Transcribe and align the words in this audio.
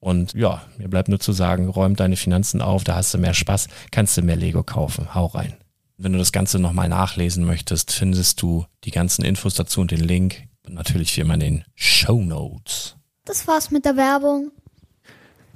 Und 0.00 0.34
ja, 0.34 0.62
mir 0.78 0.88
bleibt 0.88 1.08
nur 1.08 1.18
zu 1.18 1.32
sagen, 1.32 1.68
räum 1.68 1.96
deine 1.96 2.16
Finanzen 2.16 2.62
auf, 2.62 2.84
da 2.84 2.94
hast 2.94 3.14
du 3.14 3.18
mehr 3.18 3.34
Spaß, 3.34 3.68
kannst 3.90 4.16
du 4.16 4.22
mehr 4.22 4.36
Lego 4.36 4.62
kaufen. 4.62 5.14
Hau 5.14 5.26
rein. 5.26 5.56
Wenn 5.96 6.12
du 6.12 6.18
das 6.18 6.30
Ganze 6.30 6.60
nochmal 6.60 6.88
nachlesen 6.88 7.44
möchtest, 7.44 7.90
findest 7.92 8.40
du 8.40 8.64
die 8.84 8.92
ganzen 8.92 9.24
Infos 9.24 9.54
dazu 9.54 9.80
und 9.80 9.90
den 9.90 10.00
Link. 10.00 10.44
Und 10.64 10.74
natürlich 10.74 11.16
wie 11.16 11.22
immer 11.22 11.34
in 11.34 11.40
den 11.40 11.64
Show 11.74 12.22
Notes. 12.22 12.96
Das 13.24 13.48
war's 13.48 13.70
mit 13.70 13.84
der 13.84 13.96
Werbung. 13.96 14.52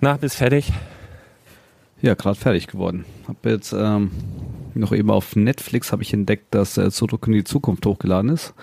Na, 0.00 0.16
bist 0.16 0.36
fertig? 0.36 0.72
Ja, 2.00 2.14
gerade 2.14 2.34
fertig 2.34 2.66
geworden. 2.66 3.04
Hab 3.28 3.46
jetzt 3.46 3.72
ähm, 3.72 4.10
noch 4.74 4.92
eben 4.92 5.10
auf 5.10 5.36
Netflix 5.36 5.92
habe 5.92 6.02
ich 6.02 6.12
entdeckt, 6.12 6.52
dass 6.52 6.76
äh, 6.76 6.90
Zurück 6.90 7.26
in 7.28 7.34
die 7.34 7.44
Zukunft 7.44 7.86
hochgeladen 7.86 8.30
ist. 8.30 8.54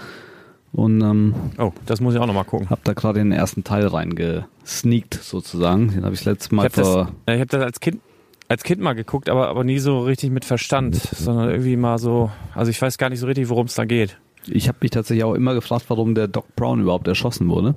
Und 0.72 1.02
ähm, 1.02 1.34
oh, 1.58 1.72
das 1.86 2.00
muss 2.00 2.14
ich 2.14 2.20
auch 2.20 2.28
nochmal 2.28 2.46
gucken. 2.46 2.70
Hab 2.70 2.84
da 2.84 2.94
gerade 2.94 3.20
den 3.20 3.32
ersten 3.32 3.64
Teil 3.64 3.88
reingesneakt 3.88 5.16
sozusagen. 5.16 5.92
Den 5.92 6.06
habe 6.06 6.14
ich 6.14 6.26
letztes 6.26 6.52
Mal 6.52 6.68
ich 6.68 6.78
hab 6.78 6.86
vor. 6.86 7.12
Das, 7.26 7.36
ich 7.36 7.42
habe 7.42 7.50
das 7.50 7.64
als 7.64 7.80
Kind 7.80 8.02
als 8.48 8.64
Kind 8.64 8.82
mal 8.82 8.94
geguckt, 8.94 9.30
aber 9.30 9.48
aber 9.48 9.64
nie 9.64 9.80
so 9.80 10.02
richtig 10.02 10.32
mit 10.32 10.44
Verstand, 10.46 10.96
sondern 10.96 11.50
irgendwie 11.50 11.78
mal 11.78 11.98
so. 11.98 12.32
Also 12.54 12.72
ich 12.72 12.82
weiß 12.82 12.98
gar 12.98 13.10
nicht 13.10 13.20
so 13.20 13.28
richtig, 13.28 13.50
worum 13.50 13.68
es 13.68 13.76
da 13.76 13.86
geht. 13.86 14.18
Ich 14.48 14.68
habe 14.68 14.78
mich 14.82 14.92
tatsächlich 14.92 15.24
auch 15.24 15.36
immer 15.36 15.54
gefragt, 15.54 15.86
warum 15.90 16.16
der 16.16 16.28
Doc 16.28 16.56
Brown 16.56 16.82
überhaupt 16.82 17.08
erschossen 17.08 17.50
wurde. 17.50 17.76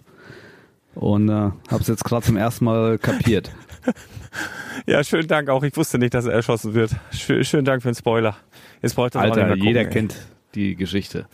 Und 0.95 1.29
äh, 1.29 1.33
habe 1.33 1.81
es 1.81 1.89
jetzt 1.89 2.05
gerade 2.05 2.25
zum 2.25 2.37
ersten 2.37 2.65
Mal 2.67 2.99
kapiert. 2.99 3.51
ja, 4.87 5.03
schönen 5.03 5.29
Dank 5.29 5.49
auch. 5.49 5.63
Ich 5.63 5.77
wusste 5.77 5.99
nicht, 5.99 6.15
dass 6.15 6.27
er 6.27 6.33
erschossen 6.33 6.75
wird. 6.75 6.95
Schön, 7.11 7.45
schönen 7.45 7.65
Dank 7.65 7.83
für 7.83 7.91
den 7.91 7.95
Spoiler. 7.95 8.37
Jetzt 8.83 8.95
braucht 8.95 9.17
Alter, 9.17 9.55
jeder 9.57 9.85
gucken, 9.85 10.09
kennt 10.09 10.17
die 10.55 10.77
Geschichte. 10.77 11.27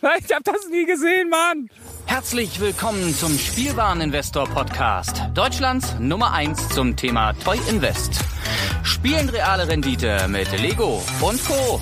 Ich 0.00 0.32
hab 0.32 0.44
das 0.44 0.68
nie 0.70 0.86
gesehen, 0.86 1.28
Mann. 1.28 1.68
Herzlich 2.06 2.60
willkommen 2.60 3.12
zum 3.12 3.36
Spielwareninvestor 3.36 4.48
Podcast. 4.48 5.22
Deutschlands 5.34 5.96
Nummer 5.98 6.32
1 6.32 6.68
zum 6.68 6.94
Thema 6.94 7.32
Toy 7.32 7.58
Invest. 7.68 8.20
Spielen 8.84 9.28
reale 9.28 9.66
Rendite 9.66 10.28
mit 10.28 10.52
Lego 10.60 11.02
und 11.20 11.44
Co. 11.44 11.80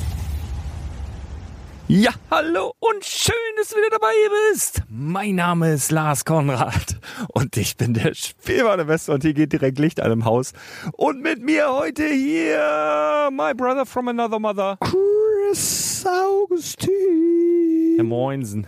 Ja, 1.89 2.11
hallo 2.31 2.73
und 2.79 3.05
schön, 3.05 3.35
dass 3.59 3.69
du 3.69 3.77
wieder 3.77 3.91
dabei 3.91 4.15
bist. 4.51 4.81
Mein 4.89 5.35
Name 5.35 5.75
ist 5.75 5.91
Lars 5.93 6.25
Konrad 6.25 6.99
und 7.29 7.59
ich 7.59 7.77
bin 7.77 7.93
der 7.93 8.15
Spielwareninvestor 8.15 9.17
und 9.17 9.25
hier 9.25 9.35
geht 9.35 9.53
direkt 9.53 9.79
Licht 9.79 10.01
an 10.01 10.11
im 10.11 10.25
Haus. 10.25 10.55
Und 10.93 11.21
mit 11.21 11.43
mir 11.43 11.71
heute 11.71 12.09
hier 12.09 13.29
my 13.31 13.53
brother 13.53 13.85
from 13.85 14.09
another 14.09 14.39
mother, 14.39 14.79
Chris 14.81 16.07
Augustin. 16.07 17.76
Herr 17.97 18.05
Moinsen. 18.05 18.67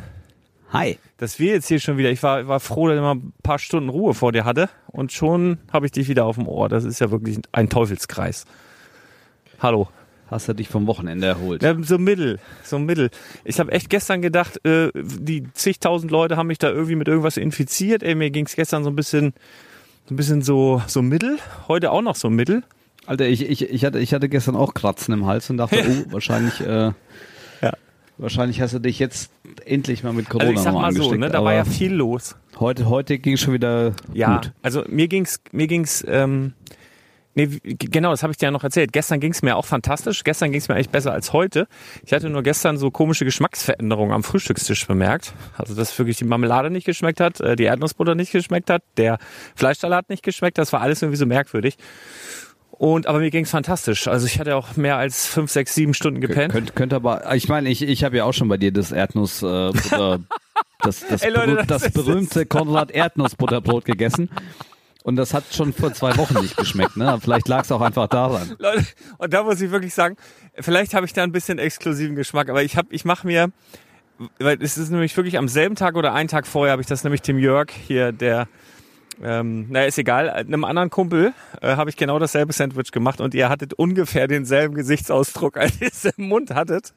Hi. 0.72 0.98
Dass 1.18 1.38
wir 1.38 1.52
jetzt 1.52 1.68
hier 1.68 1.80
schon 1.80 1.98
wieder, 1.98 2.10
ich 2.10 2.22
war, 2.22 2.48
war 2.48 2.60
froh, 2.60 2.88
dass 2.88 2.96
ich 2.96 3.02
mal 3.02 3.16
ein 3.16 3.32
paar 3.42 3.58
Stunden 3.58 3.90
Ruhe 3.90 4.14
vor 4.14 4.32
dir 4.32 4.44
hatte 4.46 4.70
und 4.86 5.12
schon 5.12 5.58
habe 5.70 5.84
ich 5.84 5.92
dich 5.92 6.08
wieder 6.08 6.24
auf 6.24 6.36
dem 6.36 6.48
Ohr. 6.48 6.70
Das 6.70 6.84
ist 6.84 6.98
ja 7.00 7.10
wirklich 7.10 7.38
ein 7.52 7.68
Teufelskreis. 7.68 8.46
Hallo. 9.60 9.88
Hast 10.30 10.48
du 10.48 10.54
dich 10.54 10.68
vom 10.68 10.86
Wochenende 10.86 11.26
erholt? 11.26 11.62
Ja, 11.62 11.74
so 11.82 11.98
mittel, 11.98 12.38
so 12.62 12.78
mittel. 12.78 13.10
Ich 13.44 13.60
habe 13.60 13.72
echt 13.72 13.88
gestern 13.88 14.20
gedacht, 14.20 14.64
äh, 14.64 14.90
die 14.94 15.44
zigtausend 15.54 16.10
Leute 16.10 16.36
haben 16.36 16.48
mich 16.48 16.58
da 16.58 16.68
irgendwie 16.68 16.96
mit 16.96 17.08
irgendwas 17.08 17.38
infiziert. 17.38 18.02
Ey, 18.02 18.14
mir 18.14 18.30
ging 18.30 18.44
es 18.44 18.54
gestern 18.54 18.84
so 18.84 18.90
ein 18.90 18.96
bisschen, 18.96 19.32
so 20.06 20.14
ein 20.14 20.16
bisschen 20.16 20.42
so, 20.42 20.82
so 20.86 21.00
mittel. 21.00 21.38
Heute 21.66 21.92
auch 21.92 22.02
noch 22.02 22.16
so 22.16 22.28
mittel. 22.28 22.62
Alter, 23.06 23.26
ich, 23.26 23.48
ich, 23.48 23.70
ich, 23.70 23.84
hatte, 23.86 24.00
ich 24.00 24.12
hatte 24.12 24.28
gestern 24.28 24.54
auch 24.54 24.74
Kratzen 24.74 25.14
im 25.14 25.24
Hals 25.24 25.48
und 25.48 25.56
dachte, 25.56 25.82
oh, 26.08 26.12
wahrscheinlich 26.12 26.60
äh, 26.60 26.92
Wahrscheinlich 28.18 28.60
hast 28.60 28.74
du 28.74 28.80
dich 28.80 28.98
jetzt 28.98 29.30
endlich 29.64 30.02
mal 30.02 30.12
mit 30.12 30.28
Corona 30.28 30.48
also 30.48 30.58
ich 30.58 30.64
sag 30.64 30.74
mal 30.74 30.92
so, 30.92 31.14
ne, 31.14 31.30
da 31.30 31.44
war 31.44 31.54
ja 31.54 31.64
viel 31.64 31.92
los. 31.92 32.36
Heute, 32.58 32.88
heute 32.88 33.18
ging 33.18 33.34
es 33.34 33.40
schon 33.40 33.54
wieder 33.54 33.92
ja, 34.12 34.36
gut. 34.36 34.52
also 34.62 34.84
mir 34.88 35.06
ging's, 35.06 35.40
mir 35.52 35.68
ging's, 35.68 36.04
ähm, 36.06 36.52
Nee, 37.38 37.60
genau, 37.62 38.10
das 38.10 38.24
habe 38.24 38.32
ich 38.32 38.36
dir 38.36 38.46
ja 38.46 38.50
noch 38.50 38.64
erzählt. 38.64 38.92
Gestern 38.92 39.20
ging 39.20 39.30
es 39.30 39.42
mir 39.42 39.54
auch 39.54 39.64
fantastisch. 39.64 40.24
Gestern 40.24 40.50
ging 40.50 40.60
es 40.60 40.66
mir 40.66 40.74
eigentlich 40.74 40.90
besser 40.90 41.12
als 41.12 41.32
heute. 41.32 41.68
Ich 42.04 42.12
hatte 42.12 42.28
nur 42.30 42.42
gestern 42.42 42.78
so 42.78 42.90
komische 42.90 43.24
Geschmacksveränderungen 43.24 44.12
am 44.12 44.24
Frühstückstisch 44.24 44.88
bemerkt. 44.88 45.34
Also, 45.56 45.76
dass 45.76 45.96
wirklich 45.96 46.16
die 46.16 46.24
Marmelade 46.24 46.68
nicht 46.68 46.84
geschmeckt 46.84 47.20
hat, 47.20 47.40
äh, 47.40 47.54
die 47.54 47.62
Erdnussbutter 47.62 48.16
nicht 48.16 48.32
geschmeckt 48.32 48.70
hat, 48.70 48.82
der 48.96 49.18
Fleischsalat 49.54 50.08
nicht 50.08 50.24
geschmeckt. 50.24 50.58
Das 50.58 50.72
war 50.72 50.80
alles 50.80 51.00
irgendwie 51.00 51.16
so 51.16 51.26
merkwürdig. 51.26 51.76
Und 52.78 53.08
aber 53.08 53.18
mir 53.18 53.30
ging 53.30 53.44
es 53.44 53.50
fantastisch. 53.50 54.06
Also 54.06 54.26
ich 54.26 54.38
hatte 54.38 54.54
auch 54.54 54.76
mehr 54.76 54.96
als 54.96 55.26
fünf, 55.26 55.50
sechs, 55.50 55.74
sieben 55.74 55.94
Stunden 55.94 56.20
gepennt. 56.20 56.52
Könnte 56.52 56.72
könnt 56.72 56.94
aber, 56.94 57.34
ich 57.34 57.48
meine, 57.48 57.68
ich, 57.68 57.82
ich 57.82 58.04
habe 58.04 58.16
ja 58.16 58.24
auch 58.24 58.32
schon 58.32 58.48
bei 58.48 58.56
dir 58.56 58.72
das 58.72 58.92
Erdnuss, 58.92 59.42
äh, 59.42 59.72
das, 60.80 61.04
das, 61.08 61.22
Ey, 61.22 61.32
Leute, 61.32 61.64
das 61.66 61.82
das 61.82 61.92
berühmte 61.92 62.46
Konrad 62.46 62.92
Erdnussbutterbrot 62.92 63.84
gegessen. 63.84 64.30
Und 65.02 65.16
das 65.16 65.34
hat 65.34 65.44
schon 65.52 65.72
vor 65.72 65.92
zwei 65.92 66.16
Wochen 66.18 66.40
nicht 66.40 66.56
geschmeckt. 66.56 66.96
Ne? 66.96 67.18
Vielleicht 67.20 67.48
lag 67.48 67.64
es 67.64 67.72
auch 67.72 67.80
einfach 67.80 68.06
daran. 68.08 68.54
Leute, 68.58 68.86
und 69.18 69.32
da 69.32 69.42
muss 69.42 69.60
ich 69.60 69.72
wirklich 69.72 69.94
sagen, 69.94 70.16
vielleicht 70.54 70.94
habe 70.94 71.04
ich 71.06 71.12
da 71.12 71.24
ein 71.24 71.32
bisschen 71.32 71.58
exklusiven 71.58 72.14
Geschmack, 72.14 72.48
aber 72.48 72.62
ich 72.62 72.76
habe, 72.76 72.88
ich 72.92 73.04
mache 73.04 73.26
mir, 73.26 73.50
weil 74.38 74.62
es 74.62 74.78
ist 74.78 74.90
nämlich 74.90 75.16
wirklich 75.16 75.36
am 75.36 75.48
selben 75.48 75.74
Tag 75.74 75.96
oder 75.96 76.14
einen 76.14 76.28
Tag 76.28 76.46
vorher 76.46 76.72
habe 76.72 76.82
ich 76.82 76.88
das 76.88 77.02
nämlich 77.02 77.22
dem 77.22 77.38
Jörg 77.38 77.70
hier, 77.70 78.12
der, 78.12 78.48
ähm, 79.22 79.66
naja, 79.70 79.86
ist 79.86 79.98
egal, 79.98 80.30
einem 80.30 80.64
anderen 80.64 80.90
Kumpel 80.90 81.32
äh, 81.60 81.76
habe 81.76 81.90
ich 81.90 81.96
genau 81.96 82.18
dasselbe 82.18 82.52
Sandwich 82.52 82.92
gemacht 82.92 83.20
und 83.20 83.34
ihr 83.34 83.48
hattet 83.48 83.74
ungefähr 83.74 84.28
denselben 84.28 84.74
Gesichtsausdruck, 84.74 85.56
als 85.58 85.80
ihr 85.80 85.88
es 85.88 86.04
im 86.04 86.28
Mund 86.28 86.54
hattet. 86.54 86.92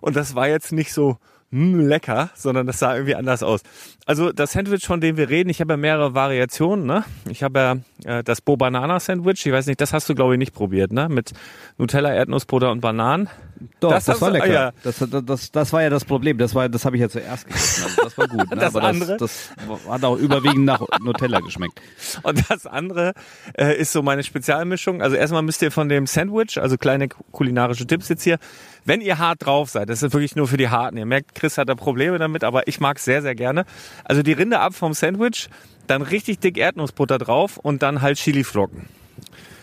Und 0.00 0.16
das 0.16 0.34
war 0.34 0.48
jetzt 0.48 0.72
nicht 0.72 0.92
so 0.92 1.18
hm, 1.50 1.78
lecker, 1.80 2.30
sondern 2.34 2.66
das 2.66 2.78
sah 2.80 2.94
irgendwie 2.94 3.14
anders 3.14 3.42
aus. 3.42 3.60
Also 4.06 4.32
das 4.32 4.52
Sandwich, 4.52 4.84
von 4.86 5.00
dem 5.00 5.16
wir 5.16 5.28
reden, 5.28 5.50
ich 5.50 5.60
habe 5.60 5.72
ja 5.74 5.76
mehrere 5.76 6.14
Variationen. 6.14 6.84
Ne? 6.86 7.04
Ich 7.28 7.42
habe 7.42 7.58
ja 8.06 8.18
äh, 8.18 8.24
das 8.24 8.40
Bo 8.40 8.56
Banana 8.56 8.98
Sandwich. 9.00 9.44
Ich 9.46 9.52
weiß 9.52 9.66
nicht, 9.66 9.80
das 9.80 9.92
hast 9.92 10.08
du 10.08 10.14
glaube 10.14 10.34
ich 10.34 10.38
nicht 10.38 10.52
probiert, 10.54 10.92
ne? 10.92 11.08
Mit 11.08 11.32
Nutella, 11.78 12.12
Erdnussbutter 12.12 12.70
und 12.70 12.80
Bananen. 12.80 13.28
Doch, 13.80 13.90
Das 13.90 14.04
das, 14.06 14.20
war 14.20 14.30
du- 14.30 14.34
lecker. 14.38 14.46
ah, 14.46 14.52
ja. 14.52 14.72
das, 14.82 14.98
das, 14.98 15.24
das, 15.24 15.52
das 15.52 15.72
war 15.72 15.82
ja 15.82 15.90
das 15.90 16.04
Problem. 16.04 16.38
Das 16.38 16.54
war, 16.54 16.68
das 16.68 16.84
habe 16.84 16.96
ich 16.96 17.02
ja 17.02 17.08
zuerst 17.08 17.46
gegessen. 17.46 17.84
Das 18.16 18.18
war 18.18 18.28
gut. 18.28 18.50
Ne? 18.50 18.56
Das 18.56 18.74
Aber 18.74 18.86
andere? 18.86 19.16
das, 19.16 19.50
das 19.56 19.88
hat 19.88 20.04
auch 20.04 20.16
überwiegend 20.16 20.64
nach 20.64 20.82
Nutella 21.00 21.40
geschmeckt. 21.40 21.80
Und 22.22 22.48
das 22.48 22.66
andere 22.66 23.14
äh, 23.58 23.76
ist 23.76 23.92
so 23.92 24.02
meine 24.02 24.22
Spezialmischung. 24.22 25.02
Also 25.02 25.16
erstmal 25.16 25.42
müsst 25.42 25.62
ihr 25.62 25.70
von 25.70 25.88
dem 25.88 26.06
Sandwich, 26.06 26.58
also 26.58 26.76
kleine 26.76 27.08
kulinarische 27.08 27.86
Tipps 27.86 28.08
jetzt 28.08 28.22
hier, 28.22 28.38
wenn 28.84 29.00
ihr 29.00 29.18
hart 29.18 29.46
drauf 29.46 29.70
seid, 29.70 29.88
das 29.88 30.02
ist 30.02 30.12
wirklich 30.12 30.36
nur 30.36 30.46
für 30.46 30.56
die 30.56 30.68
Harten. 30.68 30.96
Ihr 30.96 31.06
merkt, 31.06 31.34
Chris 31.34 31.58
hat 31.58 31.68
da 31.68 31.74
Probleme 31.74 32.18
damit, 32.18 32.44
aber 32.44 32.68
ich 32.68 32.80
mag 32.80 32.98
sehr, 32.98 33.22
sehr 33.22 33.34
gerne. 33.34 33.64
Also 34.04 34.22
die 34.22 34.32
Rinde 34.32 34.60
ab 34.60 34.74
vom 34.74 34.92
Sandwich, 34.92 35.48
dann 35.86 36.02
richtig 36.02 36.38
dick 36.40 36.58
Erdnussbutter 36.58 37.18
drauf 37.18 37.58
und 37.58 37.82
dann 37.82 38.02
halt 38.02 38.18
Chiliflocken. 38.18 38.88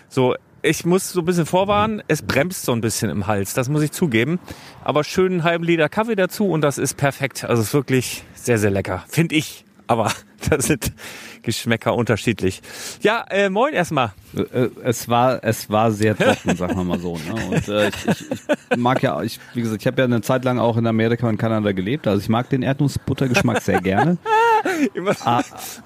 So, 0.09 0.36
ich 0.63 0.86
muss 0.86 1.12
so 1.12 1.22
ein 1.22 1.25
bisschen 1.25 1.46
vorwarnen, 1.46 2.04
es 2.08 2.22
bremst 2.22 2.63
so 2.63 2.72
ein 2.72 2.81
bisschen 2.81 3.10
im 3.10 3.28
Hals, 3.28 3.54
das 3.54 3.69
muss 3.69 3.81
ich 3.81 3.92
zugeben. 3.92 4.40
Aber 4.84 5.04
schön 5.04 5.31
einen 5.31 5.44
halben 5.44 5.63
Liter 5.63 5.90
Kaffee 5.90 6.16
dazu 6.16 6.50
und 6.50 6.62
das 6.62 6.78
ist 6.78 6.98
perfekt. 6.98 7.44
Also 7.44 7.62
es 7.62 7.69
ist 7.69 7.74
wirklich 7.74 8.24
sehr, 8.34 8.58
sehr 8.58 8.72
lecker, 8.72 9.04
finde 9.08 9.36
ich. 9.36 9.66
Aber 9.92 10.10
das 10.50 10.68
sind 10.68 10.94
Geschmäcker 11.42 11.94
unterschiedlich. 11.96 12.62
Ja, 13.02 13.26
äh, 13.30 13.50
moin 13.50 13.74
erstmal. 13.74 14.14
Äh, 14.36 14.70
Es 14.84 15.10
war, 15.10 15.44
es 15.44 15.70
war 15.70 15.92
sehr 15.92 16.16
trocken, 16.18 16.56
sagen 16.56 16.78
wir 16.78 16.84
mal 16.86 17.00
so. 17.00 17.18
Ne? 17.18 17.34
Und 17.50 17.68
äh, 17.68 17.90
ich, 17.90 18.08
ich, 18.08 18.26
ich 18.72 18.78
mag 18.78 19.02
ja, 19.04 19.22
ich, 19.22 19.40
wie 19.54 19.62
gesagt, 19.62 19.82
ich 19.82 19.88
habe 19.88 19.98
ja 20.00 20.06
eine 20.06 20.22
Zeit 20.22 20.46
lang 20.46 20.60
auch 20.60 20.78
in 20.78 20.88
Amerika 20.88 21.28
und 21.28 21.38
Kanada 21.38 21.74
gelebt. 21.74 22.08
Also 22.08 22.22
ich 22.22 22.30
mag 22.30 22.48
den 22.50 22.62
Erdnussbuttergeschmack 22.62 23.62
sehr 23.62 23.82
gerne. 23.82 24.18
Immer- 24.94 25.16
Ah, 25.26 25.44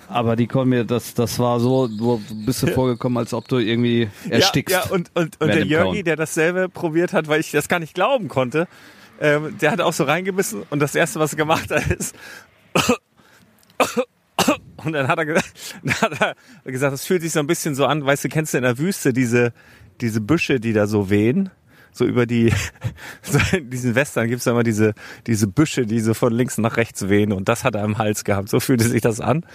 aber 0.07 0.35
die 0.35 0.45
konnten 0.45 0.69
mir, 0.69 0.83
das, 0.83 1.13
das 1.15 1.39
war 1.39 1.59
so, 1.59 1.87
du 1.87 2.21
bist 2.45 2.61
dir 2.61 2.71
vorgekommen, 2.73 3.17
als 3.17 3.33
ob 3.33 3.47
du 3.47 3.57
irgendwie 3.57 4.09
erstickst. 4.29 4.75
Ja, 4.75 4.83
ja 4.85 4.91
und, 4.91 5.09
und, 5.15 5.41
und 5.41 5.47
der 5.47 5.65
Jörgi, 5.65 6.03
der 6.03 6.15
dasselbe 6.17 6.69
probiert 6.69 7.11
hat, 7.13 7.27
weil 7.27 7.39
ich 7.39 7.49
das 7.51 7.67
gar 7.69 7.79
nicht 7.79 7.95
glauben 7.95 8.27
konnte, 8.27 8.67
ähm, 9.19 9.57
der 9.61 9.71
hat 9.71 9.79
auch 9.81 9.93
so 9.93 10.03
reingebissen 10.03 10.63
und 10.69 10.79
das 10.79 10.93
erste, 10.93 11.19
was 11.21 11.31
er 11.33 11.37
gemacht 11.37 11.71
hat, 11.71 11.87
ist 11.87 12.13
und 14.83 14.93
dann 14.93 15.07
hat 15.07 15.19
er, 15.19 15.25
dann 15.83 15.95
hat 16.01 16.37
er 16.63 16.71
gesagt, 16.71 16.93
das 16.93 17.05
fühlt 17.05 17.21
sich 17.21 17.31
so 17.31 17.39
ein 17.39 17.47
bisschen 17.47 17.75
so 17.75 17.85
an, 17.85 18.05
weißt 18.05 18.23
du, 18.23 18.29
kennst 18.29 18.53
du 18.53 18.57
in 18.57 18.63
der 18.63 18.77
Wüste 18.77 19.13
diese, 19.13 19.53
diese 20.01 20.21
Büsche, 20.21 20.59
die 20.59 20.73
da 20.73 20.87
so 20.87 21.09
wehen? 21.09 21.49
So 21.91 22.05
über 22.05 22.25
die, 22.25 22.51
so 23.21 23.39
in 23.55 23.69
diesen 23.69 23.95
Western 23.95 24.27
gibt's 24.27 24.43
da 24.43 24.51
immer 24.51 24.63
diese, 24.63 24.93
diese 25.27 25.47
Büsche, 25.47 25.85
die 25.85 25.99
so 26.01 26.13
von 26.13 26.33
links 26.33 26.57
nach 26.57 26.77
rechts 26.77 27.07
wehen 27.07 27.31
und 27.31 27.47
das 27.47 27.63
hat 27.63 27.75
er 27.75 27.83
im 27.83 27.97
Hals 27.97 28.23
gehabt. 28.23 28.49
So 28.49 28.59
fühlte 28.59 28.83
sich 28.83 29.01
das 29.01 29.21
an. 29.21 29.45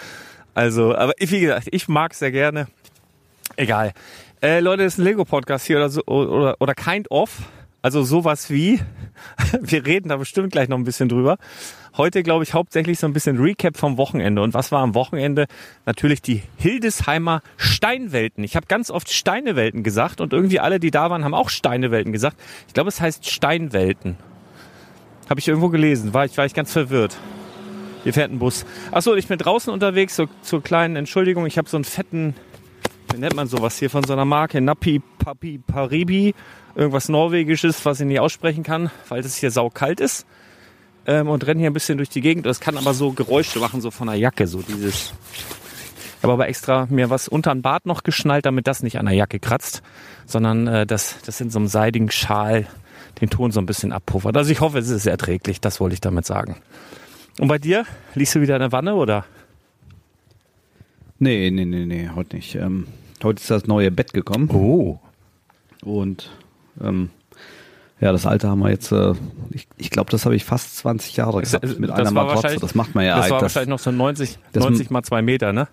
Also, 0.54 0.94
aber 0.94 1.12
wie 1.18 1.40
gesagt, 1.40 1.68
ich 1.70 1.88
mag 1.88 2.14
sehr 2.14 2.32
gerne. 2.32 2.66
Egal. 3.56 3.92
Äh, 4.42 4.60
Leute, 4.60 4.84
das 4.84 4.94
ist 4.94 4.98
ein 4.98 5.04
Lego-Podcast 5.04 5.66
hier 5.66 5.76
oder 5.76 5.90
so, 5.90 6.02
oder, 6.06 6.56
oder 6.60 6.74
kind 6.74 7.10
of. 7.10 7.30
Also 7.82 8.02
sowas 8.02 8.50
wie. 8.50 8.80
Wir 9.60 9.86
reden 9.86 10.08
da 10.10 10.16
bestimmt 10.16 10.52
gleich 10.52 10.68
noch 10.68 10.76
ein 10.76 10.84
bisschen 10.84 11.08
drüber. 11.08 11.38
Heute, 11.96 12.22
glaube 12.22 12.44
ich, 12.44 12.54
hauptsächlich 12.54 12.98
so 12.98 13.06
ein 13.06 13.12
bisschen 13.12 13.38
Recap 13.38 13.76
vom 13.76 13.96
Wochenende. 13.96 14.42
Und 14.42 14.54
was 14.54 14.70
war 14.70 14.82
am 14.82 14.94
Wochenende? 14.94 15.46
Natürlich 15.86 16.22
die 16.22 16.42
Hildesheimer 16.58 17.42
Steinwelten. 17.56 18.44
Ich 18.44 18.54
habe 18.54 18.66
ganz 18.66 18.90
oft 18.90 19.10
Steinewelten 19.10 19.82
gesagt 19.82 20.20
und 20.20 20.32
irgendwie 20.32 20.60
alle, 20.60 20.78
die 20.78 20.90
da 20.90 21.10
waren, 21.10 21.24
haben 21.24 21.34
auch 21.34 21.48
Steinewelten 21.48 22.12
gesagt. 22.12 22.36
Ich 22.68 22.74
glaube, 22.74 22.88
es 22.88 23.00
heißt 23.00 23.28
Steinwelten. 23.28 24.16
Habe 25.28 25.40
ich 25.40 25.48
irgendwo 25.48 25.68
gelesen. 25.68 26.12
War 26.12 26.24
ich, 26.26 26.36
war 26.36 26.44
ich 26.44 26.54
ganz 26.54 26.72
verwirrt. 26.72 27.16
Hier 28.02 28.12
fährt 28.12 28.30
ein 28.30 28.38
Bus. 28.38 28.64
Achso, 28.92 29.14
ich 29.14 29.26
bin 29.26 29.38
draußen 29.38 29.72
unterwegs, 29.72 30.16
so, 30.16 30.26
zur 30.42 30.62
kleinen 30.62 30.96
Entschuldigung. 30.96 31.46
Ich 31.46 31.58
habe 31.58 31.68
so 31.68 31.76
einen 31.76 31.84
fetten, 31.84 32.34
wie 33.12 33.18
nennt 33.18 33.34
man 33.34 33.46
sowas 33.46 33.78
hier 33.78 33.90
von 33.90 34.04
so 34.04 34.12
einer 34.12 34.24
Marke? 34.24 34.60
Napi 34.60 35.00
Papi 35.18 35.58
Paribi. 35.58 36.34
Irgendwas 36.74 37.08
Norwegisches, 37.08 37.84
was 37.84 38.00
ich 38.00 38.06
nicht 38.06 38.20
aussprechen 38.20 38.62
kann, 38.62 38.90
weil 39.08 39.20
es 39.20 39.36
hier 39.36 39.50
saukalt 39.50 40.00
ist. 40.00 40.26
Ähm, 41.06 41.28
und 41.28 41.46
renne 41.46 41.60
hier 41.60 41.70
ein 41.70 41.74
bisschen 41.74 41.98
durch 41.98 42.10
die 42.10 42.20
Gegend. 42.20 42.46
Das 42.46 42.60
kann 42.60 42.76
aber 42.76 42.94
so 42.94 43.12
Geräusche 43.12 43.58
machen, 43.58 43.80
so 43.80 43.90
von 43.90 44.06
der 44.06 44.16
Jacke, 44.16 44.46
so 44.46 44.62
dieses. 44.62 45.12
Ich 46.18 46.22
habe 46.22 46.34
aber 46.34 46.48
extra 46.48 46.86
mir 46.90 47.10
was 47.10 47.28
unter 47.28 47.52
den 47.52 47.62
Bart 47.62 47.86
noch 47.86 48.02
geschnallt, 48.02 48.46
damit 48.46 48.66
das 48.66 48.82
nicht 48.82 48.98
an 48.98 49.06
der 49.06 49.14
Jacke 49.14 49.40
kratzt, 49.40 49.82
sondern 50.26 50.66
äh, 50.66 50.86
das, 50.86 51.16
das 51.24 51.40
in 51.40 51.50
so 51.50 51.58
einem 51.58 51.68
seidigen 51.68 52.10
Schal 52.10 52.66
den 53.20 53.30
Ton 53.30 53.50
so 53.50 53.60
ein 53.60 53.66
bisschen 53.66 53.92
abpuffert. 53.92 54.36
Also 54.36 54.52
ich 54.52 54.60
hoffe, 54.60 54.78
es 54.78 54.88
ist 54.88 55.06
erträglich, 55.06 55.60
das 55.60 55.80
wollte 55.80 55.94
ich 55.94 56.00
damit 56.00 56.26
sagen. 56.26 56.56
Und 57.38 57.48
bei 57.48 57.58
dir? 57.58 57.86
Liegst 58.14 58.34
du 58.34 58.40
wieder 58.40 58.56
in 58.56 58.60
der 58.60 58.72
Wanne 58.72 58.94
oder? 58.94 59.24
Nee, 61.18 61.50
nee, 61.50 61.64
nee, 61.64 61.86
nee, 61.86 62.10
heute 62.14 62.36
nicht. 62.36 62.54
Ähm, 62.54 62.86
heute 63.24 63.40
ist 63.40 63.50
das 63.50 63.66
neue 63.66 63.90
Bett 63.90 64.12
gekommen 64.12 64.48
Oh. 64.52 64.98
und 65.84 66.30
ähm, 66.82 67.10
ja, 68.00 68.12
das 68.12 68.24
alte 68.24 68.48
haben 68.48 68.60
wir 68.60 68.70
jetzt, 68.70 68.92
äh, 68.92 69.12
ich, 69.50 69.68
ich 69.76 69.90
glaube, 69.90 70.10
das 70.10 70.24
habe 70.24 70.34
ich 70.34 70.44
fast 70.44 70.76
20 70.78 71.16
Jahre 71.16 71.40
Das- 71.40 71.50
gehabt 71.52 71.78
mit 71.78 71.90
das 71.90 71.98
einer 71.98 72.14
war 72.14 72.34
Matratze. 72.34 72.56
Das 72.58 72.74
macht 72.74 72.94
man 72.94 73.04
ja 73.04 73.16
das 73.16 73.28
war 73.30 73.38
das- 73.40 73.42
wahrscheinlich 73.42 73.68
noch 73.68 73.78
so 73.78 73.90
90, 73.90 74.38
das- 74.52 74.64
90 74.64 74.90
mal 74.90 75.02
zwei 75.02 75.20
Meter, 75.22 75.52
ne? 75.52 75.68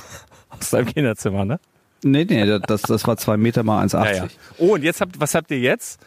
Aus 0.50 0.70
deinem 0.70 0.86
Kinderzimmer, 0.86 1.44
ne? 1.44 1.60
Nee, 2.02 2.24
nee, 2.28 2.58
das, 2.66 2.82
das 2.82 3.06
war 3.06 3.16
zwei 3.18 3.36
Meter 3.36 3.62
mal 3.62 3.84
1,80. 3.84 4.04
Ja, 4.04 4.12
ja. 4.24 4.26
Oh, 4.58 4.74
und 4.74 4.84
jetzt 4.84 5.00
habt, 5.00 5.18
was 5.20 5.34
habt 5.34 5.50
ihr 5.50 5.58
jetzt? 5.58 6.00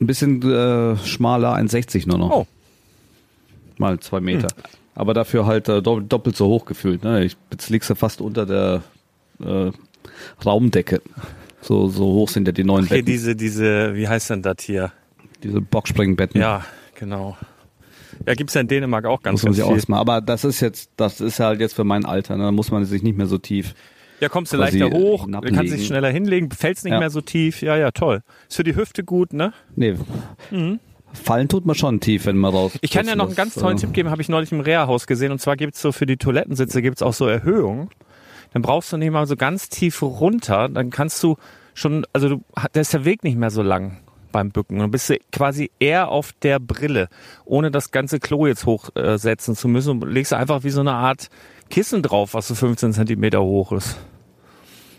Ein 0.00 0.06
bisschen 0.06 0.42
äh, 0.42 0.96
schmaler, 0.98 1.54
1,60 1.56 2.06
nur 2.08 2.18
noch. 2.18 2.30
Oh. 2.30 2.46
Mal 3.78 3.98
zwei 4.00 4.20
Meter. 4.20 4.48
Aber 4.94 5.14
dafür 5.14 5.46
halt 5.46 5.68
äh, 5.68 5.80
doppelt, 5.80 6.12
doppelt 6.12 6.36
so 6.36 6.46
hoch 6.46 6.64
gefühlt. 6.64 7.02
Ne? 7.02 7.24
Ich, 7.24 7.36
jetzt 7.50 7.70
liegst 7.70 7.88
du 7.88 7.94
fast 7.94 8.20
unter 8.20 8.44
der 8.46 8.82
äh, 9.40 9.70
Raumdecke. 10.44 11.02
So, 11.60 11.88
so 11.88 12.04
hoch 12.04 12.28
sind 12.28 12.46
ja 12.48 12.52
die 12.52 12.64
neuen 12.64 12.86
Hier 12.86 12.96
Betten. 12.98 13.06
diese, 13.06 13.36
diese, 13.36 13.94
wie 13.94 14.08
heißt 14.08 14.30
denn 14.30 14.42
das 14.42 14.56
hier? 14.62 14.92
diese 15.42 15.60
Boxspringbetten. 15.60 16.40
Ja, 16.40 16.64
genau. 16.94 17.36
Ja, 18.26 18.34
gibt's 18.34 18.54
ja 18.54 18.60
in 18.60 18.68
Dänemark 18.68 19.04
auch 19.06 19.22
ganz, 19.22 19.42
muss 19.42 19.42
man 19.44 19.52
ganz 19.68 19.80
auch 19.82 19.86
viel. 19.86 19.94
Aber 19.96 20.20
das 20.20 20.44
ist 20.44 20.60
jetzt, 20.60 20.90
das 20.96 21.20
ist 21.20 21.40
halt 21.40 21.60
jetzt 21.60 21.74
für 21.74 21.82
mein 21.84 22.04
Alter. 22.04 22.36
Ne? 22.36 22.44
Da 22.44 22.52
muss 22.52 22.70
man 22.70 22.84
sich 22.84 23.02
nicht 23.02 23.16
mehr 23.16 23.26
so 23.26 23.38
tief. 23.38 23.74
Ja, 24.20 24.28
kommst 24.28 24.52
du 24.52 24.56
leichter 24.56 24.88
hoch, 24.90 25.22
du 25.22 25.26
hinablegen. 25.26 25.56
kannst 25.58 25.74
dich 25.74 25.86
schneller 25.86 26.08
hinlegen, 26.10 26.48
fällst 26.52 26.84
nicht 26.84 26.92
Ja. 26.92 27.00
mehr 27.00 27.10
so 27.10 27.20
tief. 27.20 27.60
Ja, 27.60 27.76
ja, 27.76 27.90
toll. 27.90 28.22
Ist 28.48 28.54
für 28.56 28.62
die 28.62 28.76
Hüfte 28.76 29.02
gut, 29.02 29.32
ne? 29.32 29.52
Nee. 29.74 29.96
Fallen 31.12 31.48
tut 31.48 31.66
man 31.66 31.74
schon 31.74 31.98
tief, 31.98 32.26
wenn 32.26 32.36
man 32.36 32.52
raus. 32.54 32.72
Mhm. 32.74 32.78
Ich 32.82 32.90
kann 32.92 33.06
ja 33.06 33.16
noch 33.16 33.26
einen 33.26 33.34
ganz 33.34 33.54
tollen 33.54 33.76
äh, 33.78 33.80
Tipp 33.80 33.92
geben, 33.92 34.10
habe 34.10 34.22
ich 34.22 34.28
neulich 34.28 34.52
im 34.52 34.60
Reha-Haus 34.60 35.08
gesehen. 35.08 35.32
Und 35.32 35.40
zwar 35.40 35.56
gibt's 35.56 35.82
so 35.82 35.90
für 35.90 36.06
die 36.06 36.16
Toilettensitze 36.16 36.82
gibt's 36.82 37.02
auch 37.02 37.12
so 37.14 37.26
Erhöhungen. 37.26 37.90
Dann 38.52 38.62
brauchst 38.62 38.92
du 38.92 38.96
nicht 38.96 39.10
mal 39.10 39.26
so 39.26 39.36
ganz 39.36 39.68
tief 39.68 40.02
runter. 40.02 40.68
Dann 40.68 40.90
kannst 40.90 41.22
du 41.22 41.36
schon, 41.74 42.06
also 42.12 42.28
du, 42.28 42.44
da 42.72 42.80
ist 42.80 42.92
der 42.92 43.04
Weg 43.04 43.24
nicht 43.24 43.38
mehr 43.38 43.50
so 43.50 43.62
lang 43.62 43.98
beim 44.30 44.50
Bücken. 44.50 44.78
Dann 44.78 44.90
bist 44.90 45.10
du 45.10 45.16
quasi 45.30 45.70
eher 45.78 46.08
auf 46.08 46.32
der 46.42 46.58
Brille, 46.58 47.08
ohne 47.44 47.70
das 47.70 47.90
ganze 47.90 48.18
Klo 48.18 48.46
jetzt 48.46 48.66
hochsetzen 48.66 49.54
zu 49.54 49.68
müssen. 49.68 50.02
Und 50.02 50.10
legst 50.10 50.32
du 50.32 50.36
einfach 50.36 50.64
wie 50.64 50.70
so 50.70 50.80
eine 50.80 50.92
Art 50.92 51.28
Kissen 51.70 52.02
drauf, 52.02 52.34
was 52.34 52.48
so 52.48 52.54
15 52.54 52.92
Zentimeter 52.92 53.42
hoch 53.42 53.72
ist. 53.72 53.96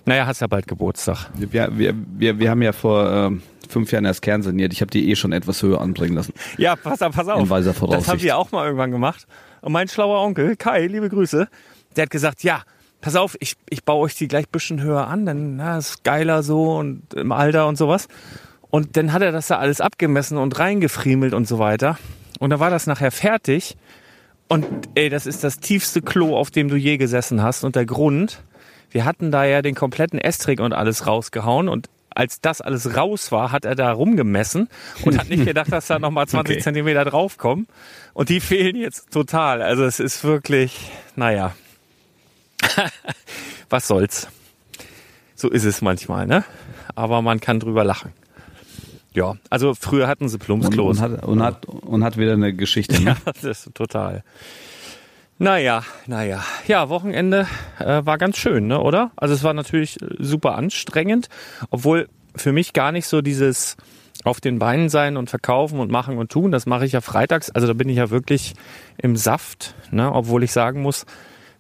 Naja, 0.05 0.25
hast 0.25 0.41
ja 0.41 0.48
bald 0.48 0.67
Geburtstag. 0.67 1.29
Wir, 1.36 1.77
wir, 1.77 1.93
wir, 1.95 2.39
wir 2.39 2.50
haben 2.50 2.62
ja 2.62 2.74
vor 2.74 3.10
ähm, 3.10 3.41
fünf 3.69 3.91
Jahren 3.91 4.03
erst 4.03 4.22
Kern 4.22 4.41
saniert. 4.41 4.74
Ich 4.74 4.81
habe 4.81 4.91
die 4.91 5.10
eh 5.10 5.15
schon 5.15 5.31
etwas 5.31 5.63
höher 5.63 5.79
anbringen 5.79 6.15
lassen. 6.15 6.33
Ja, 6.57 6.75
pass 6.75 7.01
auf, 7.01 7.15
pass 7.15 7.27
auf. 7.29 7.39
In 7.39 7.50
weiser 7.50 7.69
Das 7.72 7.79
Voraussicht. 7.79 8.10
haben 8.10 8.22
wir 8.22 8.38
auch 8.38 8.51
mal 8.51 8.65
irgendwann 8.65 8.91
gemacht. 8.91 9.27
Und 9.62 9.72
mein 9.72 9.88
schlauer 9.88 10.22
Onkel, 10.22 10.57
Kai, 10.57 10.88
liebe 10.88 11.07
Grüße, 11.07 11.48
der 11.95 12.01
hat 12.01 12.10
gesagt, 12.10 12.43
ja, 12.43 12.63
pass 13.03 13.17
auf, 13.17 13.36
ich, 13.41 13.55
ich 13.69 13.83
baue 13.83 14.05
euch 14.05 14.15
die 14.15 14.29
gleich 14.29 14.48
bisschen 14.48 14.81
höher 14.81 15.07
an, 15.07 15.25
dann 15.25 15.57
na, 15.57 15.77
ist 15.77 16.05
geiler 16.05 16.41
so 16.41 16.75
und 16.77 17.13
im 17.13 17.33
Alter 17.33 17.67
und 17.67 17.77
sowas. 17.77 18.07
Und 18.69 18.95
dann 18.95 19.12
hat 19.12 19.22
er 19.22 19.33
das 19.33 19.48
da 19.48 19.57
alles 19.60 19.81
abgemessen 19.81 20.38
und 20.38 20.57
reingefriemelt 20.57 21.33
und 21.33 21.45
so 21.45 21.60
weiter. 21.60 22.00
Und 22.39 22.50
dann 22.50 22.62
war 22.62 22.69
das 22.69 22.88
nachher 22.88 23.12
fertig. 23.12 23.75
Und 24.48 24.65
ey, 24.95 25.10
das 25.10 25.25
ist 25.25 25.43
das 25.43 25.60
tiefste 25.60 26.01
Klo, 26.01 26.38
auf 26.38 26.50
dem 26.50 26.69
du 26.69 26.77
je 26.77 26.98
gesessen 26.98 27.43
hast. 27.43 27.65
Und 27.65 27.75
der 27.75 27.86
Grund, 27.86 28.41
wir 28.89 29.03
hatten 29.03 29.31
da 29.31 29.43
ja 29.43 29.62
den 29.62 29.75
kompletten 29.75 30.17
Estrich 30.17 30.62
und 30.62 30.72
alles 30.72 31.05
rausgehauen. 31.05 31.67
Und 31.67 31.89
als 32.10 32.39
das 32.39 32.62
alles 32.62 32.95
raus 32.95 33.33
war, 33.33 33.51
hat 33.51 33.65
er 33.65 33.75
da 33.75 33.91
rumgemessen 33.91 34.69
und 35.03 35.19
hat 35.19 35.27
nicht 35.27 35.45
gedacht, 35.45 35.74
dass 35.74 35.88
da 35.88 36.00
nochmal 36.00 36.27
20 36.27 36.51
Okay. 36.55 36.63
Zentimeter 36.63 37.03
draufkommen. 37.03 37.67
Und 38.13 38.29
die 38.29 38.39
fehlen 38.39 38.77
jetzt 38.77 39.12
total. 39.12 39.62
Also 39.62 39.83
es 39.83 40.00
ist 40.00 40.24
wirklich, 40.24 40.89
naja. 41.17 41.53
Was 43.70 43.88
soll's. 43.88 44.27
So 45.36 45.50
ist 45.50 45.65
es 45.65 45.82
manchmal, 45.82 46.25
ne? 46.27 46.44
Aber 46.96 47.22
man 47.22 47.39
kann 47.39 47.60
drüber 47.60 47.84
lachen. 47.84 48.13
Ja, 49.13 49.36
also 49.50 49.74
früher 49.75 50.08
hatten 50.08 50.27
sie 50.27 50.36
Und, 50.36 50.44
Plumpsklos. 50.44 50.98
und, 50.98 51.03
hat, 51.03 51.24
und, 51.24 51.44
hat, 51.44 51.65
und 51.65 52.03
hat 52.03 52.18
wieder 52.18 52.34
eine 52.34 52.53
Geschichte. 52.53 53.01
Ne? 53.01 53.15
Ja, 53.25 53.32
das 53.34 53.44
ist 53.44 53.75
total. 53.75 54.24
Naja, 55.39 55.84
naja. 56.08 56.44
Ja, 56.68 56.89
Wochenende 56.89 57.48
äh, 57.80 58.06
war 58.06 58.18
ganz 58.18 58.38
schön, 58.38 58.68
ne, 58.68 58.80
oder? 58.80 59.12
Also 59.15 59.34
es 59.34 59.44
war 59.44 59.53
natürlich 59.53 60.01
äh, 60.01 60.06
super 60.20 60.56
anstrengend, 60.56 61.27
obwohl 61.70 62.08
für 62.36 62.51
mich 62.53 62.74
gar 62.74 62.92
nicht 62.92 63.08
so 63.08 63.22
dieses 63.22 63.77
auf 64.24 64.39
den 64.39 64.58
Beinen 64.58 64.89
sein 64.89 65.18
und 65.18 65.30
verkaufen 65.30 65.80
und 65.80 65.92
machen 65.92 66.18
und 66.18 66.32
tun, 66.32 66.51
das 66.51 66.65
mache 66.65 66.86
ich 66.86 66.94
ja 66.94 67.01
freitags. 67.01 67.50
Also 67.50 67.68
da 67.68 67.74
bin 67.74 67.89
ich 67.89 67.98
ja 67.98 68.10
wirklich 68.10 68.53
im 68.98 69.15
Saft, 69.18 69.75
ne, 69.92 70.12
obwohl 70.13 70.44
ich 70.44 70.51
sagen 70.51 70.82
muss, 70.82 71.06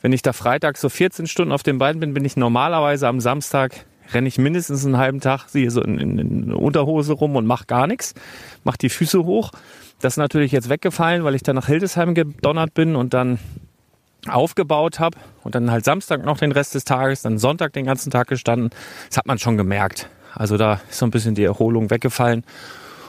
wenn 0.03 0.13
ich 0.13 0.21
da 0.21 0.33
freitags 0.33 0.81
so 0.81 0.89
14 0.89 1.25
Stunden 1.25 1.51
auf 1.51 1.63
den 1.63 1.79
Beinen 1.79 1.99
bin, 1.99 2.13
bin 2.13 2.25
ich 2.25 2.37
normalerweise 2.37 3.07
am 3.07 3.19
Samstag 3.19 3.85
renne 4.13 4.27
ich 4.27 4.37
mindestens 4.37 4.85
einen 4.85 4.97
halben 4.97 5.21
Tag 5.21 5.45
hier 5.51 5.71
so 5.71 5.81
in, 5.81 5.97
in, 5.97 6.19
in 6.19 6.53
Unterhose 6.53 7.13
rum 7.13 7.37
und 7.37 7.45
mache 7.45 7.65
gar 7.65 7.87
nichts, 7.87 8.13
mach 8.65 8.75
die 8.75 8.89
Füße 8.89 9.23
hoch. 9.23 9.51
Das 10.01 10.13
ist 10.13 10.17
natürlich 10.17 10.51
jetzt 10.51 10.67
weggefallen, 10.67 11.23
weil 11.23 11.35
ich 11.35 11.41
dann 11.41 11.55
nach 11.55 11.67
Hildesheim 11.67 12.13
gedonnert 12.13 12.73
bin 12.73 12.97
und 12.97 13.13
dann 13.13 13.39
aufgebaut 14.27 14.99
habe 14.99 15.17
und 15.43 15.55
dann 15.55 15.71
halt 15.71 15.85
Samstag 15.85 16.25
noch 16.25 16.37
den 16.37 16.51
Rest 16.51 16.75
des 16.75 16.83
Tages, 16.83 17.21
dann 17.21 17.37
Sonntag 17.37 17.71
den 17.71 17.85
ganzen 17.85 18.11
Tag 18.11 18.27
gestanden. 18.27 18.71
Das 19.07 19.17
hat 19.17 19.25
man 19.25 19.39
schon 19.39 19.55
gemerkt. 19.55 20.09
Also 20.35 20.57
da 20.57 20.81
ist 20.89 20.99
so 20.99 21.05
ein 21.05 21.11
bisschen 21.11 21.35
die 21.35 21.43
Erholung 21.43 21.89
weggefallen. 21.89 22.43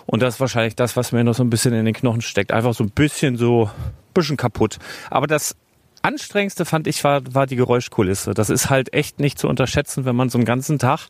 Und 0.06 0.22
das 0.22 0.34
ist 0.34 0.40
wahrscheinlich 0.40 0.76
das, 0.76 0.96
was 0.96 1.12
mir 1.12 1.24
noch 1.24 1.34
so 1.34 1.42
ein 1.42 1.50
bisschen 1.50 1.72
in 1.72 1.84
den 1.84 1.94
Knochen 1.94 2.20
steckt. 2.20 2.52
Einfach 2.52 2.74
so 2.74 2.84
ein 2.84 2.90
bisschen 2.90 3.36
so, 3.36 3.70
bisschen 4.12 4.36
kaputt. 4.36 4.78
Aber 5.10 5.26
das 5.26 5.56
anstrengendste 6.04 6.64
fand 6.64 6.86
ich 6.86 7.02
war, 7.02 7.22
war 7.34 7.46
die 7.46 7.56
Geräuschkulisse. 7.56 8.34
Das 8.34 8.50
ist 8.50 8.70
halt 8.70 8.92
echt 8.92 9.20
nicht 9.20 9.38
zu 9.38 9.48
unterschätzen, 9.48 10.04
wenn 10.04 10.14
man 10.14 10.28
so 10.28 10.38
einen 10.38 10.44
ganzen 10.44 10.78
Tag 10.78 11.08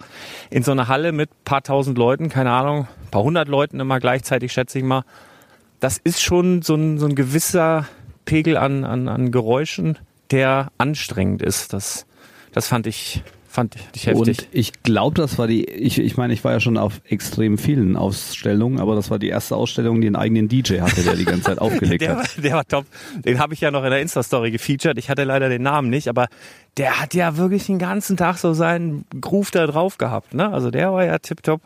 in 0.50 0.62
so 0.62 0.72
einer 0.72 0.88
Halle 0.88 1.12
mit 1.12 1.30
paar 1.44 1.62
tausend 1.62 1.98
Leuten, 1.98 2.28
keine 2.28 2.52
Ahnung, 2.52 2.88
paar 3.10 3.22
hundert 3.22 3.48
Leuten 3.48 3.80
immer 3.80 3.98
gleichzeitig, 4.00 4.52
schätze 4.52 4.78
ich 4.78 4.84
mal. 4.84 5.04
Das 5.80 5.98
ist 5.98 6.22
schon 6.22 6.62
so 6.62 6.76
ein, 6.76 6.98
so 6.98 7.06
ein 7.06 7.14
gewisser 7.14 7.86
Pegel 8.24 8.56
an, 8.56 8.84
an, 8.84 9.08
an 9.08 9.32
Geräuschen, 9.32 9.98
der 10.30 10.68
anstrengend 10.78 11.42
ist. 11.42 11.72
Das, 11.72 12.06
das 12.52 12.68
fand 12.68 12.86
ich, 12.86 13.22
fand 13.54 13.76
ich 13.94 14.06
heftig. 14.06 14.38
Und 14.40 14.48
ich 14.50 14.82
glaube, 14.82 15.14
das 15.14 15.38
war 15.38 15.46
die, 15.46 15.64
ich, 15.64 15.98
ich 15.98 16.16
meine, 16.16 16.32
ich 16.32 16.42
war 16.42 16.52
ja 16.52 16.58
schon 16.58 16.76
auf 16.76 17.00
extrem 17.04 17.56
vielen 17.56 17.96
Ausstellungen, 17.96 18.80
aber 18.80 18.96
das 18.96 19.10
war 19.10 19.20
die 19.20 19.28
erste 19.28 19.54
Ausstellung, 19.54 20.00
die 20.00 20.08
einen 20.08 20.16
eigenen 20.16 20.48
DJ 20.48 20.80
hatte, 20.80 21.04
der 21.04 21.14
die 21.14 21.24
ganze 21.24 21.42
Zeit 21.42 21.58
aufgelegt 21.60 22.02
Der 22.02 22.16
war, 22.16 22.24
hat. 22.24 22.44
der 22.44 22.52
war 22.52 22.66
top. 22.66 22.84
Den 23.24 23.38
habe 23.38 23.54
ich 23.54 23.60
ja 23.60 23.70
noch 23.70 23.84
in 23.84 23.90
der 23.90 24.00
Insta-Story 24.00 24.50
gefeatured. 24.50 24.98
Ich 24.98 25.08
hatte 25.08 25.22
leider 25.22 25.48
den 25.48 25.62
Namen 25.62 25.88
nicht, 25.88 26.08
aber 26.08 26.26
der 26.76 27.00
hat 27.00 27.14
ja 27.14 27.36
wirklich 27.36 27.66
den 27.66 27.78
ganzen 27.78 28.16
Tag 28.16 28.38
so 28.38 28.54
seinen 28.54 29.04
Groove 29.20 29.52
da 29.52 29.66
drauf 29.68 29.98
gehabt. 29.98 30.34
Ne? 30.34 30.52
Also 30.52 30.72
der 30.72 30.92
war 30.92 31.04
ja 31.04 31.18
tipptopp. 31.18 31.62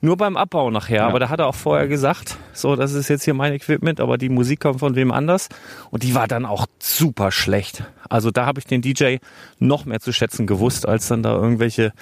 Nur 0.00 0.16
beim 0.16 0.36
Abbau 0.36 0.70
nachher, 0.70 1.04
aber 1.06 1.18
da 1.18 1.28
hat 1.28 1.40
er 1.40 1.46
auch 1.46 1.54
vorher 1.54 1.88
gesagt, 1.88 2.36
so, 2.52 2.76
das 2.76 2.92
ist 2.92 3.08
jetzt 3.08 3.24
hier 3.24 3.34
mein 3.34 3.52
Equipment, 3.52 4.00
aber 4.00 4.18
die 4.18 4.28
Musik 4.28 4.60
kommt 4.60 4.80
von 4.80 4.94
wem 4.94 5.10
anders. 5.10 5.48
Und 5.90 6.02
die 6.02 6.14
war 6.14 6.28
dann 6.28 6.44
auch 6.44 6.66
super 6.78 7.30
schlecht. 7.32 7.84
Also 8.08 8.30
da 8.30 8.46
habe 8.46 8.58
ich 8.60 8.66
den 8.66 8.82
DJ 8.82 9.16
noch 9.58 9.84
mehr 9.84 10.00
zu 10.00 10.12
schätzen 10.12 10.46
gewusst, 10.46 10.86
als 10.86 11.08
dann 11.08 11.22
da 11.22 11.34
irgendwelche 11.34 11.92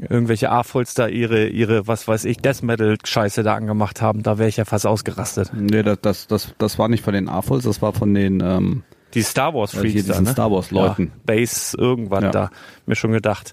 irgendwelche 0.00 0.50
A-Folds 0.50 0.94
da 0.94 1.06
ihre, 1.06 1.46
ihre, 1.48 1.86
was 1.86 2.08
weiß 2.08 2.24
ich, 2.24 2.38
Death 2.38 2.62
Metal-Scheiße 2.62 3.42
da 3.42 3.54
angemacht 3.54 4.00
haben. 4.00 4.22
Da 4.22 4.38
wäre 4.38 4.48
ich 4.48 4.56
ja 4.56 4.64
fast 4.64 4.86
ausgerastet. 4.86 5.52
Nee, 5.54 5.82
das, 5.82 5.98
das, 6.00 6.26
das, 6.26 6.54
das 6.58 6.78
war 6.78 6.88
nicht 6.88 7.04
von 7.04 7.12
den 7.12 7.28
AFOLs, 7.28 7.64
das 7.64 7.82
war 7.82 7.92
von 7.92 8.14
den, 8.14 8.40
ähm, 8.40 8.84
Die 9.12 9.22
Star 9.22 9.52
Wars 9.52 9.72
hier 9.72 9.80
Freaks 9.82 10.06
da, 10.06 10.12
diesen 10.14 10.24
ne? 10.24 10.30
Star 10.32 10.50
Wars 10.50 10.70
Leuten. 10.70 11.04
Ja, 11.14 11.20
Base 11.26 11.76
irgendwann 11.78 12.24
Ja. 12.24 12.30
da. 12.30 12.50
Mir 12.86 12.96
schon 12.96 13.12
gedacht. 13.12 13.52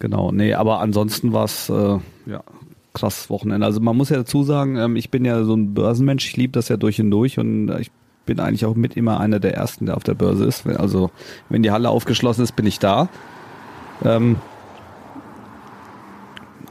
Genau, 0.00 0.32
nee, 0.32 0.54
aber 0.54 0.80
ansonsten 0.80 1.32
war 1.32 1.44
es 1.44 1.68
äh, 1.68 1.98
ja 2.26 2.42
krass 2.92 3.30
Wochenende. 3.30 3.64
Also 3.64 3.80
man 3.80 3.96
muss 3.96 4.08
ja 4.08 4.16
dazu 4.16 4.42
sagen, 4.42 4.76
ähm, 4.76 4.96
ich 4.96 5.10
bin 5.10 5.24
ja 5.24 5.44
so 5.44 5.54
ein 5.54 5.74
Börsenmensch, 5.74 6.26
ich 6.26 6.36
liebe 6.36 6.52
das 6.52 6.68
ja 6.68 6.76
durch 6.76 7.00
und 7.00 7.10
durch 7.10 7.38
und 7.38 7.68
äh, 7.68 7.80
ich 7.80 7.90
bin 8.26 8.40
eigentlich 8.40 8.64
auch 8.64 8.74
mit 8.74 8.96
immer 8.96 9.20
einer 9.20 9.40
der 9.40 9.54
ersten, 9.54 9.86
der 9.86 9.96
auf 9.96 10.04
der 10.04 10.14
Börse 10.14 10.44
ist. 10.44 10.66
Wenn, 10.66 10.76
also 10.76 11.10
wenn 11.48 11.62
die 11.62 11.70
Halle 11.70 11.90
aufgeschlossen 11.90 12.42
ist, 12.42 12.56
bin 12.56 12.66
ich 12.66 12.78
da. 12.78 13.08
Ähm, 14.04 14.36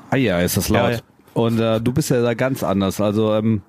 ah 0.10 0.18
ja, 0.18 0.40
ist 0.40 0.58
das 0.58 0.70
laut. 0.70 0.82
Ja, 0.82 0.92
ja. 0.92 1.00
Und 1.34 1.60
äh, 1.60 1.80
du 1.80 1.94
bist 1.94 2.10
ja 2.10 2.22
da 2.22 2.34
ganz 2.34 2.64
anders. 2.64 3.00
Also 3.00 3.34
ähm, 3.34 3.62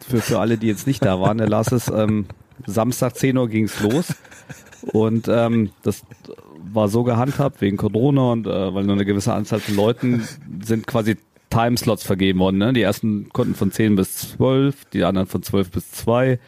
für, 0.00 0.20
für 0.20 0.38
alle, 0.38 0.58
die 0.58 0.66
jetzt 0.66 0.86
nicht 0.86 1.04
da 1.04 1.20
waren, 1.20 1.38
der 1.38 1.48
Lars 1.48 1.72
ist 1.72 1.88
ähm, 1.88 2.26
Samstag 2.66 3.16
10 3.16 3.36
Uhr 3.36 3.48
ging's 3.48 3.80
los. 3.80 4.14
Und 4.92 5.28
ähm, 5.28 5.70
das 5.82 6.02
war 6.72 6.88
so 6.88 7.04
gehandhabt 7.04 7.60
wegen 7.60 7.76
Corona 7.76 8.32
und 8.32 8.46
äh, 8.46 8.74
weil 8.74 8.84
nur 8.84 8.94
eine 8.94 9.04
gewisse 9.04 9.32
Anzahl 9.32 9.60
von 9.60 9.76
Leuten 9.76 10.26
sind 10.62 10.86
quasi 10.86 11.16
Timeslots 11.50 12.02
vergeben 12.02 12.40
worden. 12.40 12.58
Ne? 12.58 12.72
Die 12.72 12.82
ersten 12.82 13.28
konnten 13.30 13.54
von 13.54 13.70
10 13.70 13.96
bis 13.96 14.36
12, 14.36 14.86
die 14.86 15.04
anderen 15.04 15.28
von 15.28 15.42
12 15.42 15.70
bis 15.70 15.90
2 15.92 16.38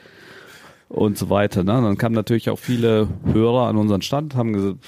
und 0.88 1.18
so 1.18 1.30
weiter. 1.30 1.64
Ne? 1.64 1.72
Dann 1.72 1.98
kamen 1.98 2.14
natürlich 2.14 2.50
auch 2.50 2.58
viele 2.58 3.08
Hörer 3.32 3.68
an 3.68 3.76
unseren 3.76 4.02
Stand, 4.02 4.34
haben 4.34 4.78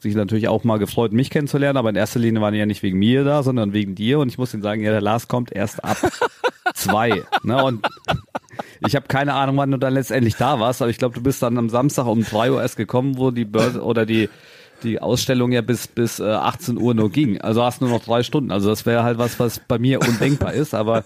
sich 0.00 0.14
natürlich 0.14 0.48
auch 0.48 0.64
mal 0.64 0.78
gefreut, 0.78 1.12
mich 1.12 1.30
kennenzulernen, 1.30 1.76
aber 1.76 1.90
in 1.90 1.96
erster 1.96 2.18
Linie 2.18 2.40
waren 2.40 2.52
die 2.52 2.58
ja 2.58 2.66
nicht 2.66 2.82
wegen 2.82 2.98
mir 2.98 3.24
da, 3.24 3.42
sondern 3.42 3.72
wegen 3.72 3.94
dir. 3.94 4.18
Und 4.18 4.28
ich 4.28 4.38
muss 4.38 4.52
ihnen 4.52 4.62
sagen, 4.62 4.82
ja, 4.82 4.90
der 4.90 5.00
Lars 5.00 5.28
kommt 5.28 5.52
erst 5.52 5.84
ab 5.84 5.96
zwei. 6.74 7.22
Ne? 7.44 7.62
Und 7.62 7.86
ich 8.86 8.96
habe 8.96 9.06
keine 9.06 9.34
Ahnung, 9.34 9.56
wann 9.56 9.70
du 9.70 9.78
dann 9.78 9.94
letztendlich 9.94 10.36
da 10.36 10.58
warst, 10.58 10.82
aber 10.82 10.90
ich 10.90 10.98
glaube, 10.98 11.14
du 11.14 11.22
bist 11.22 11.42
dann 11.42 11.56
am 11.56 11.68
Samstag 11.68 12.06
um 12.06 12.24
3 12.24 12.52
Uhr 12.52 12.60
erst 12.60 12.76
gekommen, 12.76 13.16
wo 13.16 13.30
die 13.30 13.44
Börse 13.44 13.82
oder 13.82 14.06
die 14.06 14.28
die 14.82 15.00
Ausstellung 15.00 15.52
ja 15.52 15.60
bis 15.62 15.86
bis 15.88 16.20
äh, 16.20 16.24
18 16.24 16.78
Uhr 16.78 16.94
nur 16.94 17.10
ging. 17.10 17.40
Also 17.40 17.62
hast 17.62 17.80
nur 17.80 17.90
noch 17.90 18.04
drei 18.04 18.22
Stunden. 18.22 18.50
Also 18.50 18.68
das 18.70 18.84
wäre 18.86 19.02
halt 19.04 19.18
was, 19.18 19.38
was 19.40 19.58
bei 19.60 19.78
mir 19.78 20.00
undenkbar 20.00 20.52
ist. 20.52 20.74
Aber 20.74 21.04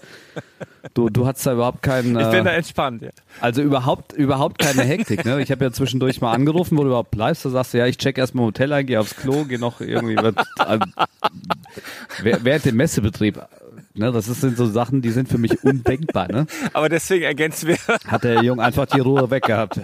du 0.93 1.09
du 1.09 1.25
hattest 1.27 1.45
da 1.45 1.53
überhaupt 1.53 1.81
keinen. 1.83 2.19
Ich 2.19 2.27
bin 2.29 2.43
da 2.45 2.51
Äh, 2.51 2.57
entspannt. 2.57 3.01
Ja. 3.03 3.09
also 3.41 3.61
überhaupt 3.61 4.13
überhaupt 4.13 4.59
keine 4.59 4.83
Hektik. 4.83 5.25
Ne? 5.25 5.41
Ich 5.41 5.51
habe 5.51 5.63
ja 5.65 5.71
zwischendurch 5.71 6.21
mal 6.21 6.31
angerufen, 6.33 6.77
wo 6.77 6.81
du 6.83 6.87
überhaupt 6.89 7.11
bleibst. 7.11 7.45
Da 7.45 7.49
sagst 7.49 7.73
du 7.73 7.77
ja, 7.77 7.85
ich 7.87 7.97
check 7.97 8.17
erstmal 8.17 8.45
Hotel 8.45 8.71
ein, 8.73 8.85
gehe 8.85 8.99
aufs 8.99 9.15
Klo, 9.15 9.45
gehe 9.45 9.59
noch 9.59 9.81
irgendwie 9.81 10.17
also, 10.17 10.85
wäh- 12.23 12.39
während 12.43 12.65
dem 12.65 12.75
Messebetrieb. 12.75 13.39
Ne, 13.97 14.11
das 14.11 14.25
sind 14.25 14.55
so 14.57 14.67
Sachen, 14.67 15.01
die 15.01 15.09
sind 15.09 15.27
für 15.27 15.39
mich 15.39 15.63
undenkbar. 15.63 16.27
Ne? 16.27 16.45
Aber 16.73 16.87
deswegen 16.87 17.23
ergänzen 17.25 17.67
wir, 17.67 17.77
Hat 18.05 18.23
der 18.23 18.43
Junge 18.43 18.61
einfach 18.63 18.85
die 18.85 18.99
Ruhe 18.99 19.31
weggehabt. 19.31 19.79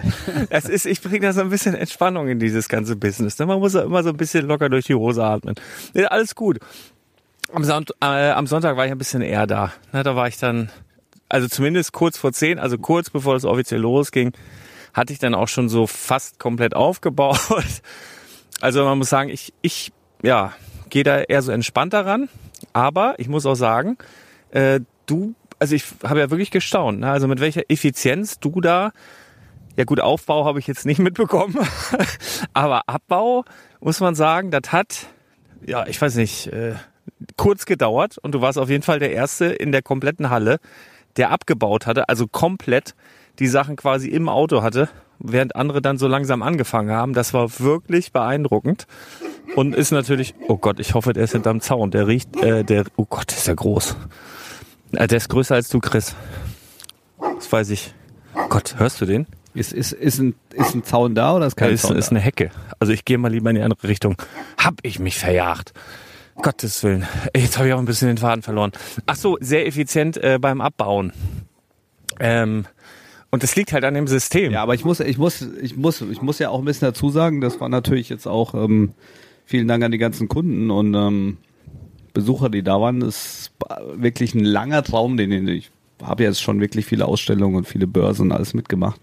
das 0.50 0.66
ist, 0.66 0.86
ich 0.86 1.00
bringe 1.00 1.20
da 1.20 1.32
so 1.32 1.40
ein 1.40 1.50
bisschen 1.50 1.74
Entspannung 1.74 2.28
in 2.28 2.38
dieses 2.38 2.68
ganze 2.68 2.94
Business. 2.94 3.38
ne? 3.40 3.46
Man 3.46 3.58
muss 3.58 3.74
ja 3.74 3.82
immer 3.82 4.04
so 4.04 4.10
ein 4.10 4.16
bisschen 4.16 4.46
locker 4.46 4.68
durch 4.68 4.86
die 4.86 4.94
Hose 4.94 5.24
atmen. 5.24 5.56
Ja, 5.94 6.06
alles 6.06 6.36
gut. 6.36 6.58
Am, 7.52 7.64
Sonnt, 7.64 7.90
äh, 8.00 8.30
am 8.30 8.46
Sonntag 8.46 8.76
war 8.76 8.86
ich 8.86 8.92
ein 8.92 8.98
bisschen 8.98 9.20
eher 9.20 9.48
da. 9.48 9.72
Ne, 9.92 10.04
da 10.04 10.14
war 10.14 10.28
ich 10.28 10.38
dann, 10.38 10.70
also 11.28 11.48
zumindest 11.48 11.92
kurz 11.92 12.16
vor 12.16 12.32
zehn, 12.32 12.60
also 12.60 12.78
kurz 12.78 13.10
bevor 13.10 13.34
es 13.34 13.44
offiziell 13.44 13.80
losging, 13.80 14.32
hatte 14.92 15.12
ich 15.12 15.18
dann 15.18 15.34
auch 15.34 15.48
schon 15.48 15.68
so 15.68 15.86
fast 15.88 16.38
komplett 16.38 16.74
aufgebaut. 16.74 17.38
Also 18.60 18.84
man 18.84 18.96
muss 18.96 19.10
sagen, 19.10 19.28
ich, 19.28 19.52
ich 19.60 19.92
ja, 20.22 20.52
gehe 20.88 21.02
da 21.02 21.20
eher 21.20 21.42
so 21.42 21.50
entspannter 21.50 22.06
ran. 22.06 22.28
Aber 22.74 23.14
ich 23.18 23.28
muss 23.28 23.46
auch 23.46 23.54
sagen, 23.54 23.96
äh, 24.50 24.80
du, 25.06 25.34
also 25.58 25.74
ich 25.74 25.84
habe 26.02 26.18
ja 26.18 26.30
wirklich 26.30 26.50
gestaunt, 26.50 27.00
ne? 27.00 27.10
also 27.10 27.26
mit 27.28 27.40
welcher 27.40 27.62
Effizienz 27.70 28.38
du 28.40 28.60
da, 28.60 28.92
ja 29.76 29.84
gut, 29.84 30.00
Aufbau 30.00 30.44
habe 30.44 30.58
ich 30.58 30.66
jetzt 30.66 30.84
nicht 30.84 30.98
mitbekommen, 31.00 31.56
aber 32.52 32.88
Abbau, 32.88 33.44
muss 33.80 34.00
man 34.00 34.14
sagen, 34.14 34.50
das 34.50 34.72
hat, 34.72 35.06
ja, 35.64 35.86
ich 35.86 36.00
weiß 36.00 36.16
nicht, 36.16 36.48
äh, 36.48 36.74
kurz 37.36 37.64
gedauert 37.64 38.18
und 38.18 38.32
du 38.32 38.40
warst 38.40 38.58
auf 38.58 38.68
jeden 38.68 38.82
Fall 38.82 38.98
der 38.98 39.12
Erste 39.12 39.46
in 39.46 39.72
der 39.72 39.82
kompletten 39.82 40.28
Halle, 40.28 40.58
der 41.16 41.30
abgebaut 41.30 41.86
hatte, 41.86 42.08
also 42.08 42.26
komplett 42.26 42.94
die 43.38 43.46
Sachen 43.46 43.76
quasi 43.76 44.08
im 44.08 44.28
Auto 44.28 44.62
hatte, 44.62 44.88
während 45.24 45.56
andere 45.56 45.80
dann 45.82 45.98
so 45.98 46.06
langsam 46.06 46.42
angefangen 46.42 46.90
haben. 46.90 47.14
Das 47.14 47.32
war 47.32 47.48
wirklich 47.58 48.12
beeindruckend 48.12 48.86
und 49.56 49.74
ist 49.74 49.90
natürlich, 49.90 50.34
oh 50.48 50.56
Gott, 50.58 50.78
ich 50.78 50.94
hoffe, 50.94 51.12
der 51.12 51.24
ist 51.24 51.32
hinterm 51.32 51.60
Zaun. 51.60 51.90
Der 51.90 52.06
riecht, 52.06 52.36
äh, 52.42 52.62
der, 52.64 52.84
oh 52.96 53.06
Gott, 53.08 53.32
ist 53.32 53.46
der 53.46 53.56
groß. 53.56 53.96
Äh, 54.92 55.06
der 55.06 55.16
ist 55.16 55.28
größer 55.28 55.54
als 55.54 55.68
du, 55.68 55.80
Chris. 55.80 56.14
Das 57.36 57.50
weiß 57.50 57.70
ich. 57.70 57.94
Gott, 58.48 58.76
hörst 58.78 59.00
du 59.00 59.06
den? 59.06 59.26
Ist, 59.54 59.72
ist, 59.72 59.92
ist, 59.92 60.18
ein, 60.18 60.34
ist 60.52 60.74
ein 60.74 60.82
Zaun 60.82 61.14
da 61.14 61.34
oder 61.34 61.46
ist 61.46 61.56
kein 61.56 61.68
Da 61.68 61.74
ist, 61.74 61.82
Zaun 61.82 61.96
ist 61.96 62.06
da? 62.06 62.10
eine 62.12 62.20
Hecke. 62.20 62.50
Also 62.80 62.92
ich 62.92 63.04
gehe 63.04 63.18
mal 63.18 63.30
lieber 63.30 63.50
in 63.50 63.56
die 63.56 63.62
andere 63.62 63.88
Richtung. 63.88 64.16
Hab 64.58 64.74
ich 64.82 64.98
mich 64.98 65.16
verjagt. 65.18 65.72
Gottes 66.42 66.82
Willen. 66.82 67.06
Jetzt 67.36 67.56
habe 67.58 67.68
ich 67.68 67.74
auch 67.74 67.78
ein 67.78 67.84
bisschen 67.84 68.08
den 68.08 68.18
Faden 68.18 68.42
verloren. 68.42 68.72
Ach 69.06 69.14
so, 69.14 69.38
sehr 69.40 69.66
effizient 69.66 70.16
äh, 70.16 70.38
beim 70.40 70.60
Abbauen. 70.60 71.12
Ähm, 72.18 72.66
und 73.34 73.42
das 73.42 73.54
liegt 73.56 73.72
halt 73.72 73.84
an 73.84 73.94
dem 73.94 74.06
System. 74.06 74.52
Ja, 74.52 74.62
aber 74.62 74.74
ich 74.74 74.84
muss, 74.84 75.00
ich 75.00 75.18
muss, 75.18 75.42
ich 75.42 75.76
muss, 75.76 76.00
ich 76.00 76.22
muss 76.22 76.38
ja 76.38 76.48
auch 76.48 76.60
ein 76.60 76.64
bisschen 76.64 76.88
dazu 76.88 77.10
sagen, 77.10 77.40
das 77.40 77.60
war 77.60 77.68
natürlich 77.68 78.08
jetzt 78.08 78.26
auch, 78.26 78.54
ähm, 78.54 78.92
vielen 79.44 79.68
Dank 79.68 79.84
an 79.84 79.92
die 79.92 79.98
ganzen 79.98 80.28
Kunden 80.28 80.70
und 80.70 80.94
ähm, 80.94 81.36
Besucher, 82.14 82.48
die 82.48 82.62
da 82.62 82.80
waren. 82.80 83.02
Es 83.02 83.50
war 83.58 83.82
wirklich 83.96 84.34
ein 84.34 84.44
langer 84.44 84.82
Traum, 84.82 85.16
den 85.18 85.46
ich 85.48 85.70
habe 86.02 86.22
jetzt 86.22 86.40
schon 86.40 86.60
wirklich 86.60 86.86
viele 86.86 87.06
Ausstellungen 87.06 87.56
und 87.56 87.66
viele 87.66 87.86
Börsen 87.86 88.22
und 88.22 88.32
alles 88.32 88.54
mitgemacht. 88.54 89.00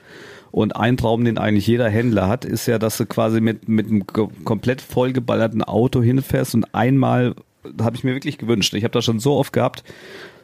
Und 0.52 0.76
ein 0.76 0.98
Traum, 0.98 1.24
den 1.24 1.38
eigentlich 1.38 1.68
jeder 1.68 1.90
Händler 1.90 2.28
hat, 2.28 2.44
ist 2.44 2.66
ja, 2.66 2.78
dass 2.80 2.98
du 2.98 3.06
quasi 3.06 3.40
mit, 3.40 3.70
mit 3.70 3.88
einem 3.88 4.06
ko- 4.06 4.32
komplett 4.44 4.82
vollgeballerten 4.82 5.64
Auto 5.64 6.02
hinfährst 6.02 6.56
und 6.56 6.74
einmal, 6.74 7.36
habe 7.80 7.96
ich 7.96 8.04
mir 8.04 8.14
wirklich 8.14 8.38
gewünscht. 8.38 8.74
Ich 8.74 8.84
habe 8.84 8.92
das 8.92 9.06
schon 9.06 9.20
so 9.20 9.34
oft 9.36 9.54
gehabt, 9.54 9.84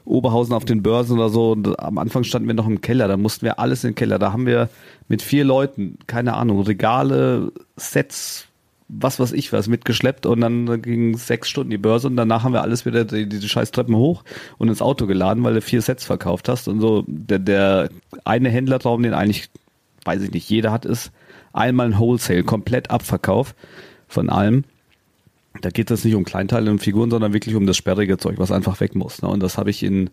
Oberhausen 0.08 0.54
auf 0.54 0.66
den 0.66 0.82
Börsen 0.84 1.18
oder 1.18 1.30
so. 1.30 1.52
Und 1.52 1.80
am 1.80 1.98
Anfang 1.98 2.24
standen 2.24 2.48
wir 2.48 2.56
noch 2.56 2.68
im 2.68 2.82
Keller, 2.82 3.08
da 3.08 3.18
mussten 3.18 3.46
wir 3.46 3.60
alles 3.60 3.84
in 3.84 3.92
den 3.92 3.96
Keller. 3.96 4.20
Da 4.20 4.32
haben 4.32 4.46
wir 4.46 4.70
mit 5.08 5.22
vier 5.22 5.44
Leuten, 5.44 5.98
keine 6.08 6.36
Ahnung, 6.36 6.62
Regale, 6.62 7.52
Sets, 7.76 8.48
was 8.90 9.20
weiß 9.20 9.34
ich 9.34 9.52
was, 9.52 9.68
mitgeschleppt 9.68 10.26
und 10.26 10.42
dann 10.42 10.82
ging 10.82 11.18
sechs 11.18 11.50
Stunden 11.50 11.72
die 11.72 11.78
Börse 11.78 12.08
und 12.08 12.16
danach 12.16 12.44
haben 12.44 12.54
wir 12.54 12.62
alles 12.62 12.86
wieder 12.86 13.04
die, 13.04 13.28
die 13.28 13.50
scheiß 13.50 13.72
Treppen 13.72 13.96
hoch 13.96 14.24
und 14.58 14.70
ins 14.70 14.82
Auto 14.82 15.08
geladen, 15.08 15.44
weil 15.44 15.56
du 15.56 15.62
vier 15.62 15.82
Sets 15.82 16.06
verkauft 16.06 16.48
hast 16.48 16.68
und 16.68 16.80
so. 16.80 17.04
Der, 17.08 17.40
der 17.40 17.90
eine 18.24 18.50
Händlertraum, 18.50 19.04
den 19.04 19.14
eigentlich, 19.14 19.50
weiß 20.06 20.22
ich 20.22 20.32
nicht, 20.32 20.50
jeder 20.50 20.72
hat, 20.72 20.86
ist 20.86 21.12
einmal 21.52 21.88
ein 21.88 22.00
Wholesale, 22.00 22.44
komplett 22.44 22.90
Abverkauf 22.90 23.56
von 24.08 24.30
allem. 24.30 24.64
Da 25.62 25.70
geht 25.70 25.92
es 25.92 26.04
nicht 26.04 26.16
um 26.16 26.24
Kleinteile 26.24 26.70
und 26.72 26.80
Figuren, 26.80 27.10
sondern 27.10 27.34
wirklich 27.34 27.56
um 27.56 27.66
das 27.66 27.78
sperrige 27.78 28.18
Zeug, 28.18 28.36
was 28.38 28.52
einfach 28.52 28.80
weg 28.80 28.96
muss. 28.96 29.22
Ne? 29.22 29.30
Und 29.30 29.42
das 29.42 29.58
habe 29.58 29.70
ich 29.70 29.84
in, 29.84 30.10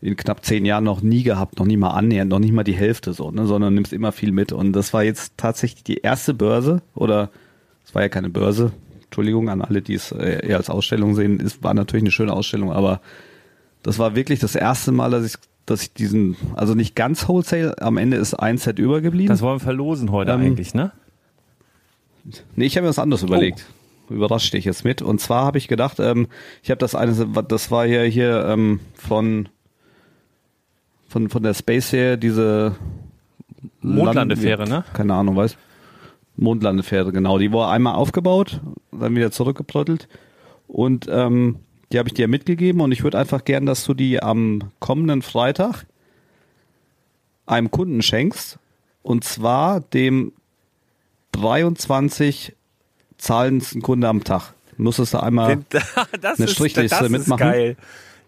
in 0.00 0.16
knapp 0.16 0.44
zehn 0.44 0.64
Jahren 0.64 0.84
noch 0.84 1.02
nie 1.02 1.22
gehabt, 1.22 1.58
noch 1.58 1.66
nie 1.66 1.76
mal 1.76 1.90
annähernd, 1.90 2.30
noch 2.30 2.38
nicht 2.38 2.52
mal 2.52 2.64
die 2.64 2.74
Hälfte 2.74 3.12
so, 3.12 3.30
ne? 3.30 3.46
sondern 3.46 3.74
nimmst 3.74 3.92
immer 3.92 4.12
viel 4.12 4.32
mit. 4.32 4.52
Und 4.52 4.72
das 4.72 4.92
war 4.92 5.04
jetzt 5.04 5.34
tatsächlich 5.36 5.84
die 5.84 5.98
erste 5.98 6.34
Börse 6.34 6.82
oder 6.94 7.30
es 7.84 7.94
war 7.94 8.02
ja 8.02 8.08
keine 8.08 8.30
Börse, 8.30 8.72
Entschuldigung 9.04 9.48
an 9.48 9.62
alle, 9.62 9.80
die 9.80 9.94
es 9.94 10.10
äh, 10.10 10.46
eher 10.46 10.56
als 10.56 10.70
Ausstellung 10.70 11.14
sehen, 11.14 11.40
es 11.40 11.62
war 11.62 11.74
natürlich 11.74 12.02
eine 12.02 12.10
schöne 12.10 12.32
Ausstellung, 12.32 12.72
aber 12.72 13.00
das 13.84 13.98
war 13.98 14.16
wirklich 14.16 14.40
das 14.40 14.56
erste 14.56 14.90
Mal, 14.90 15.10
dass 15.10 15.24
ich, 15.24 15.34
dass 15.66 15.82
ich 15.82 15.92
diesen, 15.92 16.36
also 16.54 16.74
nicht 16.74 16.96
ganz 16.96 17.28
Wholesale, 17.28 17.80
am 17.80 17.96
Ende 17.96 18.16
ist 18.16 18.34
ein 18.34 18.58
Set 18.58 18.78
übergeblieben. 18.78 19.28
Das 19.28 19.42
wollen 19.42 19.56
wir 19.56 19.64
verlosen 19.64 20.10
heute 20.10 20.32
Ähm, 20.32 20.40
eigentlich, 20.40 20.74
ne? 20.74 20.90
Nee, 22.56 22.64
ich 22.64 22.76
habe 22.76 22.84
mir 22.84 22.88
was 22.88 22.98
anderes 22.98 23.22
überlegt. 23.22 23.66
Überrascht 24.08 24.52
dich 24.52 24.64
jetzt 24.64 24.84
mit. 24.84 25.02
Und 25.02 25.20
zwar 25.20 25.44
habe 25.44 25.58
ich 25.58 25.68
gedacht, 25.68 25.98
ähm, 25.98 26.28
ich 26.62 26.70
habe 26.70 26.78
das 26.78 26.94
eine, 26.94 27.26
das 27.48 27.70
war 27.70 27.86
hier 27.86 28.02
hier 28.04 28.44
ähm, 28.46 28.80
von 28.94 29.48
von 31.08 31.30
von 31.30 31.42
der 31.42 31.54
Space 31.54 31.92
her 31.92 32.16
diese 32.16 32.76
Mondlandefähre, 33.80 34.68
ne? 34.68 34.84
Keine 34.92 35.14
Ahnung, 35.14 35.36
weiß. 35.36 35.56
Mondlandefähre, 36.36 37.12
genau. 37.12 37.38
Die 37.38 37.52
war 37.52 37.70
einmal 37.70 37.94
aufgebaut, 37.94 38.60
dann 38.92 39.14
wieder 39.14 39.30
zurückgeplottet 39.30 40.08
und 40.66 41.06
ähm, 41.08 41.60
die 41.92 41.98
habe 41.98 42.08
ich 42.08 42.14
dir 42.14 42.26
mitgegeben 42.28 42.80
und 42.80 42.92
ich 42.92 43.04
würde 43.04 43.18
einfach 43.18 43.44
gern, 43.44 43.66
dass 43.66 43.84
du 43.84 43.94
die 43.94 44.22
am 44.22 44.72
kommenden 44.80 45.22
Freitag 45.22 45.86
einem 47.46 47.70
Kunden 47.70 48.02
schenkst 48.02 48.58
und 49.02 49.22
zwar 49.22 49.80
dem 49.80 50.32
23 51.32 52.54
zahlendsten 53.24 53.82
Kunde 53.82 54.08
am 54.08 54.22
Tag. 54.22 54.54
Musstest 54.76 55.14
du 55.14 55.22
einmal 55.22 55.58
das 56.20 56.38
eine 56.38 56.46
ist, 56.46 56.52
Strichliste 56.52 56.98
das 57.00 57.08
mitmachen? 57.08 57.46
Ist 57.46 57.52
geil. 57.52 57.76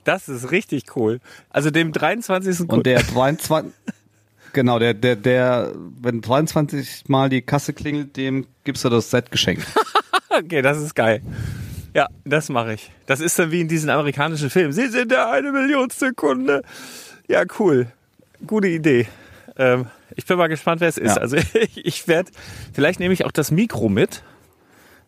Das 0.04 0.28
ist 0.28 0.50
richtig 0.50 0.96
cool. 0.96 1.20
Also 1.50 1.70
dem 1.70 1.92
23. 1.92 2.68
und 2.68 2.86
der 2.86 3.02
23 3.02 3.72
genau, 4.52 4.78
der 4.78 4.94
der 4.94 5.16
der 5.16 5.72
wenn 6.00 6.20
23 6.20 7.04
mal 7.08 7.28
die 7.28 7.42
Kasse 7.42 7.72
klingelt, 7.72 8.16
dem 8.16 8.46
gibst 8.64 8.84
du 8.84 8.88
das 8.88 9.10
Set 9.10 9.30
geschenkt. 9.30 9.66
Okay, 10.28 10.60
das 10.60 10.76
ist 10.82 10.94
geil. 10.94 11.22
Ja, 11.94 12.08
das 12.26 12.50
mache 12.50 12.74
ich. 12.74 12.90
Das 13.06 13.20
ist 13.20 13.38
dann 13.38 13.52
wie 13.52 13.62
in 13.62 13.68
diesen 13.68 13.88
amerikanischen 13.88 14.50
Filmen. 14.50 14.72
Sie 14.72 14.86
sind 14.88 15.10
der 15.10 15.30
eine 15.30 15.50
Millionste 15.50 16.12
Kunde. 16.12 16.62
Ja, 17.26 17.44
cool. 17.58 17.86
Gute 18.46 18.68
Idee. 18.68 19.06
Ähm, 19.56 19.86
ich 20.14 20.26
bin 20.26 20.36
mal 20.36 20.48
gespannt, 20.48 20.82
wer 20.82 20.88
es 20.88 20.98
ist. 20.98 21.16
Ja. 21.16 21.22
Also 21.22 21.36
ich, 21.36 21.86
ich 21.86 22.06
werde, 22.06 22.30
vielleicht 22.74 23.00
nehme 23.00 23.14
ich 23.14 23.24
auch 23.24 23.32
das 23.32 23.50
Mikro 23.50 23.88
mit, 23.88 24.22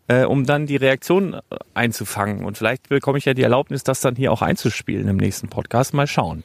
äh, 0.08 0.24
um 0.24 0.44
dann 0.44 0.66
die 0.66 0.76
Reaktion 0.76 1.34
äh, 1.34 1.40
einzufangen. 1.74 2.44
Und 2.44 2.58
vielleicht 2.58 2.88
bekomme 2.88 3.18
ich 3.18 3.24
ja 3.24 3.34
die 3.34 3.42
Erlaubnis, 3.42 3.84
das 3.84 4.00
dann 4.00 4.16
hier 4.16 4.32
auch 4.32 4.42
einzuspielen 4.42 5.06
im 5.08 5.16
nächsten 5.16 5.48
Podcast. 5.48 5.94
Mal 5.94 6.06
schauen. 6.06 6.44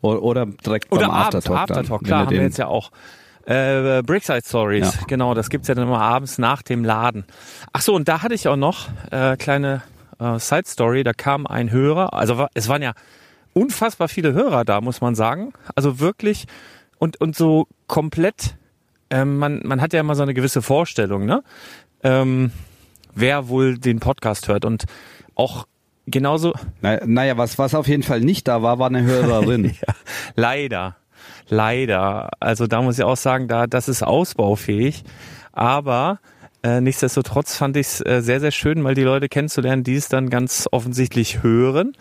Oder, 0.00 0.22
oder 0.22 0.46
direkt 0.46 0.92
Oder 0.92 1.02
beim 1.02 1.10
abends, 1.10 1.36
Aftertalk. 1.36 1.60
Aftertalk, 1.70 2.00
dann, 2.00 2.06
klar, 2.06 2.20
wenn 2.20 2.26
haben 2.26 2.36
wir 2.36 2.42
jetzt 2.42 2.58
ja 2.58 2.66
auch. 2.68 2.90
Äh, 3.44 4.02
Brickside 4.02 4.42
Stories, 4.46 4.94
Ja. 4.94 5.00
genau, 5.08 5.34
das 5.34 5.50
gibt's 5.50 5.66
ja 5.66 5.74
dann 5.74 5.88
immer 5.88 6.00
abends 6.00 6.38
nach 6.38 6.62
dem 6.62 6.84
Laden. 6.84 7.24
Ach 7.72 7.80
so, 7.82 7.92
und 7.94 8.06
da 8.06 8.22
hatte 8.22 8.34
ich 8.34 8.46
auch 8.46 8.56
noch 8.56 8.88
äh, 9.10 9.36
kleine 9.36 9.82
äh, 10.20 10.38
Side 10.38 10.66
Story, 10.66 11.02
da 11.02 11.12
kam 11.12 11.48
ein 11.48 11.72
Hörer, 11.72 12.14
also 12.14 12.46
es 12.54 12.68
waren 12.68 12.82
ja 12.82 12.92
unfassbar 13.52 14.06
viele 14.08 14.32
Hörer 14.32 14.64
da, 14.64 14.80
muss 14.80 15.00
man 15.00 15.16
sagen. 15.16 15.52
Also 15.74 15.98
wirklich 15.98 16.46
und 16.98 17.20
und 17.20 17.34
so 17.34 17.66
komplett 17.88 18.54
ähm, 19.10 19.38
man 19.38 19.60
man 19.64 19.80
hat 19.80 19.92
ja 19.92 19.98
immer 20.00 20.14
so 20.14 20.22
eine 20.22 20.34
gewisse 20.34 20.62
Vorstellung, 20.62 21.26
ne? 21.26 21.42
Ähm, 22.02 22.50
wer 23.14 23.48
wohl 23.48 23.78
den 23.78 24.00
Podcast 24.00 24.48
hört 24.48 24.64
und 24.64 24.84
auch 25.34 25.66
genauso 26.06 26.52
Na, 26.80 27.00
naja, 27.04 27.36
was, 27.36 27.58
was 27.58 27.74
auf 27.74 27.88
jeden 27.88 28.02
Fall 28.02 28.20
nicht 28.20 28.48
da 28.48 28.62
war, 28.62 28.78
war 28.78 28.88
eine 28.88 29.02
Hörerin. 29.02 29.64
Ja, 29.86 29.94
leider. 30.34 30.96
Leider. 31.48 32.30
Also 32.40 32.66
da 32.66 32.82
muss 32.82 32.98
ich 32.98 33.04
auch 33.04 33.16
sagen, 33.16 33.48
da 33.48 33.66
das 33.66 33.88
ist 33.88 34.02
ausbaufähig. 34.02 35.04
Aber 35.52 36.18
äh, 36.62 36.80
nichtsdestotrotz 36.80 37.56
fand 37.56 37.76
ich 37.76 37.86
es 37.86 38.00
äh, 38.06 38.20
sehr, 38.22 38.40
sehr 38.40 38.52
schön, 38.52 38.80
mal 38.80 38.94
die 38.94 39.02
Leute 39.02 39.28
kennenzulernen, 39.28 39.84
die 39.84 39.96
es 39.96 40.08
dann 40.08 40.30
ganz 40.30 40.68
offensichtlich 40.70 41.42
hören. 41.42 41.96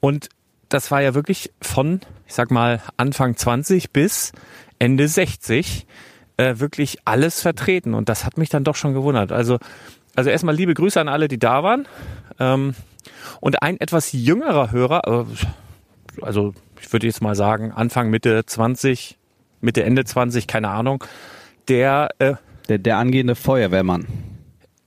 Und 0.00 0.28
das 0.68 0.90
war 0.90 1.02
ja 1.02 1.14
wirklich 1.14 1.52
von, 1.62 2.00
ich 2.26 2.34
sag 2.34 2.50
mal, 2.50 2.82
Anfang 2.96 3.36
20 3.36 3.90
bis 3.90 4.32
Ende 4.78 5.08
60 5.08 5.86
äh, 6.40 6.58
wirklich 6.60 6.98
alles 7.04 7.40
vertreten. 7.42 7.94
Und 7.94 8.08
das 8.08 8.24
hat 8.24 8.38
mich 8.38 8.48
dann 8.48 8.64
doch 8.64 8.76
schon 8.76 8.94
gewundert. 8.94 9.32
Also, 9.32 9.58
also 10.16 10.30
erstmal 10.30 10.54
liebe 10.54 10.74
Grüße 10.74 11.00
an 11.00 11.08
alle, 11.08 11.28
die 11.28 11.38
da 11.38 11.62
waren. 11.62 11.86
Ähm, 12.38 12.74
und 13.40 13.62
ein 13.62 13.80
etwas 13.80 14.12
jüngerer 14.12 14.70
Hörer, 14.72 15.02
äh, 15.06 16.22
also 16.22 16.54
ich 16.80 16.92
würde 16.92 17.06
jetzt 17.06 17.22
mal 17.22 17.34
sagen, 17.34 17.72
Anfang, 17.72 18.10
Mitte 18.10 18.44
20, 18.46 19.18
Mitte, 19.60 19.84
Ende 19.84 20.04
20, 20.04 20.46
keine 20.46 20.68
Ahnung, 20.70 21.04
der 21.68 22.08
äh, 22.18 22.34
Der, 22.68 22.78
der 22.78 22.96
angehende 22.98 23.34
Feuerwehrmann. 23.34 24.06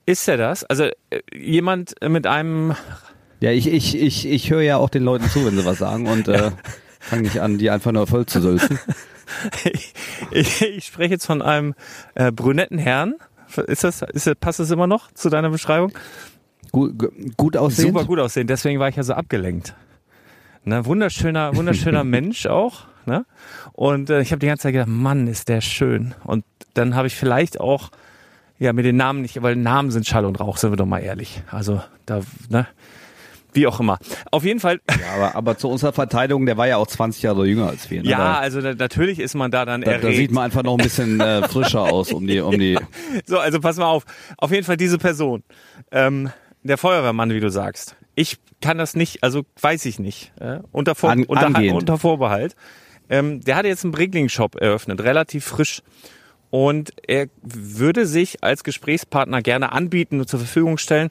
ist 0.05 0.27
er 0.27 0.37
das? 0.37 0.63
Also 0.63 0.83
äh, 0.83 1.21
jemand 1.35 1.93
mit 2.07 2.25
einem, 2.27 2.75
Ja, 3.39 3.51
ich, 3.51 3.67
ich, 3.67 3.95
ich, 3.99 4.25
ich 4.27 4.49
höre 4.49 4.61
ja 4.61 4.77
auch 4.77 4.89
den 4.89 5.03
Leuten 5.03 5.29
zu, 5.29 5.45
wenn 5.45 5.55
sie 5.57 5.65
was 5.65 5.77
sagen 5.77 6.07
und 6.07 6.27
äh, 6.39 6.51
fange 6.99 7.23
nicht 7.23 7.39
an, 7.39 7.57
die 7.57 7.69
einfach 7.69 7.91
nur 7.91 8.07
voll 8.07 8.25
zu 8.25 8.41
sülzen. 8.41 8.79
ich, 10.31 10.61
ich 10.61 10.85
spreche 10.85 11.13
jetzt 11.13 11.25
von 11.25 11.41
einem 11.41 11.75
äh, 12.15 12.31
brünetten 12.31 12.77
Herrn. 12.77 13.15
Ist 13.67 13.83
das, 13.83 14.01
ist 14.01 14.27
das, 14.27 14.35
passt 14.35 14.59
das 14.59 14.71
immer 14.71 14.87
noch 14.87 15.11
zu 15.13 15.29
deiner 15.29 15.49
Beschreibung? 15.49 15.91
Gut, 16.71 17.11
gut 17.37 17.55
aussehend. 17.55 17.93
Super 17.93 18.05
gut 18.05 18.19
aussehen, 18.19 18.47
deswegen 18.47 18.79
war 18.79 18.89
ich 18.89 18.95
ja 18.95 19.03
so 19.03 19.13
abgelenkt. 19.13 19.75
Ne, 20.65 20.85
wunderschöner, 20.85 21.55
wunderschöner 21.55 22.03
Mensch 22.03 22.45
auch. 22.47 22.85
Ne? 23.05 23.25
Und 23.73 24.09
äh, 24.09 24.21
ich 24.21 24.31
habe 24.31 24.39
die 24.39 24.47
ganze 24.47 24.63
Zeit 24.63 24.73
gedacht, 24.73 24.87
Mann, 24.87 25.27
ist 25.27 25.49
der 25.49 25.61
schön. 25.61 26.15
Und 26.23 26.45
dann 26.73 26.95
habe 26.95 27.07
ich 27.07 27.15
vielleicht 27.15 27.59
auch, 27.59 27.91
ja, 28.59 28.71
mit 28.73 28.85
den 28.85 28.95
Namen 28.95 29.21
nicht, 29.21 29.41
weil 29.41 29.55
Namen 29.55 29.91
sind 29.91 30.07
Schall 30.07 30.25
und 30.25 30.39
Rauch, 30.39 30.57
sind 30.57 30.71
wir 30.71 30.77
doch 30.77 30.85
mal 30.85 30.99
ehrlich. 30.99 31.43
Also 31.51 31.81
da, 32.05 32.21
ne, 32.49 32.65
wie 33.53 33.67
auch 33.67 33.79
immer. 33.79 33.99
Auf 34.31 34.43
jeden 34.43 34.59
Fall, 34.59 34.79
Ja, 34.89 35.13
aber, 35.15 35.35
aber 35.35 35.57
zu 35.57 35.69
unserer 35.69 35.93
Verteidigung, 35.93 36.45
der 36.45 36.57
war 36.57 36.67
ja 36.67 36.77
auch 36.77 36.87
20 36.87 37.21
Jahre 37.23 37.45
jünger 37.45 37.67
als 37.69 37.89
wir. 37.89 38.03
Ne? 38.03 38.09
ja, 38.09 38.17
Da, 38.17 38.33
also 38.39 38.61
da, 38.61 38.73
natürlich 38.73 39.19
ist 39.19 39.35
man 39.35 39.51
da 39.51 39.65
dann 39.65 39.81
da, 39.81 39.91
erregt. 39.91 40.03
da 40.05 40.11
sieht 40.11 40.31
man 40.31 40.45
einfach 40.45 40.63
noch 40.63 40.73
ein 40.77 40.83
bisschen 40.83 41.19
äh, 41.19 41.47
frischer 41.47 41.81
aus 41.81 42.11
um 42.11 42.25
die, 42.27 42.39
um 42.39 42.57
die. 42.57 42.77
So, 43.25 43.39
also 43.39 43.59
pass 43.59 43.77
mal 43.77 43.85
auf. 43.87 44.03
Auf 44.37 44.51
jeden 44.51 44.63
Fall 44.65 44.77
diese 44.77 44.97
Person. 44.97 45.43
Ähm, 45.91 46.29
der 46.63 46.77
Feuerwehrmann, 46.77 47.29
wie 47.31 47.39
du 47.39 47.49
sagst. 47.49 47.95
Ich 48.15 48.37
kann 48.61 48.77
das 48.77 48.95
nicht, 48.95 49.23
also 49.23 49.43
weiß 49.61 49.85
ich 49.85 49.99
nicht. 49.99 50.31
Äh, 50.39 50.59
unter, 50.71 50.95
Vor 50.95 51.09
An- 51.11 51.23
unter, 51.25 51.47
unter 51.73 51.97
Vorbehalt. 51.97 52.55
Ähm, 53.09 53.41
der 53.41 53.55
hatte 53.55 53.67
jetzt 53.67 53.83
einen 53.83 53.91
Brickling-Shop 53.91 54.55
eröffnet, 54.55 55.01
relativ 55.01 55.45
frisch. 55.45 55.81
Und 56.49 56.91
er 57.07 57.27
würde 57.41 58.05
sich 58.05 58.43
als 58.43 58.63
Gesprächspartner 58.63 59.41
gerne 59.41 59.71
anbieten 59.71 60.19
und 60.19 60.29
zur 60.29 60.39
Verfügung 60.39 60.77
stellen. 60.77 61.09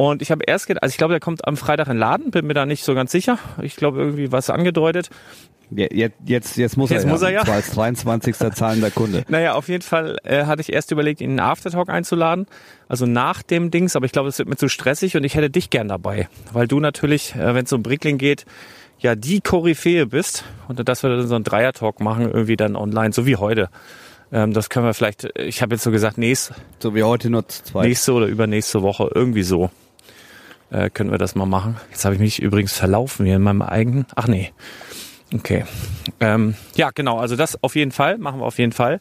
Und 0.00 0.22
ich 0.22 0.30
habe 0.30 0.42
erst 0.46 0.66
gedacht, 0.66 0.82
also 0.82 0.92
ich 0.92 0.96
glaube, 0.96 1.12
der 1.12 1.20
kommt 1.20 1.46
am 1.46 1.58
Freitag 1.58 1.88
in 1.88 1.92
den 1.92 1.98
Laden, 1.98 2.30
bin 2.30 2.46
mir 2.46 2.54
da 2.54 2.64
nicht 2.64 2.84
so 2.84 2.94
ganz 2.94 3.12
sicher. 3.12 3.38
Ich 3.60 3.76
glaube, 3.76 3.98
irgendwie 3.98 4.32
was 4.32 4.48
angedeutet. 4.48 5.10
Jetzt, 5.70 6.16
jetzt, 6.24 6.56
jetzt 6.56 6.78
muss 6.78 6.88
Jetzt 6.88 7.04
er 7.04 7.10
muss 7.10 7.20
er 7.20 7.28
ja. 7.28 7.40
Und 7.40 7.44
zwar 7.44 7.56
als 7.56 7.70
23. 7.72 8.34
zahlender 8.54 8.90
Kunde. 8.90 9.24
Naja, 9.28 9.52
auf 9.52 9.68
jeden 9.68 9.82
Fall 9.82 10.16
äh, 10.24 10.46
hatte 10.46 10.62
ich 10.62 10.72
erst 10.72 10.90
überlegt, 10.90 11.20
ihn 11.20 11.32
in 11.32 11.36
den 11.36 11.40
Aftertalk 11.40 11.90
einzuladen. 11.90 12.46
Also 12.88 13.04
nach 13.04 13.42
dem 13.42 13.70
Dings, 13.70 13.94
aber 13.94 14.06
ich 14.06 14.12
glaube, 14.12 14.30
es 14.30 14.38
wird 14.38 14.48
mir 14.48 14.56
zu 14.56 14.70
stressig 14.70 15.18
und 15.18 15.24
ich 15.24 15.34
hätte 15.34 15.50
dich 15.50 15.68
gern 15.68 15.88
dabei. 15.88 16.30
Weil 16.50 16.66
du 16.66 16.80
natürlich, 16.80 17.34
äh, 17.34 17.54
wenn 17.54 17.66
es 17.66 17.72
um 17.74 17.82
Brickling 17.82 18.16
geht, 18.16 18.46
ja 19.00 19.14
die 19.14 19.42
Koryphäe 19.42 20.06
bist. 20.06 20.44
Und 20.68 20.88
dass 20.88 21.02
wir 21.02 21.10
dann 21.10 21.28
so 21.28 21.34
einen 21.34 21.44
Dreier-Talk 21.44 22.00
machen, 22.00 22.22
irgendwie 22.22 22.56
dann 22.56 22.74
online, 22.74 23.12
so 23.12 23.26
wie 23.26 23.36
heute. 23.36 23.68
Ähm, 24.32 24.54
das 24.54 24.70
können 24.70 24.86
wir 24.86 24.94
vielleicht, 24.94 25.28
ich 25.38 25.60
habe 25.60 25.74
jetzt 25.74 25.84
so 25.84 25.90
gesagt, 25.90 26.16
nächst, 26.16 26.54
So 26.78 26.94
wie 26.94 27.02
heute 27.02 27.28
nur 27.28 27.46
zwei. 27.46 27.86
nächste 27.86 28.14
oder 28.14 28.24
übernächste 28.24 28.80
Woche, 28.80 29.10
irgendwie 29.14 29.42
so. 29.42 29.70
Äh, 30.70 30.90
können 30.90 31.10
wir 31.10 31.18
das 31.18 31.34
mal 31.34 31.46
machen. 31.46 31.76
Jetzt 31.90 32.04
habe 32.04 32.14
ich 32.14 32.20
mich 32.20 32.40
übrigens 32.40 32.72
verlaufen 32.72 33.26
hier 33.26 33.36
in 33.36 33.42
meinem 33.42 33.62
eigenen. 33.62 34.06
Ach 34.14 34.26
nee. 34.28 34.52
Okay. 35.34 35.64
Ähm, 36.20 36.54
ja, 36.74 36.90
genau. 36.94 37.18
Also 37.18 37.36
das 37.36 37.62
auf 37.62 37.76
jeden 37.76 37.92
Fall. 37.92 38.18
Machen 38.18 38.40
wir 38.40 38.46
auf 38.46 38.58
jeden 38.58 38.72
Fall. 38.72 39.00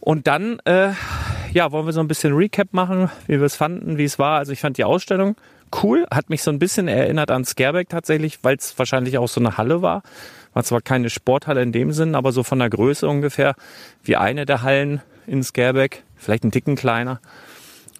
Und 0.00 0.26
dann, 0.26 0.60
äh, 0.64 0.90
ja, 1.52 1.72
wollen 1.72 1.86
wir 1.86 1.92
so 1.92 2.00
ein 2.00 2.08
bisschen 2.08 2.34
Recap 2.34 2.72
machen, 2.72 3.10
wie 3.26 3.38
wir 3.38 3.46
es 3.46 3.56
fanden, 3.56 3.98
wie 3.98 4.04
es 4.04 4.18
war. 4.18 4.38
Also 4.38 4.52
ich 4.52 4.60
fand 4.60 4.78
die 4.78 4.84
Ausstellung 4.84 5.36
cool. 5.82 6.06
Hat 6.12 6.30
mich 6.30 6.42
so 6.42 6.50
ein 6.50 6.58
bisschen 6.58 6.88
erinnert 6.88 7.30
an 7.30 7.44
Scareback 7.44 7.88
tatsächlich, 7.88 8.38
weil 8.42 8.56
es 8.56 8.78
wahrscheinlich 8.78 9.18
auch 9.18 9.28
so 9.28 9.40
eine 9.40 9.56
Halle 9.56 9.82
war. 9.82 10.02
War 10.52 10.64
zwar 10.64 10.80
keine 10.80 11.10
Sporthalle 11.10 11.62
in 11.62 11.72
dem 11.72 11.92
Sinn, 11.92 12.14
aber 12.14 12.32
so 12.32 12.42
von 12.42 12.58
der 12.58 12.70
Größe 12.70 13.08
ungefähr 13.08 13.54
wie 14.02 14.16
eine 14.16 14.46
der 14.46 14.62
Hallen 14.62 15.02
in 15.26 15.42
Scareback. 15.42 16.04
Vielleicht 16.16 16.44
ein 16.44 16.52
Ticken 16.52 16.76
kleiner. 16.76 17.20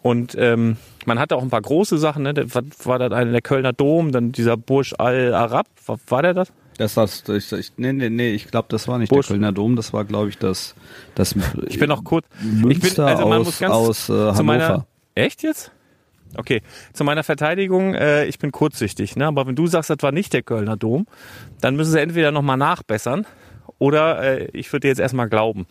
Und 0.01 0.37
ähm, 0.39 0.77
man 1.07 1.19
hatte 1.19 1.37
auch 1.37 1.43
ein 1.43 1.51
paar 1.51 1.63
große 1.63 1.99
Sachen. 1.99 2.23
Ne? 2.23 2.35
Was 2.53 2.65
war 2.85 2.99
das 2.99 3.13
eine? 3.13 3.33
Der 3.33 3.43
Kölner 3.43 3.73
Dom, 3.73 4.13
dann 4.13 4.33
dieser 4.33 4.57
Burj 4.57 4.95
Al 4.99 5.35
Arab. 5.35 5.67
War, 5.87 5.99
war 6.09 6.23
der 6.23 6.35
das? 6.35 6.53
Das 6.79 6.95
das, 6.95 7.27
ich, 7.29 7.53
ich, 7.53 7.73
nee, 7.79 7.93
nee, 7.93 8.11
nee, 8.11 8.33
ich 8.33 8.49
glaube, 8.49 8.67
das 8.69 8.87
war 8.87 8.99
nicht 8.99 9.09
Busch. 9.09 9.29
der 9.29 9.35
Kölner 9.35 9.53
Dom, 9.53 9.77
das 9.77 9.93
war, 9.93 10.05
glaube 10.05 10.29
ich, 10.29 10.39
das, 10.39 10.75
das 11.15 11.35
Ich 11.69 11.79
bin 11.79 11.89
noch 11.89 12.05
kurz. 12.05 12.27
Münster 12.43 12.89
ich 12.89 12.95
bin, 12.95 13.05
also 13.05 13.27
man 13.27 13.41
aus, 13.41 13.47
muss 13.47 13.59
ganz 13.59 13.73
aus 13.73 14.09
äh, 14.09 14.13
Hannover. 14.13 14.43
meiner. 14.43 14.87
Echt 15.15 15.43
jetzt? 15.43 15.73
Okay, 16.37 16.61
zu 16.93 17.05
meiner 17.05 17.23
Verteidigung, 17.25 17.95
äh, 17.95 18.27
ich 18.27 18.39
bin 18.39 18.53
kurzsichtig, 18.53 19.17
ne? 19.17 19.27
aber 19.27 19.47
wenn 19.47 19.57
du 19.57 19.67
sagst, 19.67 19.89
das 19.89 19.99
war 20.03 20.13
nicht 20.13 20.35
der 20.35 20.43
Kölner 20.43 20.77
Dom, 20.77 21.07
dann 21.61 21.77
müssen 21.77 21.93
sie 21.93 22.01
entweder 22.01 22.31
nochmal 22.31 22.59
nachbessern 22.59 23.27
oder 23.79 24.23
äh, 24.23 24.49
ich 24.53 24.71
würde 24.73 24.83
dir 24.83 24.89
jetzt 24.89 24.99
erstmal 24.99 25.29
glauben, 25.29 25.67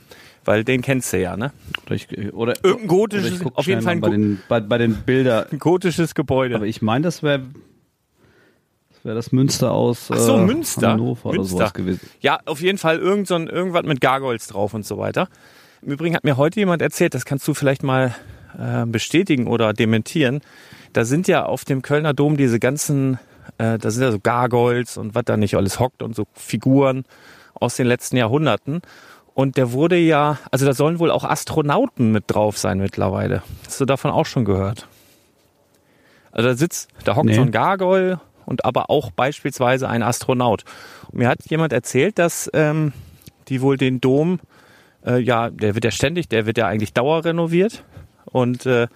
weil 0.45 0.63
den 0.63 0.81
kennst 0.81 1.11
du 1.13 1.19
ja, 1.19 1.35
ne? 1.35 1.51
Oder 1.85 1.95
ich, 1.95 2.07
oder, 2.33 2.53
Irgendein 2.63 2.73
oder 2.73 2.87
gotisches, 2.87 3.31
ich 3.33 3.39
guck 3.39 3.57
auf 3.57 3.67
jeden 3.67 3.81
Fall 3.81 3.97
bei 3.97 4.09
den, 4.09 4.41
bei, 4.47 4.59
bei 4.59 4.77
den 4.77 4.95
Bilder. 4.95 5.47
ein 5.51 5.59
gotisches 5.59 6.15
Gebäude. 6.15 6.55
Aber 6.55 6.65
ich 6.65 6.81
meine, 6.81 7.03
das 7.03 7.23
wäre 7.23 7.41
das, 8.89 9.05
wär 9.05 9.15
das 9.15 9.31
Münster 9.31 9.71
aus 9.71 10.09
Ach 10.11 10.17
so, 10.17 10.37
äh, 10.37 10.45
Münster. 10.45 10.91
Hannover 10.91 11.29
oder 11.29 11.39
Münster. 11.39 11.57
sowas 11.57 11.73
gewesen. 11.73 12.09
Ja, 12.21 12.39
auf 12.45 12.61
jeden 12.61 12.77
Fall 12.77 12.99
irgend 12.99 13.27
so 13.27 13.35
ein, 13.35 13.47
irgendwas 13.47 13.83
mit 13.83 14.01
Gargoyles 14.01 14.47
drauf 14.47 14.73
und 14.73 14.85
so 14.85 14.97
weiter. 14.97 15.27
Im 15.81 15.91
Übrigen 15.91 16.15
hat 16.15 16.23
mir 16.23 16.37
heute 16.37 16.59
jemand 16.59 16.81
erzählt, 16.81 17.13
das 17.13 17.25
kannst 17.25 17.47
du 17.47 17.53
vielleicht 17.53 17.83
mal 17.83 18.15
äh, 18.57 18.85
bestätigen 18.85 19.47
oder 19.47 19.73
dementieren. 19.73 20.41
Da 20.93 21.05
sind 21.05 21.27
ja 21.27 21.45
auf 21.45 21.65
dem 21.65 21.81
Kölner 21.81 22.13
Dom 22.13 22.37
diese 22.37 22.59
ganzen, 22.59 23.19
äh, 23.57 23.77
da 23.77 23.91
sind 23.91 24.03
ja 24.03 24.11
so 24.11 24.19
Gargoyles 24.19 24.97
und 24.97 25.13
was 25.13 25.25
da 25.25 25.37
nicht 25.37 25.55
alles 25.55 25.79
hockt 25.79 26.01
und 26.01 26.15
so 26.15 26.25
Figuren 26.33 27.03
aus 27.53 27.75
den 27.75 27.87
letzten 27.87 28.17
Jahrhunderten. 28.17 28.81
Und 29.35 29.57
der 29.57 29.73
wurde 29.73 29.97
ja, 29.97 30.39
also 30.49 30.65
da 30.65 30.73
sollen 30.73 30.97
wohl 30.97 31.11
auch 31.11 31.25
Astronauten 31.25 32.13
mit 32.13 32.23
drauf 32.27 32.57
sein 32.57 32.79
mittlerweile. 32.79 33.43
Hast 33.65 33.81
du 33.81 33.85
davon 33.85 34.09
auch 34.09 34.25
schon 34.25 34.45
gehört? 34.45 34.87
Also 36.31 36.49
da 36.49 36.55
sitzt, 36.55 36.89
da 37.03 37.15
hockt 37.17 37.25
Nee. 37.25 37.33
so 37.35 37.41
ein 37.41 37.51
Gargoyle 37.51 38.21
und 38.45 38.63
aber 38.63 38.89
auch 38.89 39.11
beispielsweise 39.11 39.89
ein 39.89 40.03
Astronaut. 40.03 40.63
Und 41.11 41.19
mir 41.19 41.27
hat 41.27 41.39
jemand 41.49 41.73
erzählt, 41.73 42.17
dass 42.17 42.49
ähm, 42.53 42.93
die 43.49 43.61
wohl 43.61 43.75
den 43.75 43.99
Dom, 43.99 44.39
äh, 45.05 45.19
ja, 45.19 45.49
der 45.49 45.75
wird 45.75 45.83
ja 45.83 45.91
ständig, 45.91 46.29
der 46.29 46.45
wird 46.45 46.57
ja 46.57 46.67
eigentlich 46.67 46.93
dauerrenoviert 46.93 47.83
und 48.25 48.65
äh, 48.65 48.87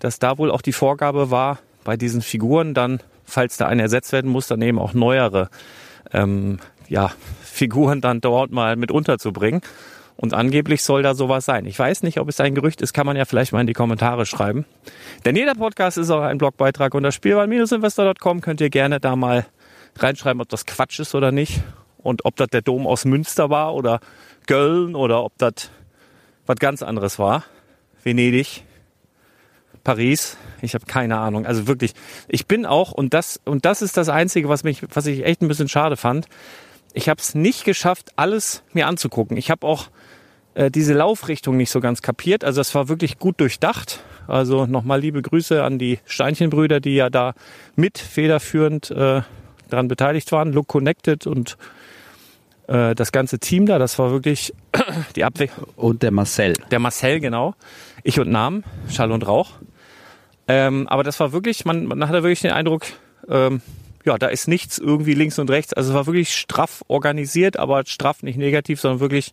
dass 0.00 0.18
da 0.18 0.36
wohl 0.36 0.50
auch 0.50 0.62
die 0.62 0.72
Vorgabe 0.72 1.30
war, 1.30 1.60
bei 1.84 1.96
diesen 1.96 2.20
Figuren 2.20 2.74
dann, 2.74 3.00
falls 3.24 3.56
da 3.56 3.66
eine 3.66 3.82
ersetzt 3.82 4.12
werden 4.12 4.30
muss, 4.30 4.48
dann 4.48 4.60
eben 4.60 4.78
auch 4.78 4.92
neuere 4.92 5.48
ähm, 6.12 6.58
ja, 6.88 7.12
Figuren 7.42 8.00
dann 8.00 8.20
dort 8.20 8.50
mal 8.50 8.76
mit 8.76 8.90
unterzubringen. 8.90 9.60
Und 10.16 10.34
angeblich 10.34 10.82
soll 10.82 11.04
da 11.04 11.14
sowas 11.14 11.44
sein. 11.44 11.64
Ich 11.64 11.78
weiß 11.78 12.02
nicht, 12.02 12.18
ob 12.18 12.28
es 12.28 12.40
ein 12.40 12.56
Gerücht 12.56 12.82
ist, 12.82 12.92
kann 12.92 13.06
man 13.06 13.16
ja 13.16 13.24
vielleicht 13.24 13.52
mal 13.52 13.60
in 13.60 13.68
die 13.68 13.72
Kommentare 13.72 14.26
schreiben. 14.26 14.64
Denn 15.24 15.36
jeder 15.36 15.54
Podcast 15.54 15.96
ist 15.96 16.10
auch 16.10 16.22
ein 16.22 16.38
Blogbeitrag 16.38 16.92
unter 16.94 17.12
Spielwareninvestor.com 17.12 18.40
könnt 18.40 18.60
ihr 18.60 18.68
gerne 18.68 18.98
da 18.98 19.14
mal 19.14 19.46
reinschreiben, 19.96 20.42
ob 20.42 20.48
das 20.48 20.66
Quatsch 20.66 20.98
ist 20.98 21.14
oder 21.14 21.30
nicht. 21.30 21.60
Und 21.98 22.24
ob 22.24 22.34
das 22.34 22.48
der 22.48 22.62
Dom 22.62 22.86
aus 22.86 23.04
Münster 23.04 23.48
war 23.48 23.74
oder 23.74 24.00
Köln 24.48 24.96
oder 24.96 25.22
ob 25.22 25.38
das 25.38 25.70
was 26.46 26.56
ganz 26.56 26.82
anderes 26.82 27.20
war. 27.20 27.44
Venedig, 28.02 28.64
Paris, 29.84 30.36
ich 30.62 30.74
habe 30.74 30.86
keine 30.86 31.18
Ahnung. 31.18 31.46
Also 31.46 31.66
wirklich, 31.66 31.92
ich 32.26 32.46
bin 32.46 32.66
auch 32.66 32.92
und 32.92 33.14
das 33.14 33.40
und 33.44 33.64
das 33.64 33.82
ist 33.82 33.96
das 33.96 34.08
einzige, 34.08 34.48
was 34.48 34.64
mich 34.64 34.82
was 34.94 35.06
ich 35.06 35.24
echt 35.24 35.42
ein 35.42 35.48
bisschen 35.48 35.68
schade 35.68 35.96
fand. 35.96 36.26
Ich 36.92 37.08
habe 37.08 37.20
es 37.20 37.34
nicht 37.34 37.64
geschafft, 37.64 38.12
alles 38.16 38.62
mir 38.72 38.86
anzugucken. 38.86 39.36
Ich 39.36 39.50
habe 39.50 39.66
auch 39.66 39.88
äh, 40.54 40.70
diese 40.70 40.94
Laufrichtung 40.94 41.56
nicht 41.56 41.70
so 41.70 41.80
ganz 41.80 42.02
kapiert. 42.02 42.44
Also 42.44 42.60
es 42.60 42.74
war 42.74 42.88
wirklich 42.88 43.18
gut 43.18 43.40
durchdacht. 43.40 44.00
Also 44.26 44.66
nochmal 44.66 45.00
liebe 45.00 45.22
Grüße 45.22 45.62
an 45.62 45.78
die 45.78 46.00
Steinchenbrüder, 46.04 46.80
die 46.80 46.94
ja 46.94 47.10
da 47.10 47.34
mit 47.76 47.98
federführend 47.98 48.90
äh, 48.90 49.22
daran 49.68 49.88
beteiligt 49.88 50.32
waren. 50.32 50.52
Look 50.52 50.68
Connected 50.68 51.26
und 51.26 51.56
äh, 52.66 52.94
das 52.94 53.12
ganze 53.12 53.38
Team 53.38 53.66
da. 53.66 53.78
Das 53.78 53.98
war 53.98 54.10
wirklich 54.10 54.54
die 55.16 55.24
Abwechslung. 55.24 55.68
Und 55.76 56.02
der 56.02 56.10
Marcel. 56.10 56.54
Der 56.70 56.78
Marcel, 56.78 57.20
genau. 57.20 57.54
Ich 58.02 58.20
und 58.20 58.30
Namen, 58.30 58.64
Schall 58.90 59.12
und 59.12 59.26
Rauch. 59.26 59.52
Ähm, 60.46 60.88
aber 60.88 61.04
das 61.04 61.20
war 61.20 61.32
wirklich, 61.32 61.64
man, 61.64 61.86
man 61.86 62.02
hatte 62.08 62.22
wirklich 62.22 62.40
den 62.40 62.52
Eindruck, 62.52 62.82
ähm, 63.28 63.60
ja, 64.08 64.16
da 64.16 64.28
ist 64.28 64.48
nichts 64.48 64.78
irgendwie 64.78 65.12
links 65.12 65.38
und 65.38 65.50
rechts. 65.50 65.74
Also 65.74 65.90
es 65.90 65.94
war 65.94 66.06
wirklich 66.06 66.34
straff 66.34 66.82
organisiert, 66.88 67.58
aber 67.58 67.84
straff 67.84 68.22
nicht 68.22 68.38
negativ, 68.38 68.80
sondern 68.80 69.00
wirklich, 69.00 69.32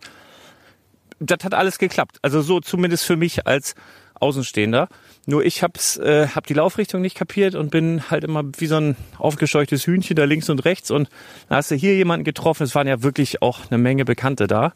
das 1.20 1.46
hat 1.46 1.54
alles 1.54 1.78
geklappt. 1.78 2.18
Also 2.22 2.42
so 2.42 2.60
zumindest 2.60 3.06
für 3.06 3.16
mich 3.16 3.48
als 3.48 3.74
Außenstehender. 4.20 4.90
Nur 5.28 5.46
ich 5.46 5.64
hab's, 5.64 5.96
äh, 5.96 6.28
hab 6.28 6.46
die 6.48 6.54
Laufrichtung 6.54 7.02
nicht 7.02 7.16
kapiert 7.16 7.56
und 7.56 7.72
bin 7.72 8.10
halt 8.10 8.26
immer 8.26 8.44
wie 8.58 8.68
so 8.68 8.76
ein 8.76 8.98
aufgescheuchtes 9.18 9.88
Hühnchen 9.88 10.18
da 10.18 10.26
links 10.26 10.50
und 10.50 10.66
rechts 10.66 10.92
und 10.92 11.10
da 11.48 11.56
hast 11.56 11.72
du 11.72 11.76
hier 11.76 11.96
jemanden 11.96 12.26
getroffen. 12.26 12.64
Es 12.64 12.76
waren 12.76 12.88
ja 12.88 13.02
wirklich 13.02 13.42
auch 13.42 13.72
eine 13.72 13.78
Menge 13.78 14.04
Bekannte 14.04 14.48
da. 14.48 14.74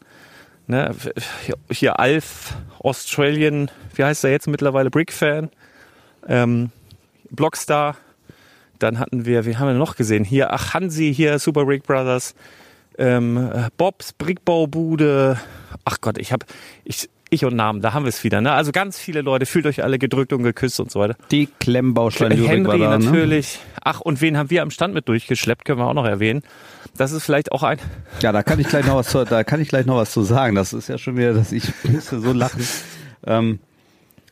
Ne, 0.66 0.94
hier 1.70 1.98
Alf, 1.98 2.54
Australian, 2.78 3.70
wie 3.94 4.04
heißt 4.04 4.24
er 4.24 4.30
jetzt 4.30 4.46
mittlerweile, 4.46 4.88
Brick-Fan, 4.88 5.50
ähm, 6.26 6.70
Blockstar, 7.30 7.96
dann 8.82 8.98
hatten 8.98 9.26
wir, 9.26 9.46
wie 9.46 9.56
haben 9.56 9.68
wir 9.68 9.74
noch 9.74 9.96
gesehen? 9.96 10.24
Hier, 10.24 10.52
ach, 10.52 10.74
Hansi, 10.74 11.12
hier, 11.14 11.38
Super 11.38 11.64
Brick 11.64 11.84
Brothers, 11.84 12.34
ähm, 12.98 13.36
äh, 13.36 13.68
Bobs 13.76 14.12
Brickbaubude, 14.12 15.38
ach 15.84 16.00
Gott, 16.00 16.18
ich 16.18 16.32
hab, 16.32 16.44
ich, 16.84 17.08
ich 17.30 17.44
und 17.44 17.54
Namen, 17.54 17.80
da 17.80 17.92
haben 17.92 18.04
wir 18.04 18.08
es 18.08 18.24
wieder, 18.24 18.40
ne? 18.40 18.52
Also 18.52 18.72
ganz 18.72 18.98
viele 18.98 19.22
Leute, 19.22 19.46
fühlt 19.46 19.66
euch 19.66 19.82
alle 19.82 19.98
gedrückt 19.98 20.32
und 20.32 20.42
geküsst 20.42 20.80
und 20.80 20.90
so 20.90 20.98
weiter. 21.00 21.16
Die 21.30 21.46
Klemmbausteine 21.46 22.34
Henry 22.34 22.80
da, 22.80 22.98
ne? 22.98 23.04
natürlich. 23.04 23.60
Ach, 23.82 24.00
und 24.00 24.20
wen 24.20 24.36
haben 24.36 24.50
wir 24.50 24.62
am 24.62 24.70
Stand 24.70 24.94
mit 24.94 25.08
durchgeschleppt, 25.08 25.64
können 25.64 25.78
wir 25.78 25.86
auch 25.86 25.94
noch 25.94 26.06
erwähnen. 26.06 26.42
Das 26.96 27.12
ist 27.12 27.24
vielleicht 27.24 27.52
auch 27.52 27.62
ein, 27.62 27.78
Ja, 28.20 28.32
da 28.32 28.42
kann 28.42 28.58
ich 28.58 28.68
gleich 28.68 28.86
noch 28.86 28.96
was 28.96 29.08
zu, 29.08 29.24
da 29.24 29.44
kann 29.44 29.60
ich 29.60 29.68
gleich 29.68 29.86
noch 29.86 29.96
was 29.96 30.10
zu 30.10 30.22
sagen. 30.22 30.56
Das 30.56 30.72
ist 30.72 30.88
ja 30.88 30.98
schon 30.98 31.16
wieder, 31.16 31.32
dass 31.32 31.52
ich 31.52 31.72
musste 31.84 32.20
so 32.20 32.32
lachen. 32.32 32.66
Ähm, 33.26 33.60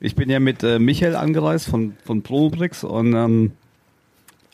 ich 0.01 0.15
bin 0.15 0.29
ja 0.29 0.41
mit 0.41 0.63
äh, 0.63 0.79
Michael 0.79 1.17
angereist 1.17 1.69
von, 1.69 1.95
von 2.05 2.23
Probrix 2.23 2.85
und 2.85 3.15
ähm, 3.15 3.53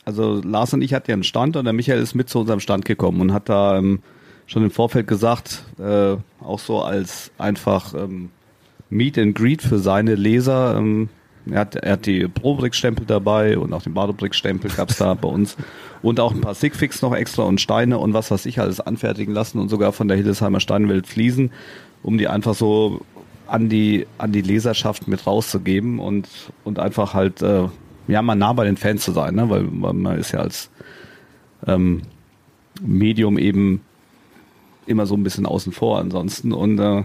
also 0.05 0.41
Lars 0.43 0.73
und 0.73 0.81
ich 0.81 0.93
hatten 0.93 1.09
ja 1.09 1.15
einen 1.15 1.23
Stand 1.23 1.57
und 1.57 1.65
der 1.65 1.73
Michael 1.73 2.01
ist 2.01 2.13
mit 2.15 2.29
zu 2.29 2.39
unserem 2.39 2.59
Stand 2.59 2.85
gekommen 2.85 3.21
und 3.21 3.33
hat 3.33 3.49
da 3.49 3.77
ähm, 3.77 3.99
schon 4.45 4.63
im 4.63 4.71
Vorfeld 4.71 5.07
gesagt, 5.07 5.63
äh, 5.79 6.15
auch 6.43 6.59
so 6.59 6.81
als 6.81 7.31
einfach 7.37 7.93
ähm, 7.95 8.29
Meet 8.89 9.17
and 9.17 9.35
Greet 9.35 9.61
für 9.61 9.79
seine 9.79 10.15
Leser. 10.15 10.77
Ähm, 10.77 11.09
er 11.49 11.59
hat, 11.59 11.75
er 11.75 11.93
hat 11.93 12.05
die 12.05 12.27
Probrix-Stempel 12.27 13.05
dabei 13.05 13.57
und 13.57 13.73
auch 13.73 13.83
den 13.83 13.93
Badobrix-Stempel 13.93 14.71
gab's 14.71 14.97
da 14.97 15.13
bei 15.13 15.27
uns. 15.27 15.57
Und 16.01 16.19
auch 16.19 16.33
ein 16.33 16.41
paar 16.41 16.55
Sigfix 16.55 17.01
noch 17.01 17.15
extra 17.15 17.43
und 17.43 17.61
Steine 17.61 17.97
und 17.97 18.13
was 18.13 18.31
weiß 18.31 18.45
ich 18.45 18.59
alles 18.59 18.79
anfertigen 18.79 19.33
lassen 19.33 19.59
und 19.59 19.69
sogar 19.69 19.91
von 19.91 20.07
der 20.07 20.17
Hildesheimer 20.17 20.59
Steinwelt 20.59 21.07
Fliesen, 21.07 21.51
um 22.03 22.17
die 22.17 22.27
einfach 22.27 22.55
so 22.55 23.01
an 23.47 23.69
die, 23.69 24.07
an 24.17 24.31
die 24.31 24.41
Leserschaft 24.41 25.07
mit 25.07 25.25
rauszugeben 25.25 25.99
und, 25.99 26.27
und 26.63 26.79
einfach 26.79 27.13
halt, 27.13 27.41
äh, 27.41 27.67
ja, 28.07 28.21
mal 28.21 28.35
nah 28.35 28.53
bei 28.53 28.65
den 28.65 28.77
Fans 28.77 29.03
zu 29.03 29.11
sein, 29.11 29.35
ne? 29.35 29.49
weil, 29.49 29.67
weil 29.69 29.93
man 29.93 30.17
ist 30.17 30.31
ja 30.31 30.39
als 30.39 30.69
ähm, 31.65 32.01
Medium 32.81 33.37
eben 33.37 33.81
immer 34.87 35.05
so 35.05 35.15
ein 35.15 35.23
bisschen 35.23 35.45
außen 35.45 35.71
vor 35.71 35.99
ansonsten. 35.99 36.51
Und 36.51 36.79
äh, 36.79 37.03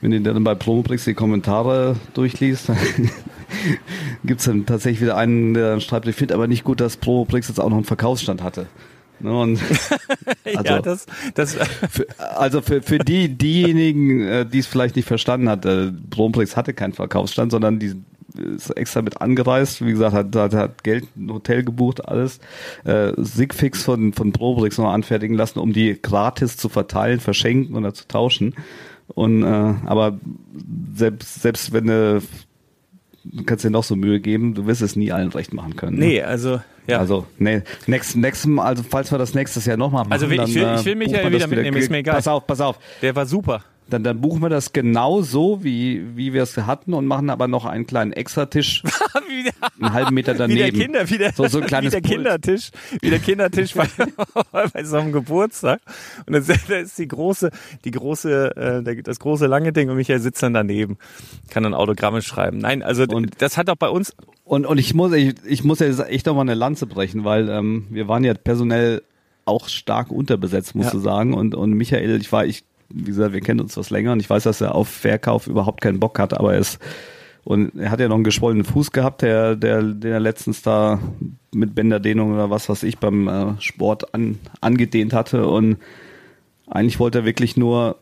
wenn 0.00 0.10
du 0.10 0.20
dann 0.20 0.44
bei 0.44 0.54
Promobrix 0.54 1.04
die 1.04 1.14
Kommentare 1.14 1.96
durchliest, 2.14 2.70
gibt 4.24 4.40
es 4.40 4.46
dann 4.46 4.66
tatsächlich 4.66 5.00
wieder 5.00 5.16
einen, 5.16 5.54
der 5.54 5.70
dann 5.70 5.80
schreibt, 5.80 6.06
ich 6.08 6.16
finde 6.16 6.34
aber 6.34 6.46
nicht 6.46 6.64
gut, 6.64 6.80
dass 6.80 6.96
Promobrix 6.96 7.48
jetzt 7.48 7.58
auch 7.58 7.70
noch 7.70 7.76
einen 7.76 7.84
Verkaufsstand 7.84 8.42
hatte. 8.42 8.66
Ne, 9.20 9.38
und 9.38 9.60
also, 10.44 10.64
ja, 10.64 10.80
das, 10.80 11.06
das, 11.34 11.54
für, 11.90 12.06
also 12.18 12.60
für, 12.60 12.82
für 12.82 12.98
die, 12.98 13.28
diejenigen, 13.28 14.20
äh, 14.26 14.46
die 14.46 14.58
es 14.58 14.66
vielleicht 14.66 14.96
nicht 14.96 15.06
verstanden 15.06 15.48
hat, 15.48 15.64
äh, 15.64 15.92
hatte 16.56 16.74
keinen 16.74 16.92
Verkaufsstand, 16.92 17.52
sondern 17.52 17.78
die 17.78 17.94
ist 18.34 18.70
extra 18.70 19.02
mit 19.02 19.20
angereist, 19.20 19.84
wie 19.84 19.90
gesagt, 19.92 20.14
hat, 20.14 20.34
hat, 20.36 20.54
hat 20.54 20.84
Geld, 20.84 21.06
ein 21.16 21.30
Hotel 21.32 21.62
gebucht, 21.64 22.06
alles, 22.08 22.40
äh, 22.84 23.12
Sigfix 23.16 23.82
von, 23.82 24.12
von 24.12 24.32
Probrix 24.32 24.78
noch 24.78 24.90
anfertigen 24.92 25.36
lassen, 25.36 25.58
um 25.58 25.72
die 25.72 25.98
gratis 26.00 26.56
zu 26.56 26.68
verteilen, 26.68 27.20
verschenken 27.20 27.76
oder 27.76 27.94
zu 27.94 28.06
tauschen. 28.08 28.54
Und 29.08 29.42
äh, 29.42 29.46
aber 29.46 30.18
selbst, 30.94 31.42
selbst 31.42 31.72
wenn 31.72 31.86
du 31.86 32.22
du 33.24 33.44
kannst 33.44 33.64
dir 33.64 33.70
noch 33.70 33.84
so 33.84 33.94
Mühe 33.96 34.20
geben, 34.20 34.54
du 34.54 34.66
wirst 34.66 34.82
es 34.82 34.96
nie 34.96 35.12
allen 35.12 35.28
recht 35.28 35.52
machen 35.54 35.76
können. 35.76 35.98
Ne? 35.98 36.06
nee, 36.06 36.22
also, 36.22 36.60
ja. 36.86 36.98
Also, 36.98 37.26
nee, 37.38 37.62
nächstes 37.86 38.46
Mal, 38.46 38.64
also 38.64 38.82
falls 38.82 39.12
wir 39.12 39.18
das 39.18 39.34
nächstes 39.34 39.64
Jahr 39.66 39.76
nochmal 39.76 40.02
machen, 40.04 40.12
Also, 40.12 40.26
ich 40.28 40.36
dann, 40.36 40.54
will- 40.54 40.64
äh, 40.64 40.74
ich 40.76 40.84
will 40.84 40.94
mich 40.96 41.08
buchen 41.12 41.22
ja 41.22 41.30
wieder 41.30 41.46
mitnehmen, 41.46 41.76
ist 41.76 41.90
mir 41.90 41.98
egal. 41.98 42.16
Pass 42.16 42.26
auf, 42.28 42.46
pass 42.46 42.60
auf. 42.60 42.78
der 43.00 43.14
war 43.14 43.26
super. 43.26 43.62
Dann, 43.90 44.04
dann 44.04 44.20
buchen 44.22 44.40
wir 44.40 44.48
das 44.48 44.72
genau 44.72 45.20
so, 45.20 45.62
wie, 45.64 46.16
wie 46.16 46.32
wir 46.32 46.42
es 46.44 46.56
hatten 46.56 46.94
und 46.94 47.06
machen 47.06 47.28
aber 47.28 47.46
noch 47.46 47.66
einen 47.66 47.86
kleinen 47.86 48.12
Extratisch 48.12 48.82
wie, 49.28 49.42
der, 49.42 49.52
einen 49.80 49.92
halben 49.92 50.14
Meter 50.14 50.32
wie 50.34 50.38
daneben. 50.38 50.58
der 50.58 50.72
Kinder, 50.72 51.10
wie 51.10 51.18
der, 51.18 51.32
So- 51.32 51.46
so 51.48 51.60
ein 51.60 51.66
kleines 51.66 51.92
wie 51.92 52.00
der. 52.00 52.10
Kindertisch, 52.10 52.70
wie 53.02 53.10
der 53.10 53.18
Kindertisch 53.18 53.74
bei, 53.74 53.86
bei 54.72 54.84
so 54.84 54.96
einem 54.96 55.12
Geburtstag. 55.12 55.80
Und 56.26 56.32
dann 56.32 56.44
da 56.68 56.76
ist 56.76 56.98
die 56.98 57.08
große, 57.08 57.50
die 57.84 57.90
große, 57.90 58.56
äh, 58.56 58.82
der- 58.82 59.02
das 59.02 59.18
große 59.18 59.46
lange 59.46 59.72
Ding 59.74 59.90
und 59.90 59.96
Michael 59.96 60.20
sitzt 60.20 60.42
dann 60.42 60.54
daneben, 60.54 60.96
kann 61.50 61.62
dann 61.64 61.74
Autogramme 61.74 62.22
schreiben. 62.22 62.58
Nein, 62.58 62.82
also 62.82 63.02
Und- 63.04 63.42
das 63.42 63.58
hat 63.58 63.68
auch 63.68 63.76
bei 63.76 63.88
uns, 63.90 64.14
Und, 64.44 64.64
und 64.64 64.78
ich 64.78 64.94
muss, 64.94 65.12
ich, 65.12 65.34
ich 65.46 65.64
muss 65.64 65.80
ja 65.80 65.86
echt 66.04 66.24
noch 66.26 66.34
mal 66.34 66.40
eine 66.42 66.54
Lanze 66.54 66.86
brechen, 66.86 67.24
weil 67.24 67.48
ähm, 67.50 67.86
wir 67.90 68.08
waren 68.08 68.24
ja 68.24 68.32
personell 68.34 69.02
auch 69.44 69.68
stark 69.68 70.10
unterbesetzt, 70.12 70.74
musst 70.74 70.90
Ja. 70.90 70.92
du 70.94 71.00
sagen. 71.00 71.34
Und, 71.34 71.54
und 71.54 71.72
Michael, 71.72 72.20
ich 72.20 72.30
war, 72.32 72.46
ich, 72.46 72.64
wie 72.92 73.04
gesagt, 73.04 73.32
wir 73.32 73.40
kennen 73.40 73.60
uns 73.60 73.76
was 73.76 73.90
länger 73.90 74.12
und 74.12 74.20
ich 74.20 74.30
weiß, 74.30 74.44
dass 74.44 74.60
er 74.60 74.74
auf 74.74 74.88
Verkauf 74.88 75.46
überhaupt 75.46 75.80
keinen 75.80 76.00
Bock 76.00 76.18
hat, 76.18 76.34
aber 76.34 76.54
er 76.54 76.60
ist 76.60 76.78
und 77.44 77.76
er 77.76 77.90
hat 77.90 77.98
ja 77.98 78.08
noch 78.08 78.14
einen 78.14 78.24
geschwollenen 78.24 78.64
Fuß 78.64 78.92
gehabt, 78.92 79.22
der, 79.22 79.56
der, 79.56 79.82
den 79.82 80.12
er 80.12 80.20
letztens 80.20 80.62
da 80.62 81.00
mit 81.52 81.74
Bänderdehnung 81.74 82.34
oder 82.34 82.50
was 82.50 82.68
weiß 82.68 82.84
ich 82.84 82.98
beim 82.98 83.26
äh, 83.26 83.60
Sport 83.60 84.14
an, 84.14 84.38
angedehnt 84.60 85.12
hatte. 85.12 85.46
Und 85.48 85.78
eigentlich 86.68 87.00
wollte 87.00 87.18
er 87.18 87.24
wirklich 87.24 87.56
nur 87.56 87.96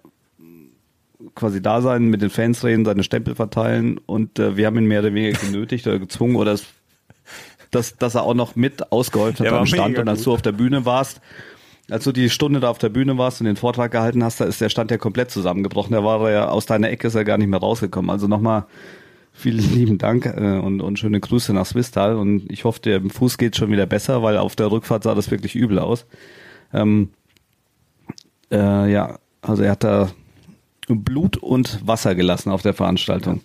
quasi 1.34 1.62
da 1.62 1.80
sein, 1.80 2.08
mit 2.08 2.20
den 2.20 2.30
Fans 2.30 2.64
reden, 2.64 2.84
seine 2.84 3.02
Stempel 3.02 3.34
verteilen 3.34 3.98
und 3.98 4.38
äh, 4.38 4.56
wir 4.56 4.66
haben 4.66 4.76
ihn 4.76 4.86
mehr 4.86 5.00
oder 5.00 5.14
weniger 5.14 5.38
genötigt 5.38 5.86
oder 5.86 5.98
gezwungen 5.98 6.36
oder 6.36 6.52
es, 6.52 6.66
dass, 7.70 7.96
dass 7.96 8.14
er 8.14 8.24
auch 8.24 8.34
noch 8.34 8.56
mit 8.56 8.92
ausgeholfen 8.92 9.46
hat 9.46 9.52
am 9.52 9.66
Stand 9.66 9.98
und 9.98 10.08
als 10.08 10.22
du 10.22 10.32
auf 10.32 10.42
der 10.42 10.52
Bühne 10.52 10.84
warst, 10.84 11.20
als 11.90 12.04
du 12.04 12.12
die 12.12 12.30
Stunde 12.30 12.60
da 12.60 12.70
auf 12.70 12.78
der 12.78 12.88
Bühne 12.88 13.18
warst 13.18 13.40
und 13.40 13.46
den 13.46 13.56
Vortrag 13.56 13.90
gehalten 13.90 14.22
hast, 14.24 14.40
da 14.40 14.44
ist 14.44 14.60
der 14.60 14.68
Stand 14.68 14.90
ja 14.90 14.98
komplett 14.98 15.30
zusammengebrochen. 15.30 15.92
Da 15.92 16.04
war 16.04 16.22
er 16.28 16.30
ja 16.32 16.48
aus 16.48 16.66
deiner 16.66 16.90
Ecke 16.90 17.08
ist 17.08 17.14
er 17.14 17.24
gar 17.24 17.38
nicht 17.38 17.48
mehr 17.48 17.60
rausgekommen. 17.60 18.10
Also 18.10 18.28
nochmal 18.28 18.64
vielen 19.32 19.58
lieben 19.74 19.98
Dank 19.98 20.26
äh, 20.26 20.58
und, 20.58 20.80
und 20.80 20.98
schöne 20.98 21.20
Grüße 21.20 21.52
nach 21.52 21.66
Swistal 21.66 22.16
und 22.16 22.50
ich 22.50 22.64
hoffe, 22.64 22.80
dem 22.80 23.10
Fuß 23.10 23.38
geht 23.38 23.56
schon 23.56 23.70
wieder 23.70 23.86
besser, 23.86 24.22
weil 24.22 24.36
auf 24.36 24.56
der 24.56 24.70
Rückfahrt 24.70 25.04
sah 25.04 25.14
das 25.14 25.30
wirklich 25.30 25.54
übel 25.54 25.78
aus. 25.78 26.06
Ähm, 26.72 27.10
äh, 28.50 28.90
ja, 28.90 29.18
also 29.42 29.62
er 29.62 29.72
hat 29.72 29.84
da 29.84 30.10
Blut 30.88 31.36
und 31.36 31.86
Wasser 31.86 32.14
gelassen 32.14 32.50
auf 32.50 32.62
der 32.62 32.74
Veranstaltung 32.74 33.42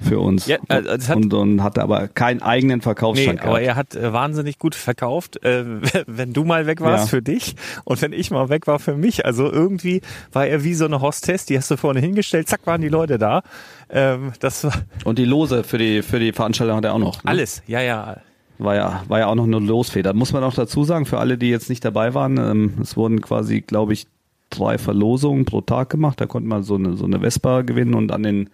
für 0.00 0.20
uns. 0.20 0.46
Ja, 0.46 0.58
also 0.68 1.08
hat- 1.08 1.16
und, 1.16 1.34
und 1.34 1.62
hatte 1.62 1.82
aber 1.82 2.08
keinen 2.08 2.40
eigenen 2.42 2.78
nee, 2.78 2.82
Verkaufsstand 2.82 3.40
aber 3.42 3.60
gehabt. 3.60 3.66
er 3.66 3.76
hat 3.76 3.94
äh, 3.96 4.12
wahnsinnig 4.12 4.58
gut 4.58 4.74
verkauft, 4.74 5.42
äh, 5.44 5.64
wenn 6.06 6.32
du 6.32 6.44
mal 6.44 6.66
weg 6.66 6.80
warst 6.80 7.06
Ja. 7.06 7.10
für 7.10 7.22
dich 7.22 7.56
und 7.84 8.00
wenn 8.00 8.12
ich 8.12 8.30
mal 8.30 8.48
weg 8.48 8.66
war 8.66 8.78
für 8.78 8.94
mich. 8.96 9.26
Also 9.26 9.50
irgendwie 9.50 10.00
war 10.32 10.46
er 10.46 10.62
wie 10.64 10.74
so 10.74 10.84
eine 10.84 11.00
Hostess, 11.00 11.46
die 11.46 11.56
hast 11.56 11.70
du 11.70 11.76
vorne 11.76 12.00
hingestellt, 12.00 12.48
zack, 12.48 12.60
waren 12.64 12.80
die 12.80 12.88
Leute 12.88 13.18
da. 13.18 13.42
Ähm, 13.90 14.32
das 14.40 14.64
war 14.64 14.72
Und 15.04 15.18
die 15.18 15.24
Lose 15.24 15.64
für 15.64 15.78
die, 15.78 16.02
für 16.02 16.20
die 16.20 16.32
Veranstaltung 16.32 16.76
hat 16.76 16.84
er 16.84 16.94
auch 16.94 16.98
noch. 16.98 17.24
Ne? 17.24 17.30
alles, 17.30 17.62
ja, 17.66 17.80
ja. 17.80 18.18
War 18.60 18.74
ja, 18.74 19.04
war 19.08 19.20
ja 19.20 19.26
auch 19.28 19.36
noch 19.36 19.44
eine 19.44 19.58
Losfeder. 19.60 20.14
Muss 20.14 20.32
man 20.32 20.42
auch 20.42 20.54
dazu 20.54 20.82
sagen, 20.84 21.06
für 21.06 21.18
alle, 21.18 21.38
die 21.38 21.48
jetzt 21.48 21.68
nicht 21.68 21.84
dabei 21.84 22.14
waren, 22.14 22.38
ähm, 22.38 22.74
es 22.82 22.96
wurden 22.96 23.20
quasi, 23.20 23.60
glaube 23.60 23.92
ich, 23.92 24.06
drei 24.50 24.78
Verlosungen 24.78 25.44
pro 25.44 25.60
Tag 25.60 25.90
gemacht. 25.90 26.20
Da 26.20 26.26
konnte 26.26 26.48
man 26.48 26.62
so 26.64 26.74
eine, 26.74 26.96
so 26.96 27.04
eine 27.04 27.20
Vespa 27.20 27.62
gewinnen 27.62 27.94
und 27.94 28.10
an 28.12 28.22
den 28.24 28.50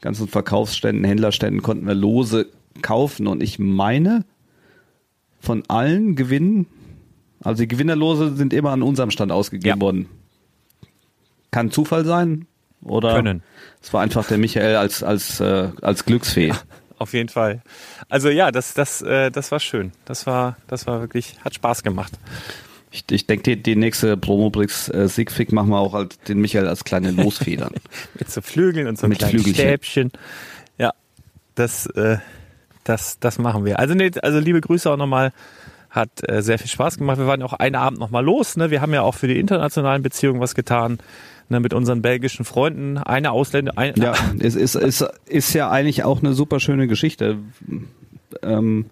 ganzen 0.00 0.28
Verkaufsständen, 0.28 1.04
Händlerständen 1.04 1.62
konnten 1.62 1.86
wir 1.86 1.94
Lose 1.94 2.46
kaufen. 2.82 3.26
Und 3.26 3.42
ich 3.42 3.58
meine, 3.58 4.24
von 5.40 5.62
allen 5.68 6.16
Gewinnen, 6.16 6.66
also 7.42 7.62
die 7.62 7.68
Gewinnerlose 7.68 8.36
sind 8.36 8.52
immer 8.52 8.70
an 8.70 8.82
unserem 8.82 9.10
Stand 9.10 9.32
ausgegeben 9.32 9.78
Ja. 9.78 9.80
worden. 9.80 10.08
Kann 11.50 11.70
Zufall 11.70 12.04
sein 12.04 12.46
oder 12.82 13.14
Können. 13.14 13.42
es 13.82 13.92
war 13.92 14.02
einfach 14.02 14.26
der 14.26 14.38
Michael 14.38 14.76
als, 14.76 15.02
als, 15.02 15.40
äh, 15.40 15.68
als 15.82 16.04
Glücksfee. 16.04 16.52
Auf 16.98 17.12
jeden 17.14 17.28
Fall. 17.30 17.62
Also 18.08 18.28
ja, 18.28 18.50
das, 18.52 18.74
das, 18.74 19.00
äh, 19.02 19.30
das 19.30 19.50
war 19.50 19.58
schön. 19.58 19.92
Das 20.04 20.26
war, 20.26 20.56
das 20.66 20.86
war 20.86 21.00
wirklich, 21.00 21.36
hat 21.44 21.54
Spaß 21.54 21.82
gemacht. 21.82 22.12
Ich, 22.92 23.04
ich 23.10 23.26
denke, 23.26 23.42
die, 23.44 23.62
die 23.62 23.76
nächste 23.76 24.16
Promobrix 24.16 24.88
äh, 24.88 25.08
Siegfried 25.08 25.52
machen 25.52 25.70
wir 25.70 25.78
auch 25.78 25.94
als, 25.94 26.18
den 26.20 26.40
Michael 26.40 26.66
als 26.66 26.82
kleine 26.82 27.12
Losfedern. 27.12 27.72
Mit 28.18 28.30
so 28.30 28.40
Flügeln 28.40 28.88
und 28.88 28.98
so 28.98 29.06
Mit 29.06 29.18
kleinen 29.18 29.34
Flügelchen. 29.34 29.64
Stäbchen. 29.64 30.12
Ja, 30.76 30.92
das, 31.54 31.86
äh, 31.86 32.18
das, 32.82 33.18
das 33.20 33.38
machen 33.38 33.64
wir. 33.64 33.78
Also, 33.78 33.94
nee, 33.94 34.10
also 34.22 34.40
liebe 34.40 34.60
Grüße 34.60 34.90
auch 34.90 34.96
nochmal. 34.96 35.32
Hat 35.88 36.28
äh, 36.28 36.40
sehr 36.40 36.58
viel 36.58 36.68
Spaß 36.68 36.98
gemacht. 36.98 37.18
Wir 37.18 37.26
waren 37.26 37.42
auch 37.42 37.52
einen 37.52 37.74
Abend 37.74 37.98
nochmal 37.98 38.24
los. 38.24 38.56
Ne? 38.56 38.70
Wir 38.70 38.80
haben 38.80 38.94
ja 38.94 39.02
auch 39.02 39.16
für 39.16 39.26
die 39.26 39.40
internationalen 39.40 40.02
Beziehungen 40.02 40.40
was 40.40 40.54
getan. 40.54 40.98
Ne? 41.48 41.58
Mit 41.58 41.74
unseren 41.74 42.00
belgischen 42.00 42.44
Freunden. 42.44 42.96
Eine 42.98 43.32
Ausländer, 43.32 43.72
ein, 43.76 43.94
ja, 43.96 44.14
es 44.38 44.54
ist, 44.54 44.76
ist, 44.76 45.04
ist 45.26 45.52
ja 45.52 45.68
eigentlich 45.68 46.04
auch 46.04 46.20
eine 46.20 46.32
super 46.32 46.60
schöne 46.60 46.86
Geschichte, 46.86 47.38
ähm, 48.42 48.86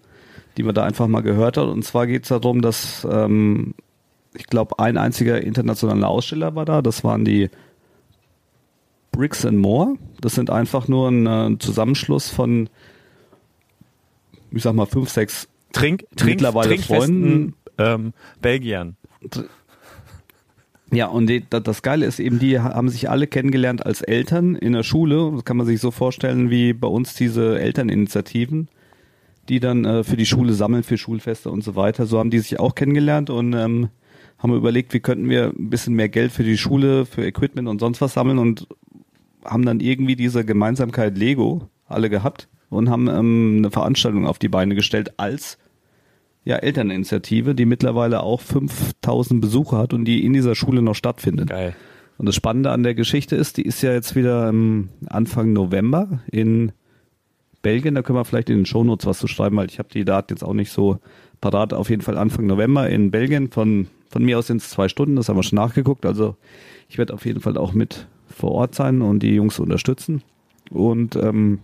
die 0.57 0.63
man 0.63 0.75
da 0.75 0.83
einfach 0.83 1.07
mal 1.07 1.21
gehört 1.21 1.55
hat. 1.55 1.67
Und 1.67 1.83
zwar 1.85 2.05
geht 2.05 2.23
es 2.23 2.29
darum, 2.29 2.61
dass 2.61 3.07
ähm, 3.09 3.75
ich 4.33 4.45
glaube, 4.47 4.79
ein 4.79 4.97
einziger 4.97 5.41
internationaler 5.41 6.07
Aussteller 6.07 6.55
war 6.55 6.65
da. 6.65 6.81
Das 6.81 7.03
waren 7.03 7.25
die 7.25 7.49
Bricks 9.11 9.45
and 9.45 9.57
More. 9.57 9.95
Das 10.21 10.35
sind 10.35 10.49
einfach 10.49 10.87
nur 10.87 11.09
ein, 11.09 11.25
äh, 11.27 11.57
Zusammenschluss 11.59 12.29
von, 12.29 12.69
ich 14.51 14.63
sag 14.63 14.73
mal, 14.75 14.85
fünf, 14.85 15.09
sechs 15.09 15.47
Trink, 15.73 16.05
Trink, 16.15 16.31
mittlerweile 16.41 16.69
trinkfesten 16.69 17.53
ähm, 17.77 18.13
Belgiern. 18.41 18.95
Ja, 20.91 21.05
und 21.07 21.27
die, 21.27 21.43
da- 21.47 21.59
das 21.59 21.81
Geile 21.83 22.05
ist 22.07 22.19
eben, 22.19 22.39
die 22.39 22.59
haben 22.59 22.89
sich 22.89 23.09
alle 23.09 23.27
kennengelernt 23.27 23.85
als 23.85 24.01
Eltern 24.01 24.55
in 24.55 24.73
der 24.73 24.83
Schule. 24.83 25.31
Das 25.35 25.45
kann 25.45 25.57
man 25.57 25.67
sich 25.67 25.79
so 25.79 25.91
vorstellen 25.91 26.49
wie 26.49 26.73
bei 26.73 26.87
uns 26.87 27.13
diese 27.13 27.59
Elterninitiativen, 27.59 28.69
die 29.49 29.59
dann 29.59 29.85
äh, 29.85 30.03
für 30.03 30.17
die 30.17 30.25
Schule 30.25 30.53
sammeln, 30.53 30.81
für 30.83 30.97
Schulfeste 30.97 31.51
und 31.51 31.63
so 31.63 31.75
weiter. 31.75 32.07
So 32.07 32.17
haben 32.17 32.31
die 32.31 32.39
sich 32.39 32.59
auch 32.59 32.73
kennengelernt 32.73 33.29
und 33.29 33.53
ähm, 33.53 33.89
haben 34.39 34.55
überlegt, 34.55 34.93
wie 34.93 34.99
könnten 34.99 35.29
wir 35.29 35.47
ein 35.47 35.69
bisschen 35.69 35.93
mehr 35.93 36.09
Geld 36.09 36.31
für 36.31 36.43
die 36.43 36.57
Schule, 36.57 37.05
für 37.05 37.25
Equipment 37.25 37.67
und 37.67 37.79
sonst 37.79 38.01
was 38.01 38.13
sammeln 38.13 38.39
und 38.39 38.67
haben 39.45 39.65
dann 39.65 39.79
irgendwie 39.79 40.15
diese 40.15 40.45
Gemeinsamkeit 40.45 41.17
Lego 41.17 41.69
alle 41.87 42.09
gehabt 42.09 42.47
und 42.69 42.89
haben 42.89 43.07
ähm, 43.07 43.55
eine 43.59 43.71
Veranstaltung 43.71 44.25
auf 44.25 44.39
die 44.39 44.49
Beine 44.49 44.75
gestellt 44.75 45.13
als 45.17 45.57
ja, 46.45 46.55
Elterninitiative, 46.55 47.53
die 47.53 47.65
mittlerweile 47.65 48.23
auch 48.23 48.41
5000 48.41 49.41
Besucher 49.41 49.77
hat 49.77 49.93
und 49.93 50.05
die 50.05 50.25
in 50.25 50.33
dieser 50.33 50.55
Schule 50.55 50.81
noch 50.81 50.95
stattfindet. 50.95 51.49
Geil. 51.49 51.75
Und 52.17 52.25
das 52.25 52.35
Spannende 52.35 52.71
an 52.71 52.83
der 52.83 52.95
Geschichte 52.95 53.35
ist, 53.35 53.57
die 53.57 53.61
ist 53.63 53.81
ja 53.81 53.93
jetzt 53.93 54.15
wieder 54.15 54.49
ähm, 54.49 54.89
Anfang 55.07 55.53
November 55.53 56.21
in 56.31 56.71
Belgien. 57.61 57.95
Da 57.95 58.01
können 58.01 58.17
wir 58.17 58.25
vielleicht 58.25 58.49
in 58.49 58.57
den 58.57 58.65
Shownotes 58.65 59.05
was 59.05 59.19
zu 59.19 59.27
schreiben, 59.27 59.57
weil 59.57 59.69
ich 59.69 59.79
habe 59.79 59.89
die 59.89 60.05
Daten 60.05 60.33
jetzt 60.33 60.43
auch 60.43 60.53
nicht 60.53 60.71
so 60.71 60.99
parat. 61.41 61.73
Auf 61.73 61.89
jeden 61.89 62.01
Fall 62.01 62.17
Anfang 62.17 62.45
November 62.45 62.89
in 62.89 63.11
Belgien. 63.11 63.51
Von, 63.51 63.87
von 64.09 64.23
mir 64.23 64.39
aus 64.39 64.47
sind 64.47 64.61
es 64.61 64.69
zwei 64.69 64.87
Stunden, 64.87 65.15
das 65.15 65.29
haben 65.29 65.37
wir 65.37 65.43
schon 65.43 65.57
nachgeguckt. 65.57 66.05
Also 66.05 66.35
ich 66.87 66.97
werde 66.97 67.13
auf 67.13 67.25
jeden 67.25 67.41
Fall 67.41 67.57
auch 67.57 67.73
mit 67.73 68.07
vor 68.27 68.51
Ort 68.51 68.75
sein 68.75 69.01
und 69.01 69.19
die 69.19 69.35
Jungs 69.35 69.59
unterstützen. 69.59 70.23
Und 70.69 71.15
ähm, 71.15 71.59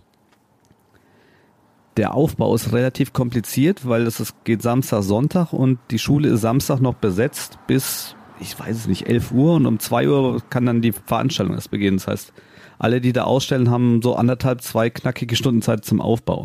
der 1.96 2.14
Aufbau 2.14 2.54
ist 2.54 2.72
relativ 2.72 3.12
kompliziert, 3.12 3.88
weil 3.88 4.02
es 4.02 4.20
ist, 4.20 4.44
geht 4.44 4.62
Samstag, 4.62 5.02
Sonntag 5.02 5.52
und 5.52 5.78
die 5.90 5.98
Schule 5.98 6.28
ist 6.28 6.42
Samstag 6.42 6.80
noch 6.80 6.94
besetzt 6.94 7.58
bis, 7.66 8.16
ich 8.38 8.58
weiß 8.58 8.76
es 8.76 8.86
nicht, 8.86 9.08
11 9.08 9.32
Uhr 9.32 9.54
und 9.54 9.66
um 9.66 9.78
2 9.78 10.08
Uhr 10.08 10.42
kann 10.50 10.66
dann 10.66 10.82
die 10.82 10.92
Veranstaltung 10.92 11.54
erst 11.54 11.70
beginnen. 11.70 11.96
Das 11.96 12.06
heißt, 12.06 12.32
alle, 12.78 13.00
die 13.00 13.12
da 13.12 13.24
ausstellen, 13.24 13.70
haben 13.70 14.02
so 14.02 14.14
anderthalb, 14.16 14.60
zwei 14.60 14.90
knackige 14.90 15.36
Stunden 15.36 15.62
Zeit 15.62 15.84
zum 15.84 16.00
Aufbau. 16.02 16.44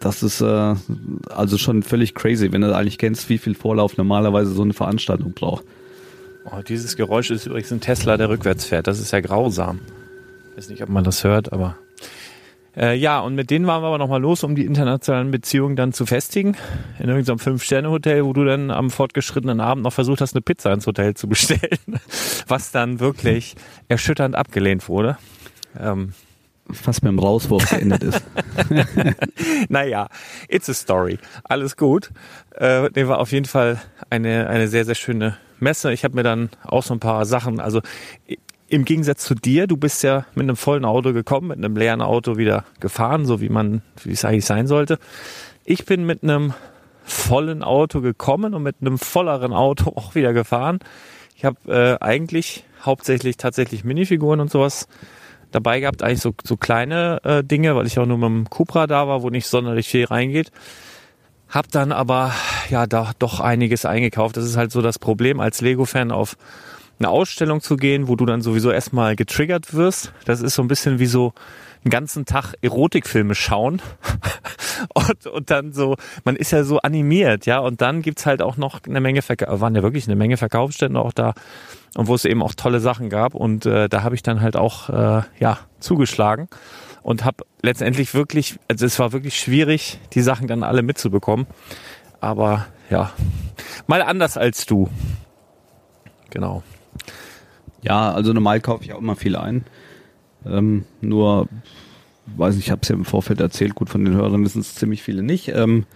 Das 0.00 0.22
ist 0.22 0.40
äh, 0.40 0.74
also 1.28 1.56
schon 1.58 1.82
völlig 1.82 2.14
crazy, 2.14 2.52
wenn 2.52 2.60
du 2.62 2.74
eigentlich 2.74 2.98
kennst, 2.98 3.28
wie 3.28 3.38
viel 3.38 3.54
Vorlauf 3.54 3.96
normalerweise 3.96 4.52
so 4.52 4.62
eine 4.62 4.72
Veranstaltung 4.74 5.32
braucht. 5.32 5.64
Oh, 6.44 6.60
dieses 6.66 6.96
Geräusch 6.96 7.30
ist 7.30 7.46
übrigens 7.46 7.72
ein 7.72 7.80
Tesla, 7.80 8.16
der 8.16 8.28
rückwärts 8.28 8.66
fährt. 8.66 8.86
Das 8.86 9.00
ist 9.00 9.12
ja 9.12 9.20
grausam. 9.20 9.80
Ich 10.50 10.58
weiß 10.58 10.68
nicht, 10.68 10.82
ob 10.82 10.88
man 10.88 11.04
das 11.04 11.24
hört, 11.24 11.52
aber 11.52 11.76
Äh, 12.76 12.96
ja, 12.96 13.20
und 13.20 13.36
mit 13.36 13.50
denen 13.50 13.68
waren 13.68 13.82
wir 13.82 13.86
aber 13.86 13.98
nochmal 13.98 14.20
los, 14.20 14.42
um 14.42 14.56
die 14.56 14.64
internationalen 14.64 15.30
Beziehungen 15.30 15.76
dann 15.76 15.92
zu 15.92 16.06
festigen. 16.06 16.56
In 16.98 17.08
irgendeinem 17.08 17.38
Fünf-Sterne-Hotel, 17.38 18.24
wo 18.24 18.32
du 18.32 18.44
dann 18.44 18.72
am 18.72 18.90
fortgeschrittenen 18.90 19.60
Abend 19.60 19.84
noch 19.84 19.92
versucht 19.92 20.20
hast, 20.20 20.34
eine 20.34 20.42
Pizza 20.42 20.72
ins 20.72 20.84
Hotel 20.86 21.14
zu 21.14 21.28
bestellen. 21.28 22.00
Was 22.48 22.72
dann 22.72 22.98
wirklich 22.98 23.54
erschütternd 23.88 24.34
abgelehnt 24.34 24.88
wurde. 24.88 25.18
Ähm, 25.80 26.14
Fast 26.70 27.04
dem 27.04 27.18
Rauswurf 27.18 27.68
geendet 27.68 28.04
ist. 28.04 28.22
naja, 29.68 30.08
it's 30.48 30.68
a 30.68 30.74
story. 30.74 31.18
Alles 31.44 31.76
gut. 31.76 32.10
Äh, 32.52 32.90
der 32.90 33.08
war 33.08 33.18
auf 33.18 33.32
jeden 33.32 33.44
Fall 33.44 33.80
eine, 34.08 34.48
eine 34.48 34.68
sehr, 34.68 34.84
sehr 34.84 34.94
schöne 34.94 35.36
Messe. 35.60 35.92
Ich 35.92 36.04
habe 36.04 36.14
mir 36.14 36.22
dann 36.22 36.50
auch 36.62 36.82
so 36.82 36.94
ein 36.94 37.00
paar 37.00 37.26
Sachen, 37.26 37.60
also 37.60 37.80
im 38.68 38.84
Gegensatz 38.84 39.24
zu 39.24 39.34
dir, 39.34 39.66
du 39.66 39.76
bist 39.76 40.02
ja 40.02 40.26
mit 40.34 40.44
einem 40.44 40.56
vollen 40.56 40.84
Auto 40.84 41.12
gekommen, 41.12 41.48
mit 41.48 41.58
einem 41.58 41.76
leeren 41.76 42.00
Auto 42.00 42.36
wieder 42.36 42.64
gefahren, 42.80 43.26
so 43.26 43.40
wie 43.40 43.48
man, 43.48 43.82
wie 44.02 44.12
es 44.12 44.24
eigentlich 44.24 44.46
sein 44.46 44.66
sollte. 44.66 44.98
Ich 45.64 45.84
bin 45.84 46.06
mit 46.06 46.22
einem 46.22 46.54
vollen 47.04 47.62
Auto 47.62 48.00
gekommen 48.00 48.54
und 48.54 48.62
mit 48.62 48.76
einem 48.80 48.98
volleren 48.98 49.52
Auto 49.52 49.90
auch 49.96 50.14
wieder 50.14 50.32
gefahren. 50.32 50.78
Ich 51.36 51.44
habe 51.44 51.58
äh, 52.00 52.02
eigentlich 52.04 52.64
hauptsächlich 52.82 53.36
tatsächlich 53.36 53.84
Minifiguren 53.84 54.40
und 54.40 54.50
sowas 54.50 54.88
dabei 55.54 55.80
gehabt, 55.80 56.02
eigentlich 56.02 56.20
so, 56.20 56.34
so 56.44 56.56
kleine 56.56 57.20
äh, 57.24 57.44
Dinge, 57.44 57.76
weil 57.76 57.86
ich 57.86 57.98
auch 57.98 58.06
nur 58.06 58.18
mit 58.18 58.28
dem 58.28 58.50
Cupra 58.50 58.86
da 58.86 59.08
war, 59.08 59.22
wo 59.22 59.30
nicht 59.30 59.46
sonderlich 59.46 59.88
viel 59.88 60.04
reingeht. 60.04 60.50
Hab 61.48 61.70
dann 61.70 61.92
aber 61.92 62.32
ja 62.70 62.86
da 62.86 63.12
doch 63.18 63.40
einiges 63.40 63.84
eingekauft. 63.84 64.36
Das 64.36 64.44
ist 64.44 64.56
halt 64.56 64.72
so 64.72 64.82
das 64.82 64.98
Problem 64.98 65.40
als 65.40 65.60
Lego-Fan 65.60 66.10
auf 66.10 66.36
eine 66.98 67.08
Ausstellung 67.08 67.60
zu 67.60 67.76
gehen, 67.76 68.08
wo 68.08 68.16
du 68.16 68.26
dann 68.26 68.40
sowieso 68.40 68.70
erstmal 68.70 69.16
getriggert 69.16 69.74
wirst. 69.74 70.12
Das 70.24 70.40
ist 70.40 70.54
so 70.54 70.62
ein 70.62 70.68
bisschen 70.68 70.98
wie 70.98 71.06
so 71.06 71.32
einen 71.84 71.90
ganzen 71.90 72.24
Tag 72.24 72.54
Erotikfilme 72.62 73.34
schauen 73.34 73.82
und, 74.94 75.26
und 75.26 75.50
dann 75.50 75.72
so, 75.72 75.96
man 76.24 76.36
ist 76.36 76.50
ja 76.50 76.64
so 76.64 76.78
animiert, 76.78 77.46
ja, 77.46 77.58
und 77.58 77.82
dann 77.82 78.00
gibt's 78.00 78.26
halt 78.26 78.40
auch 78.40 78.56
noch 78.56 78.80
eine 78.86 79.00
Menge, 79.00 79.22
Verka 79.22 79.60
waren 79.60 79.74
ja 79.74 79.82
wirklich 79.82 80.06
eine 80.06 80.16
Menge 80.16 80.36
Verkaufsstände 80.36 80.98
auch 80.98 81.12
da 81.12 81.34
und 81.96 82.06
wo 82.08 82.14
es 82.14 82.24
eben 82.24 82.42
auch 82.42 82.54
tolle 82.54 82.80
Sachen 82.80 83.08
gab 83.08 83.34
und 83.34 83.66
äh, 83.66 83.88
da 83.88 84.02
habe 84.02 84.14
ich 84.14 84.22
dann 84.22 84.40
halt 84.40 84.56
auch, 84.56 84.88
äh, 84.88 85.22
ja, 85.38 85.58
zugeschlagen 85.80 86.48
und 87.02 87.24
habe 87.24 87.44
letztendlich 87.62 88.14
wirklich, 88.14 88.58
also 88.68 88.86
es 88.86 88.98
war 88.98 89.12
wirklich 89.12 89.38
schwierig, 89.38 90.00
die 90.12 90.22
Sachen 90.22 90.48
dann 90.48 90.62
alle 90.62 90.82
mitzubekommen, 90.82 91.46
aber 92.20 92.66
ja, 92.90 93.12
mal 93.86 94.02
anders 94.02 94.36
als 94.36 94.66
du. 94.66 94.88
Genau. 96.30 96.62
Ja, 97.82 98.12
also 98.12 98.32
normal 98.32 98.60
kaufe 98.60 98.84
ich 98.84 98.92
auch 98.92 98.98
immer 98.98 99.14
viel 99.14 99.36
ein. 99.36 99.64
Ähm, 100.46 100.84
nur, 101.00 101.48
weiß 102.36 102.56
nicht, 102.56 102.66
ich 102.66 102.70
habe 102.70 102.80
es 102.82 102.88
ja 102.88 102.94
im 102.94 103.04
Vorfeld 103.04 103.40
erzählt, 103.40 103.74
gut, 103.74 103.90
von 103.90 104.04
den 104.04 104.14
Hörern 104.14 104.44
wissen 104.44 104.60
es 104.60 104.74
ziemlich 104.74 105.02
viele 105.02 105.22
nicht. 105.22 105.48
Ähm, 105.48 105.86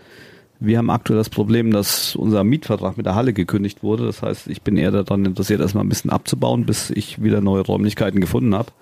wir 0.60 0.78
haben 0.78 0.90
aktuell 0.90 1.18
das 1.18 1.30
Problem, 1.30 1.70
dass 1.70 2.16
unser 2.16 2.42
Mietvertrag 2.42 2.96
mit 2.96 3.06
der 3.06 3.14
Halle 3.14 3.32
gekündigt 3.32 3.82
wurde. 3.82 4.06
Das 4.06 4.22
heißt, 4.22 4.48
ich 4.48 4.62
bin 4.62 4.76
eher 4.76 4.90
daran 4.90 5.24
interessiert, 5.24 5.60
erstmal 5.60 5.84
ein 5.84 5.88
bisschen 5.88 6.10
abzubauen, 6.10 6.66
bis 6.66 6.90
ich 6.90 7.22
wieder 7.22 7.40
neue 7.40 7.62
Räumlichkeiten 7.62 8.20
gefunden 8.20 8.54
habe. 8.54 8.72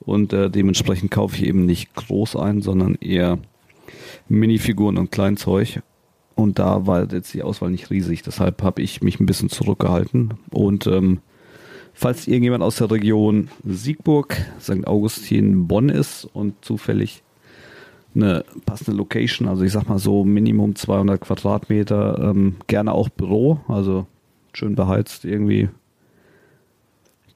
Und 0.00 0.32
äh, 0.32 0.50
dementsprechend 0.50 1.10
kaufe 1.10 1.36
ich 1.36 1.44
eben 1.44 1.66
nicht 1.66 1.94
groß 1.94 2.36
ein, 2.36 2.62
sondern 2.62 2.94
eher 2.96 3.38
Minifiguren 4.28 4.98
und 4.98 5.10
Kleinzeug. 5.10 5.82
Und 6.34 6.58
da 6.58 6.86
war 6.86 7.10
jetzt 7.10 7.34
die 7.34 7.42
Auswahl 7.42 7.70
nicht 7.70 7.90
riesig. 7.90 8.22
Deshalb 8.22 8.62
habe 8.62 8.82
ich 8.82 9.02
mich 9.02 9.18
ein 9.18 9.26
bisschen 9.26 9.48
zurückgehalten. 9.48 10.34
Und 10.50 10.86
ähm, 10.86 11.20
falls 11.94 12.28
irgendjemand 12.28 12.62
aus 12.62 12.76
der 12.76 12.90
Region 12.90 13.48
Siegburg, 13.64 14.36
St. 14.60 14.86
Augustin, 14.86 15.66
Bonn 15.66 15.88
ist 15.88 16.28
und 16.32 16.54
zufällig 16.64 17.22
eine 18.14 18.44
passende 18.66 18.96
Location, 18.96 19.48
also 19.48 19.62
ich 19.62 19.72
sag 19.72 19.88
mal 19.88 19.98
so 19.98 20.24
Minimum 20.24 20.74
200 20.74 21.20
Quadratmeter, 21.20 22.30
ähm, 22.30 22.56
gerne 22.66 22.92
auch 22.92 23.08
Büro, 23.08 23.60
also 23.68 24.06
schön 24.52 24.74
beheizt 24.74 25.24
irgendwie 25.24 25.68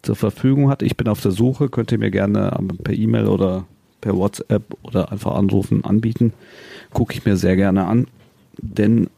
zur 0.02 0.16
Verfügung 0.16 0.68
hat. 0.68 0.82
Ich 0.82 0.96
bin 0.96 1.08
auf 1.08 1.20
der 1.20 1.30
Suche, 1.30 1.68
könnt 1.68 1.92
ihr 1.92 1.98
mir 1.98 2.10
gerne 2.10 2.58
per 2.82 2.94
E-Mail 2.94 3.26
oder 3.26 3.66
per 4.00 4.16
WhatsApp 4.16 4.64
oder 4.82 5.12
einfach 5.12 5.34
anrufen 5.34 5.84
anbieten. 5.84 6.32
Gucke 6.92 7.14
ich 7.14 7.24
mir 7.24 7.36
sehr 7.36 7.56
gerne 7.56 7.86
an, 7.86 8.08
denn 8.58 9.08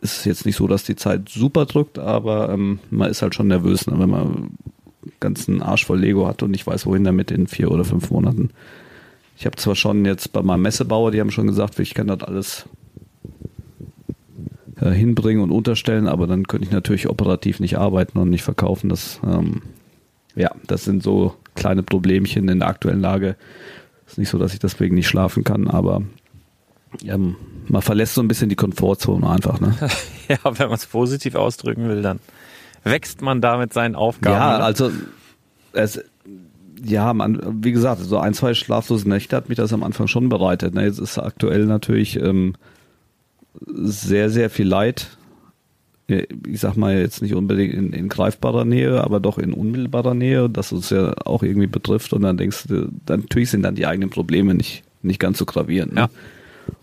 es 0.00 0.18
ist 0.18 0.24
jetzt 0.24 0.46
nicht 0.46 0.56
so, 0.56 0.66
dass 0.66 0.84
die 0.84 0.96
Zeit 0.96 1.28
super 1.28 1.66
drückt, 1.66 1.98
aber 1.98 2.50
ähm, 2.50 2.78
man 2.90 3.10
ist 3.10 3.22
halt 3.22 3.34
schon 3.34 3.48
nervös, 3.48 3.86
ne, 3.86 3.98
wenn 3.98 4.10
man 4.10 4.50
ganzen 5.20 5.62
Arsch 5.62 5.86
voll 5.86 6.00
Lego 6.00 6.26
hat 6.26 6.42
und 6.42 6.50
nicht 6.50 6.66
weiß, 6.66 6.86
wohin 6.86 7.04
damit 7.04 7.30
in 7.30 7.46
vier 7.46 7.70
oder 7.70 7.84
fünf 7.84 8.10
Monaten. 8.10 8.50
Ich 9.42 9.46
habe 9.46 9.56
zwar 9.56 9.74
schon 9.74 10.04
jetzt 10.04 10.32
bei 10.32 10.40
meinem 10.40 10.62
Messebauer, 10.62 11.10
die 11.10 11.18
haben 11.18 11.32
schon 11.32 11.48
gesagt, 11.48 11.76
ich 11.80 11.94
kann 11.94 12.06
das 12.06 12.22
alles 12.22 12.64
äh, 14.80 14.90
hinbringen 14.90 15.42
und 15.42 15.50
unterstellen, 15.50 16.06
aber 16.06 16.28
dann 16.28 16.46
könnte 16.46 16.64
ich 16.64 16.70
natürlich 16.70 17.08
operativ 17.08 17.58
nicht 17.58 17.76
arbeiten 17.76 18.18
und 18.18 18.30
nicht 18.30 18.44
verkaufen. 18.44 18.88
Das, 18.88 19.18
ähm, 19.26 19.62
ja, 20.36 20.52
das 20.68 20.84
sind 20.84 21.02
so 21.02 21.34
kleine 21.56 21.82
Problemchen 21.82 22.48
in 22.48 22.60
der 22.60 22.68
aktuellen 22.68 23.00
Lage. 23.00 23.34
Ist 24.06 24.16
nicht 24.16 24.28
so, 24.28 24.38
dass 24.38 24.52
ich 24.52 24.60
deswegen 24.60 24.94
nicht 24.94 25.08
schlafen 25.08 25.42
kann, 25.42 25.66
aber 25.66 26.02
ähm, 27.04 27.34
man 27.66 27.82
verlässt 27.82 28.14
so 28.14 28.22
ein 28.22 28.28
bisschen 28.28 28.48
die 28.48 28.54
Komfortzone 28.54 29.28
einfach. 29.28 29.58
Ne? 29.58 29.74
ja, 30.28 30.38
wenn 30.44 30.68
man 30.68 30.76
es 30.76 30.86
positiv 30.86 31.34
ausdrücken 31.34 31.88
will, 31.88 32.00
dann 32.02 32.20
wächst 32.84 33.22
man 33.22 33.40
da 33.40 33.58
mit 33.58 33.72
seinen 33.72 33.96
Aufgaben. 33.96 34.36
Ja, 34.36 34.58
ne? 34.58 34.64
also 34.64 34.92
es, 35.72 36.00
ja, 36.84 37.12
man, 37.14 37.40
wie 37.62 37.72
gesagt, 37.72 38.02
so 38.02 38.18
ein, 38.18 38.34
zwei 38.34 38.54
schlaflose 38.54 39.08
Nächte 39.08 39.36
hat 39.36 39.48
mich 39.48 39.56
das 39.56 39.72
am 39.72 39.82
Anfang 39.82 40.06
schon 40.08 40.28
bereitet. 40.28 40.74
Ne? 40.74 40.84
Jetzt 40.84 40.98
ist 40.98 41.18
aktuell 41.18 41.66
natürlich 41.66 42.16
ähm, 42.16 42.54
sehr, 43.66 44.30
sehr 44.30 44.50
viel 44.50 44.66
Leid. 44.66 45.16
Ich 46.08 46.60
sag 46.60 46.76
mal 46.76 46.98
jetzt 46.98 47.22
nicht 47.22 47.34
unbedingt 47.34 47.74
in, 47.74 47.92
in 47.92 48.08
greifbarer 48.08 48.64
Nähe, 48.64 49.02
aber 49.02 49.20
doch 49.20 49.38
in 49.38 49.52
unmittelbarer 49.52 50.14
Nähe, 50.14 50.50
das 50.50 50.72
uns 50.72 50.90
ja 50.90 51.14
auch 51.24 51.42
irgendwie 51.42 51.68
betrifft. 51.68 52.12
Und 52.12 52.22
dann 52.22 52.36
denkst 52.36 52.64
du, 52.68 52.88
dann, 53.06 53.20
natürlich 53.20 53.50
sind 53.50 53.62
dann 53.62 53.76
die 53.76 53.86
eigenen 53.86 54.10
Probleme 54.10 54.54
nicht, 54.54 54.82
nicht 55.02 55.20
ganz 55.20 55.38
so 55.38 55.46
gravierend. 55.46 55.94
Ne? 55.94 56.00
Ja. 56.02 56.10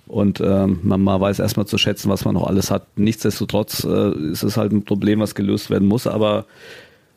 Und 0.08 0.42
ähm, 0.42 0.80
man 0.82 1.02
mal 1.02 1.22
weiß 1.22 1.38
erstmal 1.38 1.68
zu 1.68 1.78
schätzen, 1.78 2.10
was 2.10 2.26
man 2.26 2.34
noch 2.34 2.48
alles 2.48 2.72
hat. 2.72 2.98
Nichtsdestotrotz 2.98 3.84
äh, 3.84 4.12
ist 4.32 4.42
es 4.42 4.58
halt 4.58 4.72
ein 4.72 4.84
Problem, 4.84 5.20
was 5.20 5.36
gelöst 5.36 5.70
werden 5.70 5.88
muss. 5.88 6.08
Aber 6.08 6.46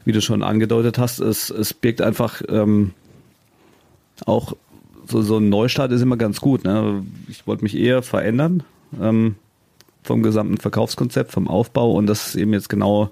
wie 0.04 0.12
du 0.12 0.20
schon 0.20 0.42
angedeutet 0.42 0.98
hast, 0.98 1.20
es, 1.20 1.50
es 1.50 1.74
birgt 1.74 2.00
einfach 2.00 2.42
ähm, 2.48 2.92
auch 4.26 4.54
so, 5.06 5.22
so 5.22 5.38
ein 5.38 5.48
Neustart 5.48 5.92
ist 5.92 6.02
immer 6.02 6.16
ganz 6.16 6.40
gut. 6.40 6.64
Ne? 6.64 7.04
Ich 7.28 7.46
wollte 7.46 7.64
mich 7.64 7.76
eher 7.76 8.02
verändern 8.02 8.62
ähm, 9.00 9.36
vom 10.02 10.22
gesamten 10.22 10.58
Verkaufskonzept, 10.58 11.32
vom 11.32 11.48
Aufbau 11.48 11.92
und 11.92 12.06
das 12.06 12.28
ist 12.28 12.34
eben 12.36 12.52
jetzt 12.52 12.68
genau 12.68 13.10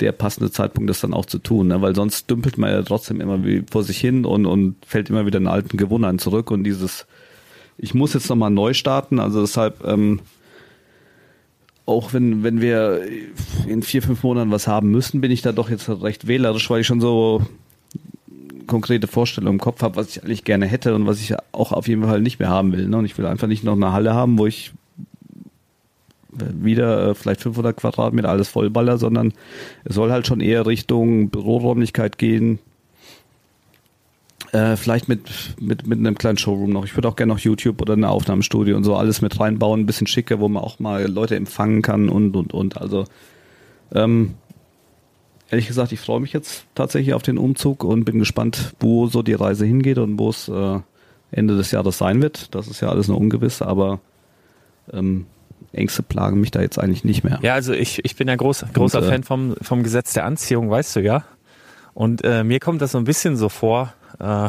der 0.00 0.12
passende 0.12 0.50
Zeitpunkt, 0.50 0.90
das 0.90 1.00
dann 1.00 1.14
auch 1.14 1.24
zu 1.24 1.38
tun, 1.38 1.68
ne? 1.68 1.80
weil 1.80 1.94
sonst 1.94 2.30
dümpelt 2.30 2.58
man 2.58 2.70
ja 2.70 2.82
trotzdem 2.82 3.20
immer 3.20 3.44
wie 3.44 3.64
vor 3.70 3.82
sich 3.82 3.98
hin 3.98 4.24
und, 4.26 4.44
und 4.44 4.76
fällt 4.84 5.08
immer 5.08 5.24
wieder 5.24 5.38
in 5.38 5.46
alten 5.46 5.78
Gewohnheiten 5.78 6.18
zurück 6.18 6.50
und 6.50 6.64
dieses 6.64 7.06
ich 7.78 7.94
muss 7.94 8.14
jetzt 8.14 8.28
nochmal 8.28 8.50
neu 8.50 8.74
starten, 8.74 9.20
also 9.20 9.40
deshalb, 9.40 9.84
ähm, 9.84 10.20
auch 11.86 12.12
wenn, 12.12 12.42
wenn 12.42 12.60
wir 12.60 13.02
in 13.66 13.82
vier, 13.82 14.02
fünf 14.02 14.22
Monaten 14.22 14.50
was 14.50 14.66
haben 14.66 14.90
müssen, 14.90 15.20
bin 15.20 15.30
ich 15.30 15.42
da 15.42 15.52
doch 15.52 15.70
jetzt 15.70 15.88
recht 15.88 16.26
wählerisch, 16.26 16.68
weil 16.68 16.80
ich 16.80 16.86
schon 16.86 17.00
so 17.00 17.42
konkrete 18.66 19.06
Vorstellungen 19.06 19.54
im 19.54 19.60
Kopf 19.60 19.82
habe, 19.82 19.96
was 19.96 20.08
ich 20.08 20.22
eigentlich 20.22 20.44
gerne 20.44 20.66
hätte 20.66 20.94
und 20.94 21.06
was 21.06 21.20
ich 21.20 21.34
auch 21.52 21.70
auf 21.72 21.86
jeden 21.86 22.02
Fall 22.02 22.20
nicht 22.20 22.40
mehr 22.40 22.48
haben 22.48 22.72
will. 22.72 22.88
Ne? 22.88 22.96
Und 22.96 23.04
ich 23.04 23.16
will 23.16 23.26
einfach 23.26 23.46
nicht 23.46 23.62
noch 23.62 23.74
eine 23.74 23.92
Halle 23.92 24.14
haben, 24.14 24.38
wo 24.38 24.46
ich 24.46 24.72
wieder 26.32 27.10
äh, 27.10 27.14
vielleicht 27.14 27.42
500 27.42 27.76
Quadratmeter 27.76 28.28
alles 28.28 28.48
vollballer, 28.48 28.98
sondern 28.98 29.32
es 29.84 29.94
soll 29.94 30.10
halt 30.10 30.26
schon 30.26 30.40
eher 30.40 30.66
Richtung 30.66 31.30
Büroräumlichkeit 31.30 32.18
gehen, 32.18 32.58
äh, 34.52 34.76
vielleicht 34.76 35.08
mit, 35.08 35.28
mit, 35.60 35.86
mit 35.86 35.98
einem 35.98 36.16
kleinen 36.16 36.38
Showroom 36.38 36.70
noch. 36.70 36.84
Ich 36.84 36.96
würde 36.96 37.08
auch 37.08 37.16
gerne 37.16 37.32
noch 37.32 37.40
YouTube 37.40 37.80
oder 37.80 37.94
eine 37.94 38.08
Aufnahmestudio 38.08 38.76
und 38.76 38.84
so 38.84 38.96
alles 38.96 39.22
mit 39.22 39.38
reinbauen, 39.38 39.80
ein 39.80 39.86
bisschen 39.86 40.06
schicker, 40.06 40.40
wo 40.40 40.48
man 40.48 40.62
auch 40.62 40.78
mal 40.78 41.06
Leute 41.06 41.36
empfangen 41.36 41.82
kann 41.82 42.08
und, 42.08 42.36
und, 42.36 42.52
und. 42.52 42.80
Also, 42.80 43.04
ähm, 43.92 44.34
ehrlich 45.50 45.66
gesagt, 45.66 45.92
ich 45.92 46.00
freue 46.00 46.20
mich 46.20 46.32
jetzt 46.32 46.64
tatsächlich 46.74 47.14
auf 47.14 47.22
den 47.22 47.38
Umzug 47.38 47.84
und 47.84 48.04
bin 48.04 48.18
gespannt, 48.18 48.74
wo 48.80 49.06
so 49.06 49.22
die 49.22 49.34
Reise 49.34 49.64
hingeht 49.64 49.98
und 49.98 50.18
wo 50.18 50.30
es 50.30 50.48
äh, 50.48 50.80
Ende 51.30 51.56
des 51.56 51.70
Jahres 51.70 51.98
sein 51.98 52.22
wird. 52.22 52.54
Das 52.54 52.68
ist 52.68 52.80
ja 52.80 52.88
alles 52.88 53.08
noch 53.08 53.16
ungewiss, 53.16 53.62
aber 53.62 54.00
ähm, 54.92 55.26
Ängste 55.72 56.02
plagen 56.02 56.40
mich 56.40 56.50
da 56.50 56.60
jetzt 56.60 56.78
eigentlich 56.78 57.04
nicht 57.04 57.24
mehr. 57.24 57.38
Ja, 57.42 57.54
also 57.54 57.72
ich, 57.72 58.04
ich 58.04 58.16
bin 58.16 58.28
ja 58.28 58.36
groß, 58.36 58.66
großer 58.72 58.98
und, 58.98 59.04
äh, 59.04 59.08
Fan 59.08 59.22
vom, 59.22 59.54
vom 59.60 59.82
Gesetz 59.82 60.12
der 60.12 60.24
Anziehung, 60.24 60.70
weißt 60.70 60.96
du 60.96 61.00
ja. 61.00 61.24
Und 61.94 62.24
äh, 62.24 62.44
mir 62.44 62.60
kommt 62.60 62.82
das 62.82 62.92
so 62.92 62.98
ein 62.98 63.04
bisschen 63.04 63.36
so 63.36 63.48
vor, 63.48 63.94
äh, 64.20 64.48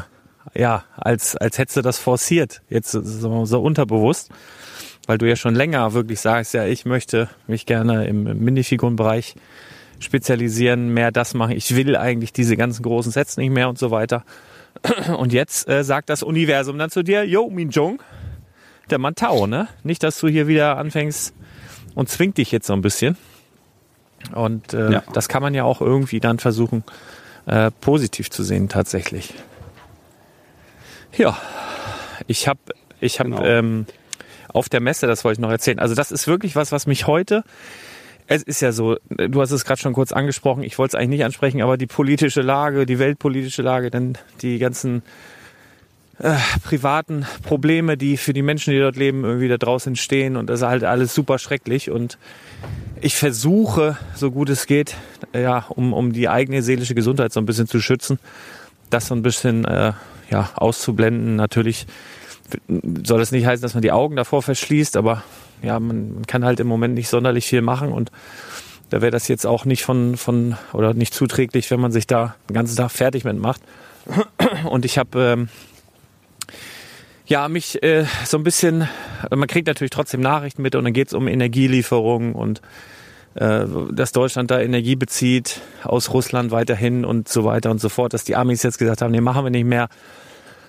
ja, 0.60 0.84
als, 0.95 1.36
als 1.36 1.58
hättest 1.58 1.78
du 1.78 1.82
das 1.82 1.99
forciert, 1.99 2.62
jetzt 2.70 2.91
so, 2.91 3.45
so 3.45 3.62
unterbewusst, 3.62 4.30
weil 5.05 5.18
du 5.18 5.28
ja 5.28 5.36
schon 5.36 5.55
länger 5.55 5.93
wirklich 5.93 6.20
sagst, 6.22 6.53
ja, 6.53 6.66
ich 6.66 6.86
möchte 6.86 7.30
mich 7.47 7.66
gerne 7.66 8.08
im, 8.08 8.28
im 8.28 8.39
Minifigurenbereich 8.39 9.36
spezialisieren, 9.99 10.93
mehr 10.93 11.12
das 11.12 11.34
machen. 11.34 11.51
Ich 11.55 11.76
will 11.76 11.95
eigentlich 11.95 12.32
diese 12.34 12.55
ganzen 12.55 12.84
großen 12.84 13.12
Sets 13.12 13.38
nicht 13.38 13.49
mehr 13.49 13.68
und 13.70 13.78
so 13.78 13.91
weiter. 13.91 14.24
Und 15.18 15.34
jetzt 15.34 15.68
äh, 15.68 15.84
sagt 15.84 16.10
das 16.10 16.22
Universum 16.24 16.78
dann 16.78 16.91
zu 16.91 17.03
dir, 17.03 17.26
yo, 17.26 17.49
Min 17.49 17.72
Jong, 17.72 17.99
der 18.91 18.99
Mantau, 18.99 19.47
ne? 19.47 19.68
Nicht, 19.84 20.03
dass 20.03 20.20
du 20.20 20.28
hier 20.28 20.47
wieder 20.47 20.78
anfängst 20.78 21.34
und 21.95 22.10
zwingt 22.10 22.38
dich 22.38 22.51
jetzt 22.51 22.68
so 22.68 22.74
ein 22.74 22.82
bisschen. 22.82 23.18
Und 24.36 24.74
äh, 24.74 24.91
Ja. 24.93 25.03
das 25.14 25.30
kann 25.30 25.41
man 25.41 25.53
ja 25.55 25.64
auch 25.64 25.82
irgendwie 25.82 26.20
dann 26.20 26.38
versuchen, 26.39 26.84
äh, 27.47 27.71
positiv 27.81 28.29
zu 28.29 28.43
sehen, 28.43 28.69
tatsächlich. 28.69 29.33
Ja, 31.17 31.37
ich 32.27 32.47
habe 32.47 32.59
ich 32.99 33.19
hab, 33.19 33.25
Genau. 33.27 33.43
ähm, 33.43 33.85
auf 34.49 34.69
der 34.69 34.81
Messe, 34.81 35.07
das 35.07 35.23
wollte 35.23 35.39
ich 35.39 35.41
noch 35.41 35.51
erzählen. 35.51 35.79
Also 35.79 35.95
das 35.95 36.11
ist 36.11 36.27
wirklich 36.27 36.55
was, 36.55 36.71
was 36.71 36.87
mich 36.87 37.07
heute, 37.07 37.43
es 38.27 38.43
ist 38.43 38.61
ja 38.61 38.71
so, 38.71 38.97
du 39.09 39.41
hast 39.41 39.51
es 39.51 39.63
gerade 39.65 39.79
schon 39.79 39.93
kurz 39.93 40.11
angesprochen, 40.11 40.63
ich 40.63 40.77
wollte 40.77 40.95
es 40.97 40.99
eigentlich 41.01 41.19
nicht 41.19 41.25
ansprechen, 41.25 41.61
aber 41.61 41.77
die 41.77 41.87
politische 41.87 42.41
Lage, 42.41 42.85
die 42.85 42.99
weltpolitische 42.99 43.61
Lage, 43.61 43.89
dann 43.89 44.17
die 44.41 44.59
ganzen 44.59 45.01
äh, 46.20 46.36
privaten 46.63 47.26
Probleme, 47.43 47.97
die 47.97 48.18
für 48.18 48.34
die 48.34 48.41
Menschen, 48.41 48.74
die 48.74 48.80
dort 48.80 48.95
leben, 48.95 49.24
irgendwie 49.24 49.47
da 49.47 49.57
draußen 49.57 49.95
stehen. 49.95 50.36
Und 50.36 50.49
das 50.49 50.61
ist 50.61 50.68
halt 50.68 50.84
alles 50.84 51.13
super 51.13 51.38
schrecklich. 51.38 51.91
Und 51.91 52.18
ich 53.01 53.15
versuche, 53.15 53.97
so 54.15 54.32
gut 54.32 54.49
es 54.49 54.65
geht, 54.65 54.95
ja, 55.34 55.65
um, 55.70 55.93
um 55.93 56.13
die 56.13 56.30
eigene 56.30 56.63
seelische 56.63 56.95
Gesundheit 56.95 57.34
so 57.34 57.39
ein 57.39 57.45
bisschen 57.45 57.68
zu 57.68 57.80
schützen, 57.80 58.20
das 58.89 59.07
so 59.07 59.15
ein 59.15 59.22
bisschen 59.22 59.65
äh, 59.65 59.93
ja, 60.30 60.49
auszublenden. 60.55 61.36
Natürlich 61.36 61.86
soll 63.03 63.20
das 63.20 63.32
nicht 63.32 63.45
heißen, 63.45 63.61
dass 63.61 63.74
man 63.74 63.82
die 63.82 63.91
Augen 63.91 64.15
davor 64.15 64.41
verschließt, 64.41 64.97
aber 64.97 65.24
ja, 65.61 65.80
man, 65.80 66.24
kann 66.28 66.45
halt 66.45 66.59
im 66.59 66.68
Moment 66.68 66.95
nicht 66.95 67.09
sonderlich 67.09 67.45
viel 67.45 67.61
machen. 67.61 67.91
Und 67.91 68.11
da 68.89 69.01
wäre 69.01 69.11
das 69.11 69.28
jetzt 69.28 69.45
auch 69.45 69.65
nicht 69.65 69.84
von, 69.84 70.18
von 70.18 70.55
oder 70.74 70.93
nicht 70.93 71.13
zuträglich, 71.13 71.70
wenn 71.72 71.80
man 71.80 71.91
sich 71.91 72.07
da 72.07 72.36
den 72.49 72.53
ganzen 72.53 72.76
Tag 72.76 72.91
fertig 72.91 73.24
mit 73.24 73.38
macht. 73.38 73.61
Und 74.70 74.86
ich 74.86 74.97
habe 74.97 75.20
ähm, 75.20 75.49
ja 77.30 77.47
mich 77.49 77.82
äh, 77.84 78.05
so 78.25 78.38
ein 78.38 78.43
bisschen, 78.43 78.88
man 79.30 79.47
kriegt 79.47 79.67
natürlich 79.67 79.91
trotzdem 79.91 80.21
Nachrichten 80.21 80.61
mit 80.61 80.75
und 80.75 80.84
dann 80.84 80.93
geht 80.93 81.07
es 81.07 81.13
um 81.13 81.28
Energielieferungen 81.28 82.34
und 82.34 82.61
äh, 83.36 83.65
dass 83.91 84.11
Deutschland 84.11 84.49
da 84.49 84.59
Energie 84.59 84.95
bezieht 84.95 85.61
aus 85.84 86.13
Russland 86.13 86.51
weiterhin 86.51 87.05
und 87.05 87.28
so 87.28 87.43
weiter 87.43 87.69
und 87.69 87.80
so 87.80 87.89
fort, 87.89 88.13
dass 88.13 88.23
die 88.23 88.36
Amis 88.36 88.63
jetzt 88.63 88.80
gesagt 88.80 89.01
haben, 89.01 89.11
nee, 89.11 89.21
machen 89.21 89.43
wir 89.43 89.51
nicht 89.51 89.65
mehr. 89.65 89.89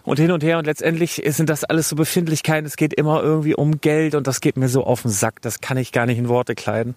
Und 0.05 0.19
hin 0.19 0.33
und 0.33 0.43
her 0.43 0.59
und 0.59 0.67
letztendlich 0.67 1.23
sind 1.27 1.51
das 1.51 1.65
alles 1.65 1.91
so 1.91 1.97
Befindlichkeiten. 1.97 2.67
Es 2.67 2.77
geht 2.77 2.95
immer 2.95 3.23
irgendwie 3.23 3.55
um 3.55 3.81
Geld 3.81 4.15
und 4.15 4.27
das 4.27 4.41
geht 4.41 4.57
mir 4.57 4.69
so 4.69 4.85
auf 4.85 5.03
den 5.03 5.11
Sack. 5.11 5.43
Das 5.43 5.61
kann 5.61 5.77
ich 5.77 5.93
gar 5.93 6.07
nicht 6.07 6.19
in 6.19 6.29
Worte 6.29 6.55
kleiden. 6.55 6.95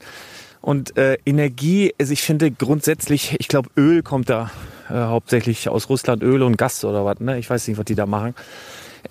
Und 0.61 0.95
äh, 0.97 1.17
Energie, 1.25 1.93
also 1.99 2.13
ich 2.13 2.21
finde 2.21 2.51
grundsätzlich, 2.51 3.35
ich 3.39 3.47
glaube 3.47 3.69
Öl 3.75 4.01
kommt 4.01 4.29
da 4.29 4.51
äh, 4.89 4.93
hauptsächlich 4.93 5.67
aus 5.67 5.89
Russland, 5.89 6.23
Öl 6.23 6.41
und 6.43 6.57
Gas 6.57 6.85
oder 6.85 7.03
was. 7.03 7.19
Ne? 7.19 7.37
Ich 7.39 7.49
weiß 7.49 7.67
nicht, 7.67 7.77
was 7.77 7.85
die 7.85 7.95
da 7.95 8.05
machen. 8.05 8.35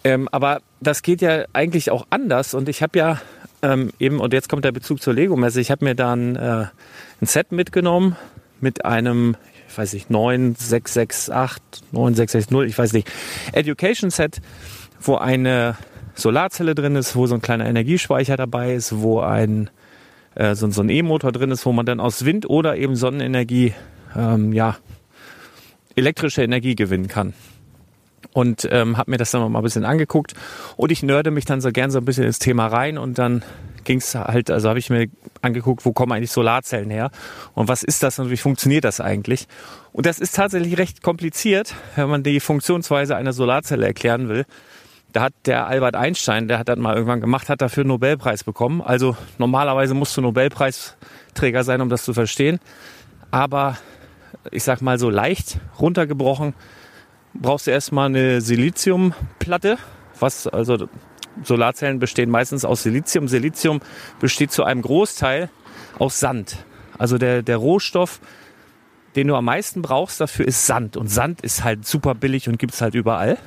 Ähm, 0.05 0.29
aber 0.31 0.61
das 0.81 1.03
geht 1.03 1.21
ja 1.21 1.45
eigentlich 1.53 1.91
auch 1.91 2.07
anders. 2.11 2.55
Und 2.55 2.69
ich 2.69 2.83
habe 2.83 2.99
ja 2.99 3.21
ähm, 3.63 3.91
eben, 3.99 4.21
und 4.21 4.33
jetzt 4.33 4.49
kommt 4.49 4.65
der 4.65 4.73
Bezug 4.73 5.03
zur 5.03 5.15
Lego-Messe, 5.15 5.61
ich 5.61 5.71
habe 5.71 5.85
mir 5.85 5.95
dann 5.95 6.37
äh, 6.37 6.67
ein 7.21 7.27
Set 7.27 7.53
mitgenommen 7.53 8.17
mit 8.61 8.85
einem, 8.85 9.37
ich 9.69 9.77
weiß 9.77 9.93
nicht, 9.93 10.11
9668, 10.11 11.83
9660, 11.93 12.69
ich 12.69 12.79
weiß 12.79 12.93
nicht, 12.95 13.11
Education 13.53 14.11
Set, 14.11 14.41
wo 15.01 15.17
eine 15.17 15.77
Solarzelle 16.15 16.75
drin 16.75 16.97
ist, 16.97 17.17
wo 17.17 17.27
so 17.27 17.35
ein 17.35 17.43
kleiner 17.43 17.67
Energiespeicher 17.67 18.37
dabei 18.37 18.75
ist, 18.75 18.99
wo 19.01 19.21
ein 19.21 19.71
äh, 20.35 20.55
so, 20.55 20.71
so 20.71 20.83
ein 20.83 20.89
E-Motor 20.89 21.33
drin 21.33 21.51
ist, 21.51 21.67
wo 21.67 21.73
man 21.73 21.87
dann 21.87 22.01
aus 22.01 22.25
Wind 22.25 22.49
oder 22.49 22.77
eben 22.77 22.97
Sonnenenergie, 22.97 23.75
ähm, 24.17 24.53
ja, 24.53 24.77
elektrische 25.97 26.43
Energie 26.43 26.77
gewinnen 26.77 27.09
kann 27.09 27.35
und 28.33 28.69
ähm, 28.71 28.97
habe 28.97 29.11
mir 29.11 29.17
das 29.17 29.31
dann 29.31 29.51
mal 29.51 29.59
ein 29.59 29.63
bisschen 29.63 29.85
angeguckt 29.85 30.35
und 30.77 30.93
ich 30.93 31.03
nörde 31.03 31.31
mich 31.31 31.45
dann 31.45 31.61
so 31.61 31.71
gern 31.71 31.91
so 31.91 31.99
ein 31.99 32.05
bisschen 32.05 32.25
ins 32.25 32.39
Thema 32.39 32.67
rein 32.67 32.99
und 32.99 33.19
dann 33.19 33.43
ging's 33.85 34.15
halt, 34.15 34.51
also 34.51 34.69
habe 34.69 34.79
ich 34.79 34.91
mir 34.91 35.09
angeguckt, 35.43 35.85
wo 35.85 35.93
kommen 35.93 36.13
eigentlich 36.13 36.31
Solarzellen 36.31 36.91
her 36.91 37.11
und 37.55 37.69
was 37.69 37.83
ist 37.83 38.03
das 38.03 38.19
und 38.19 38.31
wie 38.31 38.37
funktioniert 38.37 38.85
das 38.85 39.01
eigentlich? 39.01 39.49
Und 39.93 40.07
das 40.07 40.19
ist 40.19 40.37
tatsächlich 40.37 40.79
recht 40.79 41.03
kompliziert, 41.03 41.75
wenn 41.97 42.09
man 42.09 42.23
die 42.23 42.41
Funktionsweise 42.41 43.17
einer 43.17 43.33
Solarzelle 43.33 43.87
erklären 43.87 44.29
will. 44.29 44.45
Da 45.13 45.23
hat 45.23 45.33
der 45.47 45.67
Albert 45.67 45.97
Einstein, 45.97 46.47
der 46.47 46.61
hat 46.61 46.69
das 46.69 46.79
mal 46.79 46.95
irgendwann 46.95 47.21
gemacht, 47.21 47.49
hat 47.49 47.61
dafür 47.61 47.83
einen 47.83 47.89
Nobelpreis 47.89 48.45
bekommen. 48.45 48.81
Also 48.81 49.17
normalerweise 49.39 49.95
musst 49.95 50.17
du 50.17 50.21
Nobelpreisträger 50.21 51.65
sein, 51.65 51.81
um 51.81 51.89
das 51.89 52.05
zu 52.05 52.15
verstehen. 52.15 52.61
Aber 53.33 53.77
ich 54.53 54.63
sag 54.63 54.83
mal 54.83 55.01
so 55.01 55.11
leicht 55.11 55.59
runtergebrochen, 55.81 56.55
brauchst 57.35 57.67
du 57.67 57.71
erstmal 57.71 58.07
eine 58.07 58.41
Siliziumplatte, 58.41 59.79
was 60.19 60.47
also 60.47 60.89
Solarzellen 61.45 61.99
bestehen 61.99 62.31
meistens 62.31 62.65
aus 62.65 62.83
Silizium. 62.83 63.29
Silizium 63.29 63.81
besteht 64.19 64.53
zu 64.53 64.65
einem 64.65 64.83
Großteil 64.83 65.49
aus 65.99 66.19
Sand. 66.21 66.65
Also 66.99 67.19
der, 67.19 67.43
der 67.43 67.57
Rohstoff, 67.57 68.21
den 69.17 69.29
du 69.29 69.35
am 69.37 69.45
meisten 69.45 69.81
brauchst 69.83 70.21
dafür, 70.21 70.47
ist 70.47 70.67
Sand. 70.67 70.97
Und 70.97 71.09
Sand 71.09 71.41
ist 71.41 71.65
halt 71.65 71.87
super 71.87 72.15
billig 72.15 72.49
und 72.49 72.59
gibt's 72.59 72.81
halt 72.81 72.95
überall. 72.95 73.39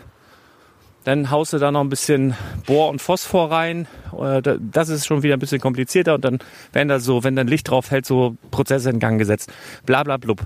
Dann 1.03 1.29
haust 1.29 1.51
du 1.51 1.57
da 1.57 1.69
noch 1.71 1.81
ein 1.81 1.89
bisschen 1.89 2.33
Bohr 2.65 2.89
und 2.89 3.01
Phosphor 3.01 3.51
rein. 3.51 3.87
Äh, 4.17 4.41
da- 4.41 4.57
Das 4.59 4.87
ist 4.87 5.05
schon 5.05 5.21
wieder 5.21 5.35
ein 5.35 5.39
bisschen 5.39 5.59
komplizierter. 5.59 6.15
Und 6.15 6.23
dann 6.23 6.39
werden 6.71 6.87
da 6.87 6.99
so, 6.99 7.23
wenn 7.25 7.35
dann 7.35 7.47
Licht 7.47 7.69
drauf 7.69 7.87
fällt, 7.87 8.05
so 8.05 8.37
Prozesse 8.51 8.89
in 8.89 8.99
Gang 8.99 9.19
gesetzt. 9.19 9.51
Bla 9.85 10.03
bla 10.03 10.15
blub. 10.17 10.41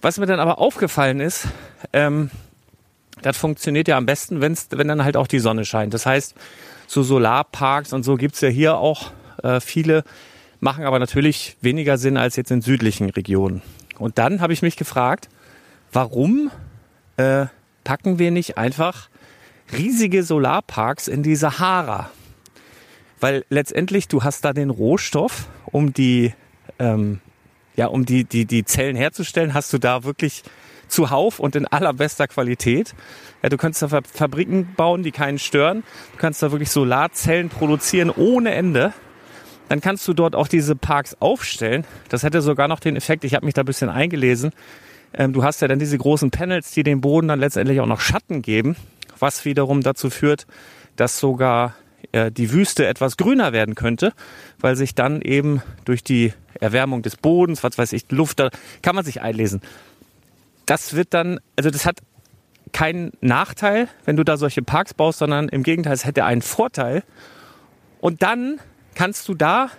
Was 0.00 0.18
mir 0.18 0.26
dann 0.26 0.38
aber 0.38 0.58
aufgefallen 0.60 1.18
ist, 1.18 1.48
ähm, 1.92 2.30
das 3.22 3.36
funktioniert 3.36 3.88
ja 3.88 3.96
am 3.96 4.06
besten, 4.06 4.40
wenn's, 4.40 4.68
wenn 4.70 4.88
dann 4.88 5.04
halt 5.04 5.16
auch 5.16 5.26
die 5.26 5.38
Sonne 5.38 5.64
scheint. 5.64 5.94
Das 5.94 6.06
heißt, 6.06 6.34
so 6.86 7.02
Solarparks 7.02 7.92
und 7.92 8.02
so 8.02 8.16
gibt's 8.16 8.40
ja 8.40 8.48
hier 8.48 8.76
auch 8.76 9.12
äh, 9.42 9.60
viele, 9.60 10.04
machen 10.60 10.84
aber 10.84 10.98
natürlich 10.98 11.56
weniger 11.60 11.98
Sinn 11.98 12.16
als 12.16 12.36
jetzt 12.36 12.50
in 12.50 12.62
südlichen 12.62 13.10
Regionen. 13.10 13.62
Und 13.98 14.18
dann 14.18 14.40
habe 14.40 14.52
ich 14.52 14.62
mich 14.62 14.76
gefragt, 14.76 15.28
warum 15.92 16.50
äh, 17.16 17.46
packen 17.84 18.18
wir 18.18 18.30
nicht 18.30 18.58
einfach 18.58 19.08
riesige 19.72 20.22
Solarparks 20.22 21.08
in 21.08 21.22
die 21.22 21.36
Sahara? 21.36 22.10
Weil 23.20 23.44
letztendlich 23.50 24.08
du 24.08 24.22
hast 24.22 24.44
da 24.44 24.52
den 24.52 24.70
Rohstoff, 24.70 25.48
um 25.66 25.92
die 25.92 26.32
ähm, 26.78 27.20
ja, 27.78 27.86
um 27.86 28.04
die, 28.04 28.24
die, 28.24 28.44
die 28.44 28.64
Zellen 28.64 28.96
herzustellen, 28.96 29.54
hast 29.54 29.72
du 29.72 29.78
da 29.78 30.02
wirklich 30.02 30.42
zuhauf 30.88 31.38
und 31.38 31.56
in 31.56 31.66
allerbester 31.66 32.26
Qualität. 32.28 32.94
Ja, 33.42 33.48
du 33.48 33.56
kannst 33.56 33.82
da 33.82 33.88
Fa- 33.88 34.00
Fabriken 34.02 34.74
bauen, 34.76 35.02
die 35.02 35.12
keinen 35.12 35.38
stören. 35.38 35.82
Du 36.12 36.18
kannst 36.18 36.42
da 36.42 36.50
wirklich 36.50 36.70
Solarzellen 36.70 37.48
produzieren 37.48 38.10
ohne 38.10 38.52
Ende. 38.52 38.92
Dann 39.68 39.80
kannst 39.80 40.08
du 40.08 40.14
dort 40.14 40.34
auch 40.34 40.48
diese 40.48 40.74
Parks 40.74 41.16
aufstellen. 41.20 41.84
Das 42.08 42.22
hätte 42.22 42.40
sogar 42.40 42.68
noch 42.68 42.80
den 42.80 42.96
Effekt, 42.96 43.24
ich 43.24 43.34
habe 43.34 43.44
mich 43.44 43.54
da 43.54 43.62
ein 43.62 43.66
bisschen 43.66 43.90
eingelesen. 43.90 44.52
Ähm, 45.12 45.32
du 45.32 45.42
hast 45.42 45.60
ja 45.62 45.68
dann 45.68 45.78
diese 45.78 45.98
großen 45.98 46.30
Panels, 46.30 46.70
die 46.72 46.82
dem 46.82 47.00
Boden 47.00 47.28
dann 47.28 47.40
letztendlich 47.40 47.80
auch 47.80 47.86
noch 47.86 48.00
Schatten 48.00 48.42
geben, 48.42 48.76
was 49.18 49.44
wiederum 49.44 49.82
dazu 49.82 50.10
führt, 50.10 50.46
dass 50.96 51.18
sogar 51.18 51.74
äh, 52.12 52.30
die 52.30 52.52
Wüste 52.52 52.86
etwas 52.86 53.16
grüner 53.16 53.52
werden 53.52 53.74
könnte, 53.74 54.12
weil 54.60 54.76
sich 54.76 54.94
dann 54.94 55.20
eben 55.22 55.62
durch 55.84 56.02
die 56.02 56.32
Erwärmung 56.60 57.02
des 57.02 57.16
Bodens, 57.16 57.62
was 57.62 57.78
weiß 57.78 57.92
ich, 57.92 58.10
Luft, 58.10 58.40
da 58.40 58.50
kann 58.82 58.94
man 58.96 59.04
sich 59.04 59.20
einlesen. 59.22 59.60
Das 60.68 60.94
wird 60.94 61.14
dann, 61.14 61.40
also 61.56 61.70
das 61.70 61.86
hat 61.86 62.00
keinen 62.72 63.12
Nachteil, 63.22 63.88
wenn 64.04 64.16
du 64.16 64.22
da 64.22 64.36
solche 64.36 64.60
Parks 64.60 64.92
baust, 64.92 65.18
sondern 65.18 65.48
im 65.48 65.62
Gegenteil, 65.62 65.94
es 65.94 66.04
hätte 66.04 66.26
einen 66.26 66.42
Vorteil. 66.42 67.04
Und 68.00 68.22
dann 68.22 68.60
kannst 68.94 69.26
du 69.28 69.34
da 69.34 69.70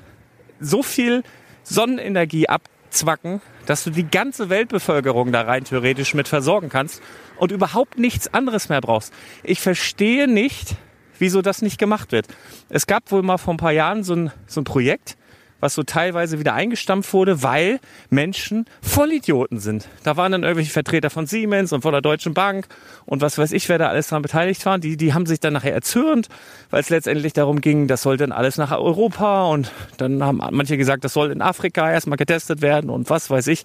so 0.60 0.82
viel 0.82 1.22
Sonnenenergie 1.62 2.50
abzwacken, 2.50 3.40
dass 3.68 3.84
du 3.84 3.92
die 3.92 4.10
ganze 4.10 4.50
Weltbevölkerung 4.50 5.32
da 5.32 5.42
rein 5.42 5.64
theoretisch 5.64 6.16
mit 6.16 6.28
versorgen 6.28 6.70
kannst 6.70 7.04
und 7.38 7.52
überhaupt 7.52 8.00
nichts 8.00 8.34
anderes 8.34 8.68
mehr 8.70 8.82
brauchst. 8.82 9.14
Ich 9.44 9.62
verstehe 9.62 10.28
nicht, 10.28 10.76
wieso 11.20 11.44
das 11.44 11.62
nicht 11.62 11.78
gemacht 11.78 12.12
wird. 12.12 12.26
Es 12.68 12.88
gab 12.88 13.12
wohl 13.12 13.22
mal 13.22 13.38
vor 13.38 13.54
ein 13.54 13.58
paar 13.58 13.74
Jahren 13.74 14.04
so 14.04 14.16
ein, 14.16 14.32
so 14.48 14.62
ein 14.62 14.64
Projekt, 14.64 15.18
was 15.60 15.74
so 15.74 15.84
teilweise 15.84 16.40
wieder 16.40 16.54
eingestampft 16.54 17.14
wurde, 17.14 17.44
weil 17.44 17.80
Menschen 18.10 18.66
Vollidioten 18.82 19.60
sind. 19.60 19.88
Da 20.04 20.18
waren 20.18 20.32
dann 20.32 20.44
irgendwelche 20.44 20.72
Vertreter 20.72 21.10
von 21.10 21.26
Siemens 21.26 21.74
und 21.74 21.82
von 21.82 21.92
der 21.92 22.02
Deutschen 22.02 22.34
Bank 22.34 22.68
und 23.06 23.22
was 23.22 23.38
weiß 23.38 23.52
ich, 23.52 23.68
wer 23.70 23.78
da 23.78 23.90
alles 23.90 24.08
daran 24.08 24.22
beteiligt 24.22 24.66
war. 24.66 24.78
Die, 24.78 24.98
die 24.98 25.14
haben 25.14 25.26
sich 25.26 25.40
dann 25.40 25.54
nachher 25.54 25.74
erzürnt, 25.74 26.30
weil 26.70 26.82
es 26.82 26.90
letztendlich 26.90 27.34
darum 27.34 27.62
ging, 27.62 27.88
das 27.88 28.02
soll 28.02 28.18
dann 28.18 28.32
alles 28.32 28.58
nach 28.58 28.72
Europa 28.72 29.46
und 29.48 29.72
dann 29.98 30.24
haben 30.24 30.42
manche 30.52 30.78
gesagt, 30.78 31.04
das 31.04 31.14
soll 31.14 31.32
in 31.32 31.42
Afrika 31.42 31.92
erstmal 31.92 32.18
getestet 32.18 32.62
werden 32.62 32.90
und 32.90 33.10
was 33.10 33.30
weiß 33.30 33.48
ich. 33.48 33.64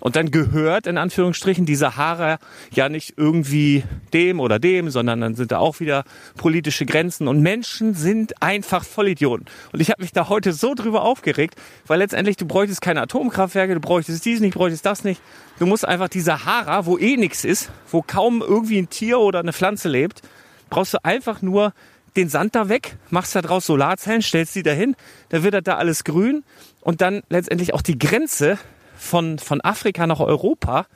Und 0.00 0.16
dann 0.16 0.30
gehört 0.30 0.86
in 0.86 0.98
Anführungsstrichen 0.98 1.66
die 1.66 1.76
Sahara 1.76 2.38
ja 2.72 2.88
nicht 2.88 3.14
irgendwie 3.16 3.84
dem 4.12 4.40
oder 4.40 4.58
dem, 4.58 4.90
sondern 4.90 5.20
dann 5.20 5.34
sind 5.34 5.52
da 5.52 5.58
auch 5.58 5.80
wieder 5.80 6.04
politische 6.36 6.86
Grenzen 6.86 7.28
und 7.28 7.40
Menschen 7.40 7.94
sind 7.94 8.42
einfach 8.42 8.84
Vollidioten. 8.84 9.46
Und 9.72 9.80
ich 9.80 9.90
habe 9.90 10.02
mich 10.02 10.12
da 10.12 10.28
heute 10.28 10.52
so 10.52 10.74
drüber 10.74 11.02
aufgeregt, 11.02 11.35
aufgeregt, 11.36 11.56
weil 11.86 11.98
letztendlich 11.98 12.36
du 12.36 12.46
bräuchtest 12.46 12.80
keine 12.80 13.02
Atomkraftwerke, 13.02 13.74
du 13.74 13.80
bräuchtest 13.80 14.24
dies 14.24 14.40
nicht, 14.40 14.54
du 14.54 14.58
bräuchtest 14.58 14.86
das 14.86 15.04
nicht. 15.04 15.20
Du 15.58 15.66
musst 15.66 15.86
einfach 15.86 16.08
die 16.08 16.20
Sahara, 16.20 16.86
wo 16.86 16.98
eh 16.98 17.16
nichts 17.16 17.44
ist, 17.44 17.70
wo 17.90 18.02
kaum 18.02 18.42
irgendwie 18.42 18.78
ein 18.78 18.88
Tier 18.88 19.18
oder 19.18 19.40
eine 19.40 19.52
Pflanze 19.52 19.88
lebt, 19.88 20.22
brauchst 20.70 20.94
du 20.94 21.04
einfach 21.04 21.42
nur 21.42 21.72
den 22.16 22.28
Sand 22.28 22.54
da 22.54 22.68
weg, 22.68 22.96
machst 23.10 23.34
da 23.34 23.42
draus 23.42 23.66
Solarzellen, 23.66 24.22
stellst 24.22 24.54
die 24.54 24.62
dahin, 24.62 24.96
dann 25.28 25.42
wird 25.42 25.66
da 25.66 25.76
alles 25.76 26.04
grün 26.04 26.44
und 26.80 27.00
dann 27.02 27.22
letztendlich 27.28 27.74
auch 27.74 27.82
die 27.82 27.98
Grenze 27.98 28.58
von, 28.96 29.38
von 29.38 29.60
Afrika 29.60 30.06
nach 30.06 30.20
Europa, 30.20 30.86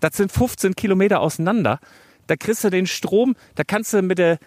das 0.00 0.16
sind 0.16 0.32
15 0.32 0.74
Kilometer 0.74 1.20
auseinander. 1.20 1.78
Da 2.26 2.36
kriegst 2.36 2.64
du 2.64 2.70
den 2.70 2.86
Strom, 2.86 3.36
da 3.54 3.64
kannst 3.64 3.92
du 3.92 4.00
mit 4.00 4.16
der, 4.16 4.38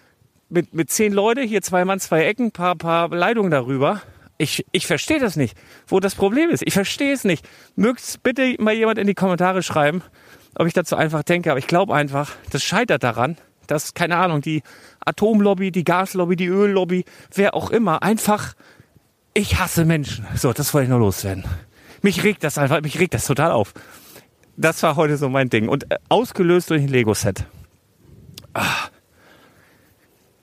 mit, 0.48 0.74
mit 0.74 0.90
zehn 0.90 1.12
Leute, 1.12 1.42
hier 1.42 1.62
zwei 1.62 1.84
Mann, 1.84 2.00
zwei 2.00 2.24
Ecken, 2.24 2.50
paar, 2.50 2.74
paar 2.74 3.10
Leitungen 3.10 3.52
darüber. 3.52 4.02
Ich, 4.36 4.66
ich 4.72 4.86
verstehe 4.86 5.20
das 5.20 5.36
nicht, 5.36 5.56
wo 5.86 6.00
das 6.00 6.14
Problem 6.14 6.50
ist. 6.50 6.62
Ich 6.66 6.74
verstehe 6.74 7.12
es 7.12 7.24
nicht. 7.24 7.46
Mögt 7.76 8.22
bitte 8.22 8.56
mal 8.58 8.74
jemand 8.74 8.98
in 8.98 9.06
die 9.06 9.14
Kommentare 9.14 9.62
schreiben, 9.62 10.02
ob 10.56 10.66
ich 10.66 10.72
dazu 10.72 10.96
einfach 10.96 11.22
denke. 11.22 11.50
Aber 11.50 11.58
ich 11.58 11.68
glaube 11.68 11.94
einfach, 11.94 12.32
das 12.50 12.64
scheitert 12.64 13.04
daran, 13.04 13.36
dass, 13.66 13.94
keine 13.94 14.16
Ahnung, 14.16 14.40
die 14.40 14.62
Atomlobby, 15.04 15.70
die 15.70 15.84
Gaslobby, 15.84 16.36
die 16.36 16.48
Öllobby, 16.48 17.04
wer 17.32 17.54
auch 17.54 17.70
immer, 17.70 18.02
einfach, 18.02 18.54
ich 19.34 19.58
hasse 19.58 19.84
Menschen. 19.84 20.26
So, 20.34 20.52
das 20.52 20.74
wollte 20.74 20.84
ich 20.84 20.90
nur 20.90 20.98
loswerden. 20.98 21.44
Mich 22.02 22.22
regt 22.24 22.44
das 22.44 22.58
einfach, 22.58 22.80
mich 22.82 22.98
regt 22.98 23.14
das 23.14 23.26
total 23.26 23.52
auf. 23.52 23.72
Das 24.56 24.82
war 24.82 24.96
heute 24.96 25.16
so 25.16 25.28
mein 25.28 25.48
Ding. 25.48 25.68
Und 25.68 25.90
äh, 25.90 25.96
ausgelöst 26.08 26.70
durch 26.70 26.82
ein 26.82 26.88
Lego-Set. 26.88 27.46
Ah. 28.52 28.88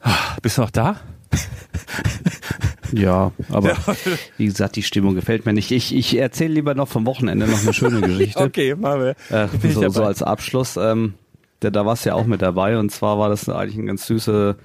Ah, 0.02 0.38
bist 0.42 0.58
du 0.58 0.62
noch 0.62 0.72
da? 0.72 1.00
Ja, 2.94 3.32
aber 3.50 3.78
wie 4.38 4.46
gesagt, 4.46 4.76
die 4.76 4.84
Stimmung 4.84 5.16
gefällt 5.16 5.46
mir 5.46 5.54
nicht. 5.54 5.72
Ich, 5.72 5.96
ich 5.96 6.18
erzähle 6.18 6.54
lieber 6.54 6.76
noch 6.76 6.88
vom 6.88 7.06
Wochenende 7.06 7.48
noch 7.48 7.62
eine 7.62 7.74
schöne 7.74 8.02
Geschichte. 8.08 8.44
Okay, 8.44 8.76
machen 8.76 9.02
wir. 9.02 9.16
Äh, 9.30 9.48
so, 9.70 9.90
so 9.90 10.04
als 10.04 10.24
Abschluss. 10.24 10.78
Ähm, 10.78 11.14
da, 11.60 11.70
da 11.70 11.86
warst 11.86 12.06
du 12.06 12.10
ja 12.10 12.16
auch 12.16 12.26
mit 12.26 12.42
dabei 12.42 12.78
und 12.78 12.92
zwar 12.92 13.20
war 13.20 13.30
das 13.30 13.48
eigentlich 13.48 13.78
eine 13.78 13.88
ganz 13.88 14.08
süße 14.08 14.58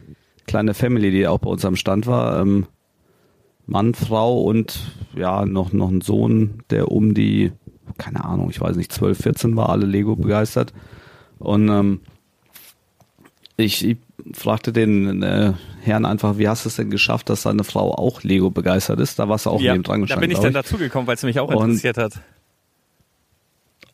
kleine 0.47 0.74
Family, 0.74 1.11
die 1.11 1.27
auch 1.27 1.39
bei 1.39 1.51
uns 1.51 1.64
am 1.64 1.77
Stand 1.77 2.07
war. 2.07 2.41
Ähm, 2.41 2.66
Mann, 3.66 3.95
Frau 3.95 4.43
und 4.43 4.79
ja, 5.16 5.45
noch, 5.45 5.72
noch 5.72 5.91
ein 5.91 6.01
Sohn, 6.01 6.62
der 6.70 6.91
um 6.93 7.14
die, 7.14 7.53
keine 7.99 8.24
Ahnung, 8.24 8.49
ich 8.51 8.61
weiß 8.61 8.77
nicht, 8.77 8.93
12, 8.93 9.18
14 9.18 9.57
war, 9.57 9.70
alle 9.70 9.87
Lego 9.87 10.14
begeistert. 10.14 10.72
Und 11.39 11.68
ähm, 11.68 12.01
ich, 13.57 13.85
ich 13.85 13.97
fragte 14.35 14.73
den 14.73 15.23
äh, 15.23 15.53
Herrn 15.83 16.05
einfach, 16.05 16.39
wie 16.39 16.49
hast 16.49 16.65
du 16.65 16.69
es 16.69 16.77
denn 16.77 16.91
geschafft, 16.91 17.31
dass 17.31 17.43
seine 17.43 17.65
Frau 17.65 17.93
auch 17.95 18.23
Lego 18.23 18.51
begeistert 18.51 19.01
ist? 19.01 19.19
Da 19.19 19.29
warst 19.29 19.47
du 19.47 19.51
auch 19.51 19.61
ja, 19.61 19.73
neben 19.73 19.85
dran 19.85 20.01
da 20.01 20.05
gestanden. 20.07 20.29
bin 20.29 20.37
ich 20.37 20.43
dann 20.43 20.53
dazugekommen, 20.53 21.07
weil 21.07 21.15
es 21.15 21.23
mich 21.23 21.39
auch 21.41 21.49
Und- 21.49 21.65
interessiert 21.71 21.99
hat. 21.99 22.21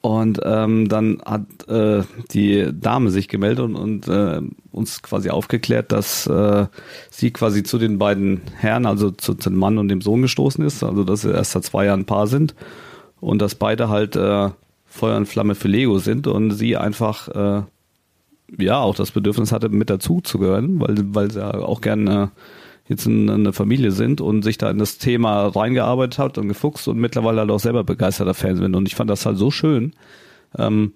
Und 0.05 0.41
ähm, 0.45 0.89
dann 0.89 1.23
hat 1.25 1.69
äh, 1.69 2.03
die 2.33 2.69
Dame 2.73 3.11
sich 3.11 3.29
gemeldet 3.29 3.65
und, 3.65 3.77
und 3.77 4.09
äh, 4.09 4.41
uns 4.73 5.01
quasi 5.01 5.31
aufgeklärt, 5.31 5.93
dass 5.93 6.27
äh, 6.27 6.67
sie 7.09 7.31
quasi 7.31 7.63
zu 7.63 7.79
den 7.79 7.99
beiden 7.99 8.41
Herren, 8.57 8.85
also 8.85 9.13
zu, 9.13 9.35
zu 9.35 9.49
dem 9.49 9.61
Mann 9.61 9.79
und 9.79 9.87
dem 9.87 10.01
Sohn 10.01 10.21
gestoßen 10.23 10.65
ist, 10.65 10.83
also 10.83 11.05
dass 11.05 11.21
sie 11.21 11.31
erst 11.31 11.53
seit 11.53 11.63
zwei 11.63 11.85
Jahren 11.85 12.01
ein 12.01 12.07
Paar 12.07 12.27
sind 12.27 12.57
und 13.21 13.41
dass 13.41 13.55
beide 13.55 13.91
halt 13.91 14.17
äh, 14.17 14.51
Feuer 14.87 15.17
und 15.17 15.27
Flamme 15.27 15.55
für 15.55 15.69
Lego 15.69 16.01
sind 16.01 16.27
und 16.27 16.51
sie 16.51 16.77
einfach 16.77 17.29
äh, 17.29 17.63
ja 18.59 18.79
auch 18.81 18.95
das 18.95 19.11
Bedürfnis 19.13 19.53
hatte, 19.53 19.69
mit 19.69 19.91
dazu 19.91 20.21
zu 20.21 20.39
gehören, 20.39 20.81
weil, 20.81 20.97
weil 21.15 21.31
sie 21.31 21.41
ja 21.41 21.53
auch 21.55 21.81
gerne 21.81 22.31
jetzt 22.89 23.07
in, 23.07 23.31
eine 23.31 23.53
Familie 23.53 23.93
sind 23.93 24.21
und 24.21 24.43
sich 24.43 24.59
da 24.59 24.71
in 24.71 24.79
das 24.79 24.99
Thema 24.99 25.47
reingearbeitet 25.49 26.19
hat 26.19 26.39
und 26.39 26.49
gefuchst 26.49 26.89
und 26.89 26.99
mittlerweile 26.99 27.41
halt 27.41 27.51
auch 27.51 27.61
selber 27.61 27.85
begeisterter 27.85 28.35
Fan 28.35 28.57
sind. 28.57 28.75
Und 28.75 28.87
ich 28.89 28.95
fand 28.95 29.09
das 29.09 29.25
halt 29.25 29.39
so 29.39 29.51
schön, 29.51 29.93
ähm, 30.59 30.93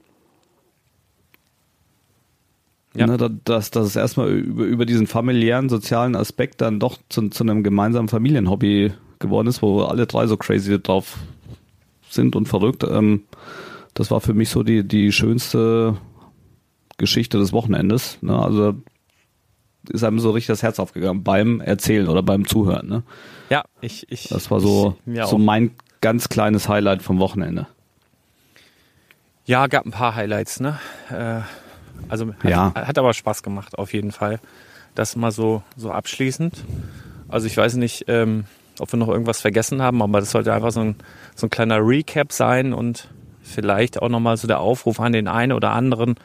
Ja. 2.94 3.06
ne, 3.06 3.16
da- 3.18 3.28
dass, 3.44 3.70
dass 3.70 3.86
es 3.86 3.96
erstmal 3.96 4.30
über, 4.30 4.64
über 4.64 4.86
diesen 4.86 5.06
familiären, 5.06 5.68
sozialen 5.68 6.16
Aspekt 6.16 6.60
dann 6.62 6.80
doch 6.80 6.98
zu, 7.10 7.28
zu 7.28 7.44
einem 7.44 7.62
gemeinsamen 7.62 8.08
Familienhobby 8.08 8.92
geworden 9.18 9.48
ist, 9.48 9.60
wo 9.62 9.82
alle 9.82 10.06
drei 10.06 10.26
so 10.26 10.36
crazy 10.36 10.80
drauf 10.80 11.18
sind 12.08 12.34
und 12.36 12.48
verrückt. 12.48 12.84
Ähm, 12.84 13.22
das 13.94 14.10
war 14.10 14.20
für 14.20 14.32
mich 14.34 14.48
so 14.48 14.62
die, 14.62 14.82
die 14.86 15.12
schönste 15.12 15.96
Geschichte 16.96 17.38
des 17.38 17.52
Wochenendes. 17.52 18.18
Ne? 18.22 18.38
Also 18.38 18.74
ist 19.88 20.02
einem 20.04 20.18
so 20.18 20.30
richtig 20.30 20.48
das 20.48 20.62
Herz 20.62 20.78
aufgegangen 20.78 21.22
beim 21.22 21.60
Erzählen 21.60 22.08
oder 22.08 22.22
beim 22.22 22.46
Zuhören. 22.46 22.88
Ne? 22.88 23.02
Ja, 23.50 23.64
ich, 23.80 24.10
ich. 24.10 24.28
Das 24.28 24.50
war 24.50 24.60
so, 24.60 24.96
ich, 25.06 25.24
so 25.24 25.38
mein 25.38 25.72
ganz 26.00 26.28
kleines 26.28 26.68
Highlight 26.68 27.02
vom 27.02 27.18
Wochenende. 27.18 27.66
Ja, 29.44 29.68
gab 29.68 29.86
ein 29.86 29.92
paar 29.92 30.14
Highlights, 30.16 30.58
ne? 30.60 30.78
Äh, 31.10 31.40
also 32.08 32.34
hat, 32.34 32.44
Ja. 32.50 32.72
hat 32.74 32.98
aber 32.98 33.14
Spaß 33.14 33.42
gemacht, 33.42 33.78
auf 33.78 33.92
jeden 33.92 34.10
Fall. 34.10 34.40
Das 34.94 35.14
mal 35.14 35.30
so, 35.30 35.62
so 35.76 35.92
abschließend. 35.92 36.64
Also 37.28 37.46
ich 37.46 37.56
weiß 37.56 37.74
nicht, 37.76 38.06
ähm, 38.08 38.44
ob 38.80 38.92
wir 38.92 38.98
noch 38.98 39.08
irgendwas 39.08 39.40
vergessen 39.40 39.82
haben, 39.82 40.02
aber 40.02 40.20
das 40.20 40.32
sollte 40.32 40.52
einfach 40.52 40.72
so 40.72 40.80
ein, 40.80 40.96
so 41.34 41.46
ein 41.46 41.50
kleiner 41.50 41.78
Recap 41.78 42.32
sein 42.32 42.72
und 42.72 43.08
vielleicht 43.42 44.02
auch 44.02 44.08
nochmal 44.08 44.36
so 44.36 44.48
der 44.48 44.58
Aufruf 44.60 44.98
an 44.98 45.12
den 45.12 45.28
einen 45.28 45.52
oder 45.52 45.70
anderen 45.70 46.16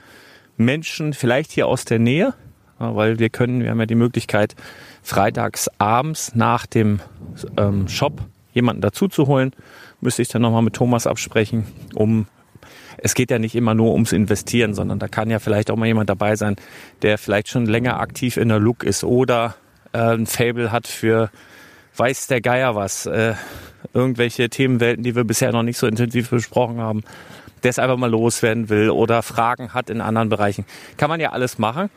Menschen, 0.65 1.13
vielleicht 1.13 1.51
hier 1.51 1.67
aus 1.67 1.85
der 1.85 1.99
Nähe, 1.99 2.33
weil 2.79 3.19
wir 3.19 3.29
können, 3.29 3.61
wir 3.61 3.69
haben 3.69 3.79
ja 3.79 3.85
die 3.85 3.95
Möglichkeit, 3.95 4.55
freitags 5.03 5.69
abends 5.77 6.33
nach 6.35 6.65
dem 6.65 6.99
ähm, 7.57 7.87
Shop 7.87 8.21
jemanden 8.53 8.81
dazu 8.81 9.07
zu 9.07 9.27
holen. 9.27 9.51
Müsste 9.99 10.21
ich 10.21 10.29
dann 10.29 10.41
nochmal 10.41 10.63
mit 10.63 10.73
Thomas 10.73 11.07
absprechen, 11.07 11.65
um 11.95 12.27
es 12.97 13.15
geht 13.15 13.31
ja 13.31 13.39
nicht 13.39 13.55
immer 13.55 13.73
nur 13.73 13.93
ums 13.93 14.11
Investieren, 14.11 14.73
sondern 14.73 14.99
da 14.99 15.07
kann 15.07 15.29
ja 15.29 15.39
vielleicht 15.39 15.71
auch 15.71 15.75
mal 15.75 15.87
jemand 15.87 16.09
dabei 16.09 16.35
sein, 16.35 16.55
der 17.01 17.17
vielleicht 17.17 17.47
schon 17.47 17.65
länger 17.65 17.99
aktiv 17.99 18.37
in 18.37 18.49
der 18.49 18.59
Look 18.59 18.83
ist 18.83 19.03
oder 19.03 19.55
äh, 19.93 20.13
ein 20.13 20.27
Fable 20.27 20.71
hat 20.71 20.87
für 20.87 21.31
weiß 21.95 22.27
der 22.27 22.41
Geier 22.41 22.75
was, 22.75 23.05
äh, 23.05 23.33
irgendwelche 23.93 24.49
Themenwelten, 24.49 25.03
die 25.03 25.15
wir 25.15 25.23
bisher 25.23 25.51
noch 25.51 25.63
nicht 25.63 25.77
so 25.77 25.87
intensiv 25.87 26.29
besprochen 26.29 26.79
haben, 26.79 27.03
der 27.63 27.69
es 27.69 27.79
einfach 27.79 27.97
mal 27.97 28.09
loswerden 28.09 28.69
will 28.69 28.89
oder 28.89 29.21
Fragen 29.23 29.73
hat 29.73 29.89
in 29.89 30.01
anderen 30.01 30.29
Bereichen. 30.29 30.65
Kann 30.97 31.09
man 31.09 31.19
ja 31.19 31.31
alles 31.31 31.57
machen. 31.57 31.89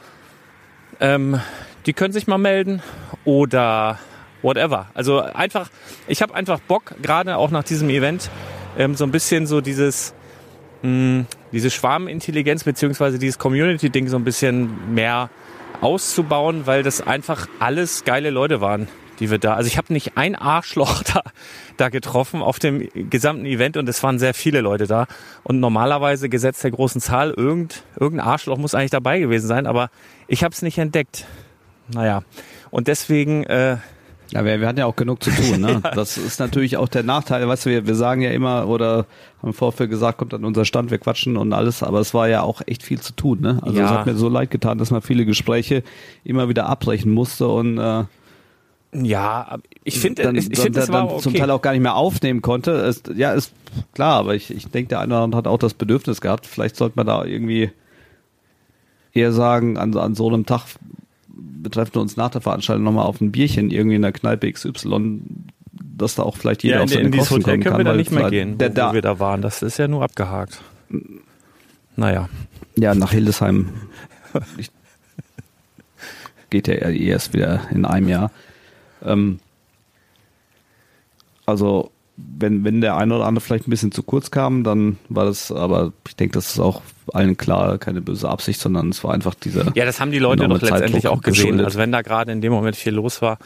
Ähm, 1.00 1.40
die 1.86 1.92
können 1.92 2.12
sich 2.12 2.26
mal 2.26 2.38
melden 2.38 2.82
oder 3.24 3.98
whatever. 4.42 4.86
Also 4.94 5.20
einfach, 5.20 5.70
ich 6.06 6.22
habe 6.22 6.34
einfach 6.34 6.60
Bock, 6.60 6.94
gerade 7.02 7.36
auch 7.36 7.50
nach 7.50 7.64
diesem 7.64 7.90
Event, 7.90 8.30
ähm, 8.78 8.94
so 8.94 9.04
ein 9.04 9.10
bisschen 9.10 9.46
so 9.46 9.60
dieses 9.60 10.14
mh, 10.82 11.24
diese 11.52 11.70
Schwarmintelligenz 11.70 12.64
beziehungsweise 12.64 13.18
dieses 13.18 13.38
Community-Ding 13.38 14.08
so 14.08 14.16
ein 14.16 14.24
bisschen 14.24 14.94
mehr 14.94 15.30
auszubauen, 15.80 16.66
weil 16.66 16.82
das 16.82 17.00
einfach 17.00 17.48
alles 17.58 18.04
geile 18.04 18.30
Leute 18.30 18.60
waren, 18.60 18.88
die 19.24 19.30
wir 19.30 19.38
da. 19.38 19.54
Also 19.54 19.66
ich 19.68 19.78
habe 19.78 19.92
nicht 19.92 20.16
ein 20.16 20.34
Arschloch 20.36 21.02
da, 21.14 21.22
da 21.76 21.88
getroffen 21.88 22.42
auf 22.42 22.58
dem 22.58 22.88
gesamten 23.10 23.46
Event 23.46 23.76
und 23.76 23.88
es 23.88 24.02
waren 24.02 24.18
sehr 24.18 24.34
viele 24.34 24.60
Leute 24.60 24.86
da. 24.86 25.06
Und 25.42 25.60
normalerweise, 25.60 26.28
gesetzt 26.28 26.62
der 26.62 26.70
großen 26.70 27.00
Zahl, 27.00 27.30
irgend, 27.30 27.82
irgendein 27.98 28.26
Arschloch 28.26 28.58
muss 28.58 28.74
eigentlich 28.74 28.90
dabei 28.90 29.18
gewesen 29.20 29.46
sein, 29.46 29.66
aber 29.66 29.90
ich 30.28 30.44
habe 30.44 30.52
es 30.54 30.62
nicht 30.62 30.78
entdeckt. 30.78 31.24
Naja. 31.92 32.22
Und 32.70 32.88
deswegen, 32.88 33.44
äh, 33.44 33.76
Ja, 34.30 34.44
wir, 34.44 34.58
wir 34.60 34.66
hatten 34.66 34.78
ja 34.78 34.86
auch 34.86 34.96
genug 34.96 35.22
zu 35.22 35.30
tun. 35.30 35.60
Ne? 35.60 35.80
Das 35.94 36.16
ist 36.16 36.40
natürlich 36.40 36.76
auch 36.76 36.88
der 36.88 37.02
Nachteil. 37.02 37.46
Weißt 37.46 37.66
du, 37.66 37.70
wir, 37.70 37.86
wir 37.86 37.94
sagen 37.94 38.20
ja 38.22 38.30
immer 38.30 38.66
oder 38.68 39.06
haben 39.40 39.48
im 39.48 39.52
Vorfeld 39.54 39.90
gesagt, 39.90 40.18
kommt 40.18 40.34
an 40.34 40.44
unser 40.44 40.64
Stand, 40.64 40.90
wir 40.90 40.98
quatschen 40.98 41.36
und 41.36 41.52
alles, 41.52 41.82
aber 41.82 42.00
es 42.00 42.14
war 42.14 42.26
ja 42.28 42.42
auch 42.42 42.62
echt 42.66 42.82
viel 42.82 43.00
zu 43.00 43.12
tun. 43.14 43.40
Ne? 43.42 43.58
Also 43.62 43.78
Ja. 43.78 43.84
es 43.84 43.90
hat 43.90 44.06
mir 44.06 44.14
so 44.16 44.28
leid 44.28 44.50
getan, 44.50 44.78
dass 44.78 44.90
man 44.90 45.02
viele 45.02 45.24
Gespräche 45.26 45.82
immer 46.24 46.48
wieder 46.48 46.66
abbrechen 46.66 47.12
musste 47.12 47.48
und 47.48 47.78
äh, 47.78 48.04
ja, 48.95 49.59
ich 49.82 49.99
finde, 49.99 50.22
dann, 50.22 50.36
ich, 50.36 50.51
ich 50.51 50.59
finde, 50.59 50.78
das 50.80 50.86
dann, 50.86 50.95
war 50.95 51.01
dann 51.03 51.11
okay. 51.12 51.22
zum 51.22 51.34
Teil 51.34 51.51
auch 51.51 51.62
gar 51.62 51.72
nicht 51.72 51.82
mehr 51.82 51.97
aufnehmen 51.97 52.42
konnte. 52.42 52.72
Es, 52.72 53.03
ja, 53.14 53.32
ist 53.32 53.53
klar, 53.92 54.14
aber 54.14 54.34
ich, 54.34 54.51
ich 54.51 54.68
denke, 54.68 54.88
der 54.88 55.01
eine 55.01 55.14
oder 55.14 55.24
andere 55.24 55.38
hat 55.38 55.47
auch 55.47 55.59
das 55.59 55.74
Bedürfnis 55.74 56.20
gehabt. 56.20 56.47
Vielleicht 56.47 56.76
sollte 56.76 56.97
man 56.97 57.07
da 57.07 57.24
irgendwie 57.24 57.70
eher 59.12 59.32
sagen, 59.32 59.76
an, 59.76 59.97
an 59.97 60.14
so 60.14 60.28
einem 60.28 60.47
Tag 60.47 60.62
betreffen 61.28 61.95
wir 61.95 62.03
uns 62.03 62.16
nach 62.16 62.30
der 62.30 62.40
Veranstaltung 62.40 62.84
nochmal 62.84 63.07
auf 63.07 63.20
ein 63.20 63.32
Bierchen 63.32 63.70
irgendwie 63.70 63.97
in 63.97 64.03
der 64.03 64.12
Kneipe 64.12 64.51
XY, 64.53 65.20
dass 65.72 66.14
da 66.14 66.22
auch 66.22 66.36
vielleicht 66.36 66.62
jeder 66.62 66.76
ja, 66.76 66.82
in, 66.82 66.84
auf 66.84 66.90
seine 66.90 67.07
in 67.07 67.12
Kosten 67.12 67.34
Hotel 67.34 67.45
kommen 67.45 67.62
können 67.62 67.74
kann. 67.74 67.78
wir 67.78 67.84
da 67.84 67.97
nicht 67.97 68.11
mehr 68.11 68.30
gehen, 68.30 68.59
Der, 68.59 68.76
wo, 68.76 68.90
wo 68.90 68.95
wir 68.95 69.03
da 69.03 69.18
waren. 69.18 69.42
Das 69.42 69.62
ist 69.62 69.78
ja 69.78 69.88
nur 69.88 70.03
abgehakt. 70.03 70.61
Naja. 71.97 72.28
ja, 72.76 72.95
nach 72.95 73.12
Hildesheim 73.12 73.70
ich, 74.59 74.70
geht 76.51 76.68
ja 76.68 76.74
erst 76.74 77.32
wieder 77.32 77.62
in 77.70 77.84
einem 77.84 78.09
Jahr. 78.09 78.30
Ähm, 79.05 79.38
also 81.46 81.90
wenn, 82.16 82.64
wenn 82.64 82.80
der 82.80 82.96
eine 82.96 83.16
oder 83.16 83.26
andere 83.26 83.44
vielleicht 83.44 83.66
ein 83.66 83.70
bisschen 83.70 83.92
zu 83.92 84.02
kurz 84.02 84.30
kam, 84.30 84.62
dann 84.62 84.98
war 85.09 85.24
das, 85.24 85.50
aber 85.50 85.92
ich 86.07 86.14
denke, 86.14 86.34
das 86.34 86.50
ist 86.50 86.61
auch 86.61 86.82
allen 87.12 87.36
klar, 87.36 87.78
keine 87.78 88.00
böse 88.00 88.28
Absicht, 88.28 88.61
sondern 88.61 88.90
es 88.90 89.02
war 89.02 89.12
einfach 89.12 89.34
dieser. 89.34 89.72
Ja, 89.74 89.84
das 89.84 90.00
haben 90.00 90.12
die 90.12 90.18
Leute 90.18 90.48
doch 90.48 90.61
letztendlich 90.61 91.02
Zeitdruck 91.02 91.18
auch 91.18 91.22
gesehen. 91.22 91.61
Also 91.61 91.78
wenn 91.78 91.92
da 91.92 92.02
gerade 92.02 92.32
in 92.32 92.40
dem 92.40 92.52
Moment 92.52 92.76
viel 92.76 92.94
los 92.94 93.20
war, 93.20 93.38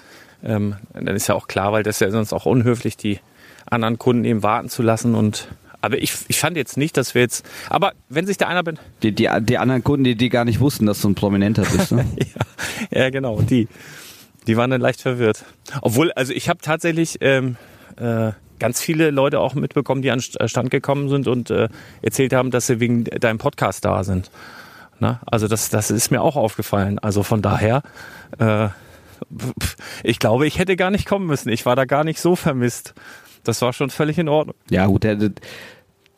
ähm, 0.45 0.77
dann 0.93 1.17
ist 1.17 1.29
ja 1.29 1.35
auch 1.35 1.49
klar, 1.49 1.73
weil 1.73 1.83
das 1.83 1.97
ist 1.97 2.01
ja 2.01 2.11
sonst 2.11 2.33
auch 2.33 2.47
unhöflich, 2.47 2.97
die 2.97 3.19
anderen 3.67 3.99
Kunden 3.99 4.25
eben 4.25 4.43
warten 4.43 4.69
zu 4.69 4.83
lassen 4.83 5.15
und 5.15 5.49
aber 5.81 5.99
ich, 5.99 6.13
ich 6.27 6.41
fand 6.41 6.57
jetzt 6.57 6.77
nicht, 6.77 6.97
dass 6.97 7.15
wir 7.15 7.23
jetzt. 7.23 7.47
Aber 7.71 7.93
wenn 8.09 8.27
sich 8.27 8.37
da 8.37 8.49
einer 8.49 8.65
bin. 8.65 8.81
Die, 9.05 9.13
die, 9.13 9.29
die 9.43 9.59
anderen 9.59 9.85
Kunden, 9.85 10.03
die, 10.03 10.17
die 10.17 10.29
gar 10.29 10.45
nicht 10.45 10.59
wussten, 10.59 10.87
dass 10.87 11.01
du 11.01 11.09
ein 11.09 11.15
Prominenter 11.15 11.63
bist. 11.63 11.93
Ne? 11.93 12.05
ja, 12.91 13.03
ja, 13.03 13.11
genau. 13.11 13.41
Die, 13.43 13.69
die 14.49 14.57
waren 14.57 14.71
dann 14.71 14.81
leicht 14.81 15.03
verwirrt. 15.03 15.45
Obwohl, 15.83 16.11
also 16.13 16.33
ich 16.33 16.49
habe 16.49 16.61
tatsächlich 16.61 17.19
ähm, 17.21 17.57
äh, 17.97 18.33
ganz 18.59 18.81
viele 18.81 19.11
Leute 19.11 19.41
auch 19.41 19.55
mitbekommen, 19.55 20.03
die 20.03 20.11
an 20.11 20.21
Stand 20.21 20.71
gekommen 20.71 21.11
sind 21.11 21.29
und 21.29 21.51
äh, 21.51 21.69
erzählt 22.03 22.33
haben, 22.33 22.51
dass 22.51 22.67
sie 22.67 22.81
wegen 22.81 23.05
deinem 23.05 23.39
Podcast 23.39 23.85
da 23.85 24.03
sind. 24.03 24.31
Na, 25.01 25.21
also 25.27 25.47
das, 25.47 25.69
das 25.69 25.91
ist 25.91 26.11
mir 26.11 26.23
auch 26.23 26.35
aufgefallen. 26.35 26.99
Also 26.99 27.23
von 27.23 27.43
daher, 27.43 27.83
äh, 28.39 28.69
ich 30.03 30.19
glaube, 30.19 30.47
ich 30.47 30.59
hätte 30.59 30.77
gar 30.77 30.91
nicht 30.91 31.07
kommen 31.07 31.27
müssen. 31.27 31.51
Ich 31.51 31.67
war 31.67 31.77
da 31.77 31.85
gar 31.85 32.03
nicht 32.03 32.21
so 32.21 32.35
vermisst. 32.35 32.95
Das 33.45 33.61
war 33.63 33.73
schon 33.75 33.91
völlig 33.91 34.19
in 34.19 34.29
Ordnung. 34.29 34.57
Ja, 34.71 34.87
gut, 34.87 35.05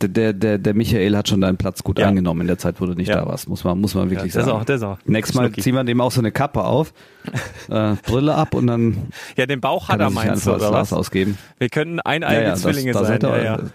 der, 0.09 0.32
der, 0.32 0.59
der, 0.59 0.74
Michael 0.74 1.16
hat 1.16 1.28
schon 1.28 1.40
deinen 1.40 1.57
Platz 1.57 1.82
gut 1.82 1.98
ja. 1.98 2.09
angenommen 2.09 2.42
in 2.42 2.46
der 2.46 2.59
Zeit, 2.59 2.80
wo 2.80 2.86
du 2.86 2.94
nicht 2.94 3.09
ja. 3.09 3.20
da 3.20 3.26
warst, 3.26 3.48
muss 3.48 3.64
man, 3.64 3.80
muss 3.80 3.94
man 3.94 4.11
wirklich 4.11 4.34
ja, 4.34 4.40
sagen. 4.42 4.57
Ist 4.57 4.62
auch, 4.62 4.64
das 4.64 4.82
auch. 4.82 4.98
Nächstes 5.05 5.36
Mal 5.36 5.53
ziehen 5.53 5.74
wir 5.74 5.84
dem 5.84 6.01
auch 6.01 6.12
so 6.12 6.20
eine 6.20 6.32
Kappe 6.32 6.64
auf, 6.64 6.92
äh, 7.68 7.94
Brille 8.07 8.34
ab 8.34 8.55
und 8.55 8.66
dann. 8.66 9.09
Ja, 9.36 9.46
den 9.46 9.61
Bauch 9.61 9.88
hat 9.88 10.01
er, 10.01 10.11
meinst 10.11 10.46
du, 10.46 10.55
oder 10.55 10.72
was? 10.72 10.92
ausgeben. 10.92 11.38
Wir 11.59 11.68
könnten 11.68 12.01
eineige 12.01 12.42
ja, 12.42 12.55
Zwillinge 12.57 12.92
das, 12.92 13.07
sein. 13.07 13.20
ja, 13.22 13.42
ja. 13.42 13.59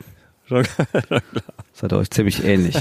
Seid 1.74 1.92
ihr 1.92 1.98
euch 1.98 2.10
ziemlich 2.10 2.44
ähnlich. 2.44 2.76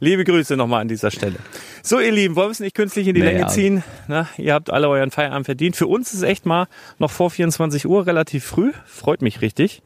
Liebe 0.00 0.24
Grüße 0.24 0.56
nochmal 0.56 0.80
an 0.80 0.88
dieser 0.88 1.10
Stelle. 1.10 1.36
So, 1.82 2.00
ihr 2.00 2.12
Lieben, 2.12 2.34
wollen 2.34 2.48
wir 2.48 2.52
es 2.52 2.60
nicht 2.60 2.74
künstlich 2.74 3.06
in 3.08 3.14
die 3.14 3.20
naja. 3.20 3.32
Länge 3.32 3.46
ziehen? 3.48 3.84
Na, 4.08 4.26
ihr 4.38 4.54
habt 4.54 4.70
alle 4.70 4.88
euren 4.88 5.10
Feierabend 5.10 5.44
verdient. 5.44 5.76
Für 5.76 5.86
uns 5.86 6.12
ist 6.12 6.18
es 6.18 6.22
echt 6.22 6.46
mal 6.46 6.66
noch 6.98 7.10
vor 7.10 7.30
24 7.30 7.86
Uhr 7.86 8.06
relativ 8.06 8.44
früh. 8.44 8.72
Freut 8.86 9.22
mich 9.22 9.42
richtig. 9.42 9.82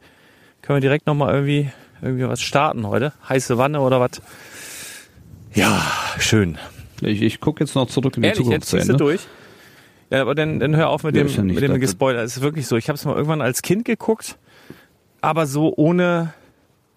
Können 0.61 0.77
wir 0.77 0.81
direkt 0.81 1.07
nochmal 1.07 1.33
irgendwie, 1.33 1.71
irgendwie 2.03 2.27
was 2.27 2.41
starten 2.41 2.87
heute? 2.87 3.13
Heiße 3.27 3.57
Wanne 3.57 3.81
oder 3.81 3.99
was? 3.99 4.21
Ja, 5.53 5.81
schön. 6.19 6.57
Ich, 7.01 7.21
ich 7.21 7.39
gucke 7.39 7.63
jetzt 7.63 7.75
noch 7.75 7.87
zurück 7.87 8.15
in 8.17 8.23
die 8.23 8.29
Ehrlich, 8.29 8.43
Zukunft. 8.43 8.61
Jetzt 8.61 8.69
ziehst 8.69 8.89
du 8.89 8.97
durch? 8.97 9.21
Ja, 10.09 10.21
aber 10.21 10.35
dann, 10.35 10.59
dann 10.59 10.75
hör 10.75 10.89
auf 10.89 11.03
mit 11.03 11.15
ja, 11.15 11.23
dem, 11.23 11.33
ja 11.33 11.43
mit 11.43 11.61
dem 11.61 11.79
Gespoiler. 11.79 12.21
Es 12.21 12.37
ist 12.37 12.43
wirklich 12.43 12.67
so. 12.67 12.77
Ich 12.77 12.87
habe 12.87 12.95
es 12.95 13.05
mal 13.05 13.15
irgendwann 13.15 13.41
als 13.41 13.61
Kind 13.61 13.85
geguckt 13.85 14.37
aber 15.23 15.47
so 15.47 15.73
ohne, 15.77 16.33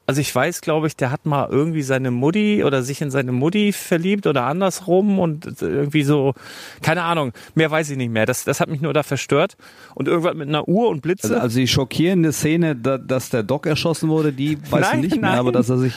also 0.07 0.20
ich 0.20 0.32
weiß, 0.32 0.61
glaube 0.61 0.86
ich, 0.86 0.96
der 0.96 1.11
hat 1.11 1.26
mal 1.26 1.48
irgendwie 1.50 1.82
seine 1.82 2.12
Mutti 2.12 2.62
oder 2.62 2.82
sich 2.82 3.00
in 3.02 3.11
seine 3.11 3.32
Mutti 3.32 3.72
verliebt 3.72 4.26
oder 4.26 4.44
andersrum 4.44 5.18
und 5.18 5.61
irgendwie 5.61 6.04
so, 6.04 6.34
keine 6.80 7.02
Ahnung, 7.02 7.32
mehr 7.57 7.70
weiß 7.70 7.90
ich 7.90 7.96
nicht 7.96 8.11
mehr. 8.11 8.24
Das, 8.24 8.44
das 8.44 8.61
hat 8.61 8.68
mich 8.68 8.80
nur 8.80 8.92
da 8.92 9.02
verstört. 9.02 9.57
Und 9.94 10.07
irgendwann 10.07 10.36
mit 10.36 10.48
einer 10.48 10.68
Uhr 10.68 10.88
und 10.88 11.02
Blitze. 11.02 11.28
Also, 11.28 11.40
also 11.40 11.59
die 11.59 11.66
schockierende 11.66 12.32
Szene, 12.32 12.76
da, 12.76 12.98
dass 12.98 13.30
der 13.30 13.42
Doc 13.42 13.66
erschossen 13.66 14.09
wurde, 14.09 14.32
die 14.32 14.59
weiß 14.70 14.80
nein, 14.80 14.98
ich 15.00 15.11
nicht 15.11 15.20
nein. 15.20 15.32
mehr, 15.32 15.40
aber 15.40 15.50
dass 15.50 15.68
er 15.70 15.78
sich 15.78 15.94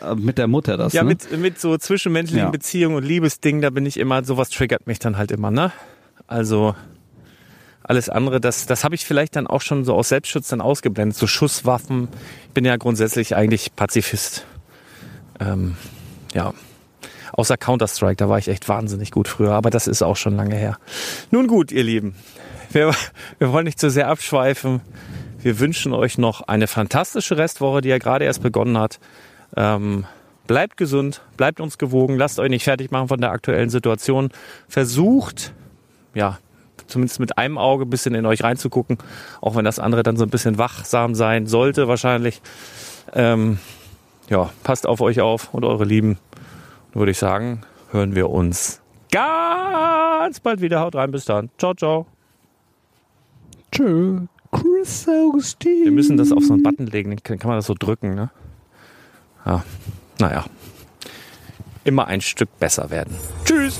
äh, 0.00 0.14
mit 0.14 0.38
der 0.38 0.46
Mutter 0.46 0.76
das. 0.76 0.92
Ja, 0.92 1.02
ne? 1.02 1.08
mit, 1.08 1.36
mit 1.38 1.60
so 1.60 1.76
zwischenmenschlichen 1.76 2.46
ja. 2.46 2.50
Beziehungen 2.50 2.96
und 2.96 3.04
Liebesdingen, 3.04 3.62
da 3.62 3.70
bin 3.70 3.84
ich 3.84 3.98
immer, 3.98 4.22
sowas 4.24 4.50
triggert 4.50 4.86
mich 4.86 5.00
dann 5.00 5.16
halt 5.16 5.32
immer, 5.32 5.50
ne? 5.50 5.72
Also, 6.28 6.74
alles 7.84 8.08
andere, 8.08 8.40
das, 8.40 8.66
das 8.66 8.82
habe 8.82 8.94
ich 8.94 9.04
vielleicht 9.04 9.36
dann 9.36 9.46
auch 9.46 9.60
schon 9.60 9.84
so 9.84 9.94
aus 9.94 10.08
Selbstschutz 10.08 10.48
dann 10.48 10.60
ausgeblendet. 10.60 11.16
So 11.16 11.26
Schusswaffen. 11.26 12.08
Ich 12.46 12.52
bin 12.52 12.64
ja 12.64 12.76
grundsätzlich 12.76 13.36
eigentlich 13.36 13.76
Pazifist. 13.76 14.46
Ähm, 15.38 15.76
ja. 16.32 16.54
Außer 17.32 17.56
Counter-Strike, 17.56 18.16
da 18.16 18.28
war 18.28 18.38
ich 18.38 18.48
echt 18.48 18.68
wahnsinnig 18.68 19.10
gut 19.10 19.28
früher, 19.28 19.52
aber 19.52 19.70
das 19.70 19.86
ist 19.86 20.02
auch 20.02 20.16
schon 20.16 20.36
lange 20.36 20.54
her. 20.54 20.78
Nun 21.30 21.46
gut, 21.46 21.72
ihr 21.72 21.82
Lieben. 21.82 22.14
Wir, 22.72 22.94
wir 23.38 23.52
wollen 23.52 23.64
nicht 23.64 23.78
zu 23.78 23.90
sehr 23.90 24.08
abschweifen. 24.08 24.80
Wir 25.40 25.58
wünschen 25.58 25.92
euch 25.92 26.16
noch 26.16 26.40
eine 26.42 26.68
fantastische 26.68 27.36
Restwoche, 27.36 27.82
die 27.82 27.90
ja 27.90 27.98
gerade 27.98 28.24
erst 28.24 28.42
begonnen 28.42 28.78
hat. 28.78 28.98
Ähm, 29.56 30.06
bleibt 30.46 30.78
gesund, 30.78 31.20
bleibt 31.36 31.60
uns 31.60 31.76
gewogen, 31.76 32.16
lasst 32.16 32.38
euch 32.38 32.48
nicht 32.48 32.64
fertig 32.64 32.90
machen 32.90 33.08
von 33.08 33.20
der 33.20 33.30
aktuellen 33.30 33.68
Situation. 33.68 34.30
Versucht, 34.68 35.52
ja, 36.14 36.38
zumindest 36.86 37.20
mit 37.20 37.38
einem 37.38 37.58
Auge 37.58 37.84
ein 37.84 37.90
bisschen 37.90 38.14
in 38.14 38.26
euch 38.26 38.42
reinzugucken, 38.42 38.98
auch 39.40 39.56
wenn 39.56 39.64
das 39.64 39.78
andere 39.78 40.02
dann 40.02 40.16
so 40.16 40.24
ein 40.24 40.30
bisschen 40.30 40.58
wachsam 40.58 41.14
sein 41.14 41.46
sollte 41.46 41.88
wahrscheinlich. 41.88 42.42
Ähm, 43.12 43.58
ja, 44.28 44.50
passt 44.62 44.86
auf 44.86 45.00
euch 45.00 45.20
auf 45.20 45.52
und 45.52 45.64
eure 45.64 45.84
Lieben. 45.84 46.18
Dann 46.92 47.00
würde 47.00 47.12
ich 47.12 47.18
sagen, 47.18 47.62
hören 47.90 48.14
wir 48.14 48.30
uns 48.30 48.80
ganz 49.10 50.40
bald 50.40 50.60
wieder. 50.60 50.80
Haut 50.80 50.94
rein, 50.94 51.10
bis 51.10 51.24
dann. 51.24 51.50
Ciao, 51.58 51.74
ciao. 51.74 52.06
Tschö. 53.70 54.20
Chris 54.52 55.08
Augustin. 55.08 55.84
Wir 55.84 55.92
müssen 55.92 56.16
das 56.16 56.30
auf 56.30 56.44
so 56.44 56.52
einen 56.54 56.62
Button 56.62 56.86
legen, 56.86 57.16
dann 57.24 57.38
kann 57.38 57.48
man 57.48 57.58
das 57.58 57.66
so 57.66 57.74
drücken, 57.74 58.14
ne? 58.14 58.30
Ja, 59.44 59.64
naja. 60.20 60.44
Immer 61.82 62.06
ein 62.06 62.20
Stück 62.20 62.58
besser 62.58 62.90
werden. 62.90 63.14
Tschüss. 63.44 63.78